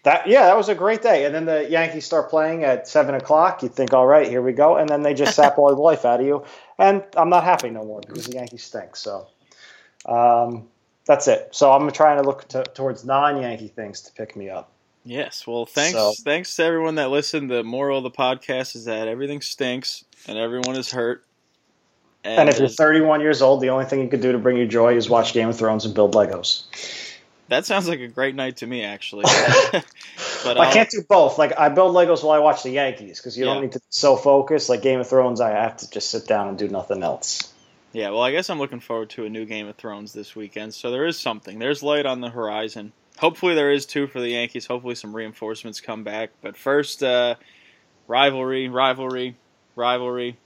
That 0.03 0.27
yeah, 0.27 0.45
that 0.45 0.57
was 0.57 0.69
a 0.69 0.75
great 0.75 1.01
day. 1.01 1.25
And 1.25 1.35
then 1.35 1.45
the 1.45 1.69
Yankees 1.69 2.05
start 2.05 2.29
playing 2.29 2.63
at 2.63 2.87
seven 2.87 3.15
o'clock. 3.15 3.63
You 3.63 3.69
think, 3.69 3.93
all 3.93 4.05
right, 4.05 4.27
here 4.27 4.41
we 4.41 4.53
go, 4.53 4.77
and 4.77 4.87
then 4.87 5.01
they 5.01 5.13
just 5.13 5.35
sap 5.35 5.57
all 5.57 5.73
the 5.75 5.81
life 5.81 6.05
out 6.05 6.21
of 6.21 6.25
you. 6.25 6.45
And 6.77 7.03
I'm 7.17 7.29
not 7.29 7.43
happy 7.43 7.69
no 7.69 7.83
more 7.83 8.01
because 8.01 8.27
the 8.27 8.35
Yankees 8.35 8.63
stink. 8.63 8.95
So 8.95 9.27
um, 10.05 10.67
that's 11.05 11.27
it. 11.27 11.49
So 11.51 11.71
I'm 11.71 11.89
trying 11.91 12.21
to 12.21 12.27
look 12.27 12.47
to, 12.49 12.63
towards 12.63 13.05
non-Yankee 13.05 13.69
things 13.69 14.01
to 14.01 14.13
pick 14.13 14.35
me 14.35 14.49
up. 14.49 14.71
Yes. 15.05 15.45
Well, 15.45 15.65
thanks. 15.65 15.93
So- 15.93 16.13
thanks 16.23 16.55
to 16.55 16.63
everyone 16.63 16.95
that 16.95 17.09
listened. 17.09 17.51
The 17.51 17.63
moral 17.63 17.97
of 17.97 18.03
the 18.03 18.11
podcast 18.11 18.75
is 18.75 18.85
that 18.85 19.07
everything 19.07 19.41
stinks 19.41 20.05
and 20.27 20.37
everyone 20.37 20.75
is 20.75 20.91
hurt. 20.91 21.25
And 22.23 22.47
if 22.47 22.57
you're 22.57 22.69
31 22.69 23.19
years 23.19 23.41
old, 23.41 23.59
the 23.59 23.69
only 23.69 23.83
thing 23.83 24.01
you 24.01 24.07
could 24.07 24.21
do 24.21 24.31
to 24.31 24.37
bring 24.37 24.55
you 24.55 24.65
joy 24.65 24.95
is 24.95 25.09
watch 25.09 25.33
Game 25.33 25.49
of 25.49 25.57
Thrones 25.57 25.83
and 25.83 25.93
build 25.93 26.15
Legos. 26.15 26.63
that 27.49 27.65
sounds 27.65 27.89
like 27.89 27.99
a 27.99 28.07
great 28.07 28.33
night 28.33 28.57
to 28.57 28.67
me, 28.67 28.83
actually. 28.83 29.23
but 30.45 30.57
I 30.57 30.69
uh, 30.69 30.71
can't 30.73 30.89
do 30.89 31.01
both. 31.07 31.37
Like 31.37 31.59
I 31.59 31.67
build 31.67 31.93
Legos 31.93 32.23
while 32.23 32.31
I 32.31 32.39
watch 32.39 32.63
the 32.63 32.69
Yankees 32.71 33.19
because 33.19 33.37
you 33.37 33.45
Yeah. 33.45 33.53
don't 33.53 33.63
need 33.63 33.73
to 33.73 33.79
be 33.79 33.85
so 33.89 34.15
focus. 34.15 34.69
Like 34.69 34.81
Game 34.81 35.01
of 35.01 35.09
Thrones, 35.09 35.41
I 35.41 35.49
have 35.49 35.75
to 35.77 35.89
just 35.89 36.09
sit 36.11 36.25
down 36.25 36.47
and 36.47 36.57
do 36.57 36.69
nothing 36.69 37.03
else. 37.03 37.52
Yeah, 37.93 38.09
well, 38.09 38.23
I 38.23 38.31
guess 38.31 38.49
I'm 38.49 38.57
looking 38.57 38.79
forward 38.79 39.11
to 39.11 39.25
a 39.25 39.29
new 39.29 39.45
Game 39.45 39.67
of 39.67 39.75
Thrones 39.75 40.13
this 40.13 40.35
weekend. 40.35 40.73
So 40.73 40.89
there 40.89 41.05
is 41.05 41.17
something. 41.17 41.59
There's 41.59 41.83
light 41.83 42.07
on 42.07 42.21
the 42.21 42.29
horizon. 42.29 42.91
Hopefully, 43.19 43.53
there 43.53 43.71
is 43.71 43.85
too 43.85 44.07
for 44.07 44.19
the 44.19 44.29
Yankees. 44.29 44.65
Hopefully, 44.65 44.95
some 44.95 45.15
reinforcements 45.15 45.79
come 45.79 46.03
back. 46.03 46.31
But 46.41 46.57
first, 46.57 47.03
uh, 47.03 47.35
rivalry, 48.07 48.67
rivalry, 48.67 49.35
rivalry. 49.75 50.37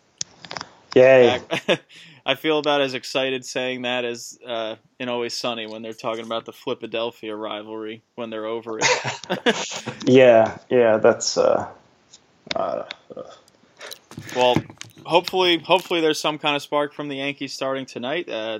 Yay. 0.93 1.39
I 2.25 2.35
feel 2.35 2.59
about 2.59 2.81
as 2.81 2.93
excited 2.93 3.45
saying 3.45 3.83
that 3.83 4.03
as 4.03 4.37
uh, 4.45 4.75
in 4.99 5.07
Always 5.07 5.33
Sunny 5.33 5.65
when 5.65 5.81
they're 5.81 5.93
talking 5.93 6.25
about 6.25 6.43
the 6.43 6.51
Philadelphia 6.51 7.33
rivalry 7.33 8.03
when 8.15 8.29
they're 8.29 8.45
over 8.45 8.79
it. 8.79 9.83
yeah, 10.05 10.57
yeah, 10.69 10.97
that's. 10.97 11.37
Uh, 11.37 11.69
uh, 12.53 12.83
well, 14.35 14.57
hopefully, 15.07 15.57
hopefully 15.59 16.01
there's 16.01 16.19
some 16.19 16.37
kind 16.37 16.55
of 16.55 16.61
spark 16.61 16.93
from 16.93 17.07
the 17.07 17.15
Yankees 17.15 17.53
starting 17.53 17.85
tonight, 17.85 18.29
uh, 18.29 18.59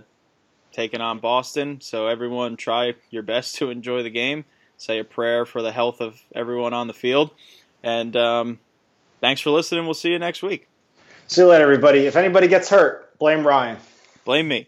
taking 0.71 1.01
on 1.01 1.19
Boston. 1.19 1.81
So 1.81 2.07
everyone, 2.07 2.57
try 2.57 2.95
your 3.09 3.23
best 3.23 3.55
to 3.55 3.69
enjoy 3.69 4.03
the 4.03 4.09
game. 4.09 4.45
Say 4.77 4.99
a 4.99 5.03
prayer 5.03 5.45
for 5.45 5.61
the 5.61 5.71
health 5.71 6.01
of 6.01 6.21
everyone 6.35 6.73
on 6.73 6.87
the 6.87 6.93
field, 6.93 7.31
and 7.81 8.15
um, 8.15 8.59
thanks 9.21 9.41
for 9.41 9.49
listening. 9.49 9.85
We'll 9.85 9.95
see 9.95 10.11
you 10.11 10.19
next 10.19 10.43
week. 10.43 10.67
See 11.27 11.41
you 11.41 11.47
later, 11.47 11.63
everybody. 11.63 12.05
If 12.05 12.15
anybody 12.15 12.47
gets 12.47 12.69
hurt, 12.69 13.17
blame 13.17 13.45
Ryan. 13.45 13.77
Blame 14.23 14.47
me. 14.47 14.67